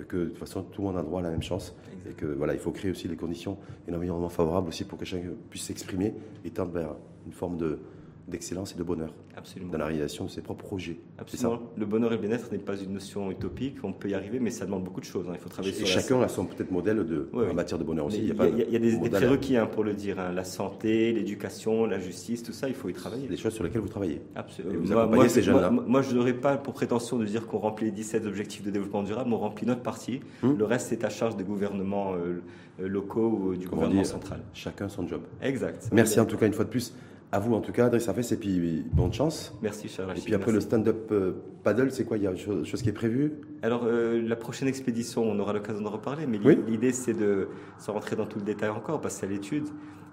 que 0.07 0.17
de 0.17 0.25
toute 0.25 0.37
façon 0.37 0.61
tout 0.61 0.81
le 0.81 0.87
monde 0.89 0.97
a 0.97 1.01
droit 1.01 1.21
à 1.21 1.23
la 1.23 1.31
même 1.31 1.41
chance 1.41 1.75
et 2.07 2.13
que 2.13 2.27
voilà, 2.27 2.53
il 2.53 2.59
faut 2.59 2.69
créer 2.69 2.91
aussi 2.91 3.07
les 3.07 3.15
conditions 3.15 3.57
et 3.87 3.91
l'environnement 3.91 4.29
favorable 4.29 4.67
aussi 4.69 4.83
pour 4.83 4.99
que 4.99 5.05
chacun 5.05 5.29
puisse 5.49 5.63
s'exprimer 5.63 6.13
et 6.43 6.51
tendre 6.51 6.71
vers 6.71 6.95
une 7.25 7.31
forme 7.31 7.57
de, 7.57 7.79
d'excellence 8.27 8.73
et 8.73 8.77
de 8.77 8.83
bonheur 8.83 9.13
Absolument. 9.37 9.71
dans 9.71 9.77
la 9.77 9.85
réalisation 9.85 10.25
de 10.25 10.29
ses 10.29 10.41
propres 10.41 10.65
projets. 10.65 10.97
Absolument. 11.19 11.59
Le 11.77 11.85
bonheur 11.85 12.11
et 12.11 12.15
le 12.15 12.21
bien-être 12.21 12.51
n'est 12.51 12.57
pas 12.57 12.75
une 12.75 12.93
notion 12.93 13.29
utopique, 13.29 13.77
on 13.83 13.93
peut 13.93 14.09
y 14.09 14.13
arriver, 14.15 14.39
mais 14.39 14.49
ça 14.49 14.65
demande 14.65 14.83
beaucoup 14.83 14.99
de 14.99 15.05
choses. 15.05 15.27
Hein. 15.29 15.33
Il 15.35 15.39
faut 15.39 15.49
travailler 15.49 15.79
et 15.79 15.85
chacun 15.85 16.21
a 16.21 16.27
son 16.27 16.45
peut-être 16.45 16.71
modèle 16.71 17.05
de, 17.05 17.29
en 17.33 17.53
matière 17.53 17.77
de 17.77 17.83
bonheur 17.83 18.05
aussi. 18.05 18.19
Il 18.19 18.27
y, 18.27 18.75
a, 18.75 18.79
des, 18.79 19.09
prérequis 19.09 19.57
hein, 19.57 19.67
pour 19.67 19.83
le 19.83 19.93
dire 19.93 20.19
hein. 20.19 20.31
la 20.31 20.43
santé, 20.43 21.11
l'éducation, 21.13 21.85
la 21.85 21.99
justice, 21.99 22.41
tout 22.41 22.53
ça, 22.53 22.67
il 22.67 22.75
faut 22.75 22.89
y 22.89 22.93
travailler. 22.93 23.27
Des 23.27 23.37
choses 23.37 23.53
sur 23.53 23.63
lesquelles 23.63 23.81
vous 23.81 23.87
travaillez. 23.87 24.21
Absolument. 24.35 24.75
vous 24.79 24.91
moi, 24.91 25.05
moi, 25.07 25.29
ces 25.29 25.43
jeunes-là. 25.43 25.69
Moi, 25.69 26.01
je 26.01 26.15
n'aurais 26.15 26.33
pas 26.33 26.57
pour 26.57 26.73
prétention 26.73 27.17
de 27.17 27.25
dire 27.25 27.47
qu'on 27.47 27.59
remplit 27.59 27.85
les 27.85 27.91
17 27.91 28.25
objectifs 28.25 28.63
de 28.63 28.71
développement 28.71 29.03
durable, 29.03 29.31
on 29.33 29.37
remplit 29.37 29.67
notre 29.67 29.81
partie. 29.81 30.21
Hum. 30.43 30.57
Le 30.57 30.65
reste, 30.65 30.87
c'est 30.89 31.03
à 31.03 31.09
charge 31.09 31.35
des 31.35 31.43
gouvernements 31.43 32.13
euh, 32.15 32.41
locaux 32.79 33.29
ou 33.29 33.55
du 33.55 33.67
gouvernement 33.67 34.03
central. 34.03 34.41
Chacun 34.53 34.89
son 34.89 35.07
job. 35.07 35.21
Exact. 35.41 35.89
Merci 35.91 36.19
en 36.19 36.25
tout 36.25 36.37
cas 36.37 36.47
une 36.47 36.53
fois 36.53 36.65
de 36.65 36.69
plus 36.69 36.93
à 37.31 37.39
vous, 37.39 37.53
en 37.53 37.61
tout 37.61 37.71
cas, 37.71 37.85
Adresse 37.85 38.07
Afès, 38.07 38.31
et 38.31 38.37
puis 38.37 38.85
bonne 38.93 39.11
chance. 39.11 39.53
Merci, 39.61 39.87
cher 39.89 40.09
Et 40.15 40.21
puis 40.21 40.33
après, 40.33 40.51
le 40.51 40.59
stand-up 40.59 41.09
euh, 41.11 41.33
paddle, 41.63 41.91
c'est 41.91 42.05
quoi? 42.05 42.17
Il 42.17 42.23
y 42.23 42.27
a 42.27 42.31
une 42.31 42.65
chose, 42.65 42.81
qui 42.81 42.89
est 42.89 42.93
prévue? 42.93 43.33
Alors, 43.61 43.83
euh, 43.85 44.21
la 44.21 44.35
prochaine 44.35 44.67
expédition, 44.67 45.23
on 45.23 45.37
aura 45.39 45.53
l'occasion 45.53 45.81
de 45.81 45.87
reparler, 45.87 46.27
mais 46.27 46.39
l'idée, 46.67 46.91
c'est 46.91 47.13
de, 47.13 47.49
sans 47.77 47.93
rentrer 47.93 48.15
dans 48.15 48.25
tout 48.25 48.39
le 48.39 48.45
détail 48.45 48.69
encore, 48.69 49.01
parce 49.01 49.15
que 49.15 49.19
c'est 49.21 49.25
à 49.25 49.29
l'étude, 49.29 49.67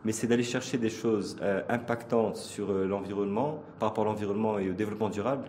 mais 0.05 0.13
c'est 0.13 0.27
d'aller 0.27 0.43
chercher 0.43 0.79
des 0.79 0.91
choses 0.91 1.37
euh, 1.43 1.63
impactantes 1.69 2.37
sur 2.37 2.73
l'environnement, 2.73 3.63
par 3.79 3.91
rapport 3.91 4.05
à 4.05 4.09
l'environnement 4.09 4.59
et 4.59 4.71
au 4.71 4.75
développement 4.75 5.11
durable, 5.11 5.45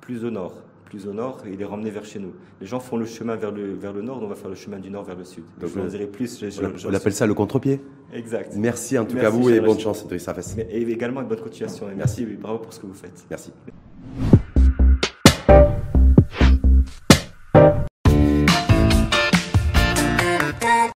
plus 0.00 0.24
au 0.24 0.30
nord 0.30 0.54
plus 0.88 1.06
au 1.06 1.12
nord 1.12 1.42
et 1.46 1.56
les 1.56 1.64
ramener 1.64 1.90
vers 1.90 2.04
chez 2.04 2.18
nous. 2.18 2.32
Les 2.60 2.66
gens 2.66 2.80
font 2.80 2.96
le 2.96 3.06
chemin 3.06 3.36
vers 3.36 3.52
le, 3.52 3.74
vers 3.74 3.92
le 3.92 4.02
nord, 4.02 4.22
on 4.22 4.26
va 4.26 4.34
faire 4.34 4.48
le 4.48 4.54
chemin 4.54 4.78
du 4.78 4.90
nord 4.90 5.04
vers 5.04 5.16
le 5.16 5.24
sud. 5.24 5.44
Donc, 5.60 5.70
vous 5.70 6.06
plus. 6.06 6.44
On, 6.86 6.94
appelle 6.94 7.12
ça 7.12 7.26
le 7.26 7.34
contre-pied 7.34 7.80
Exact. 8.12 8.54
Merci 8.56 8.98
en 8.98 9.04
tout 9.04 9.16
cas 9.16 9.26
à 9.26 9.30
vous 9.30 9.50
et 9.50 9.60
bonne 9.60 9.78
chance, 9.78 10.02
Idrissa 10.02 10.34
Fess. 10.34 10.56
Et 10.58 10.82
également 10.82 11.20
une 11.20 11.28
bonne 11.28 11.40
continuation. 11.40 11.86
Merci, 11.96 12.22
merci. 12.22 12.36
Bravo 12.40 12.58
pour 12.58 12.72
ce 12.72 12.80
que 12.80 12.86
vous 12.86 12.94
faites. 12.94 13.26
Merci. 13.30 13.52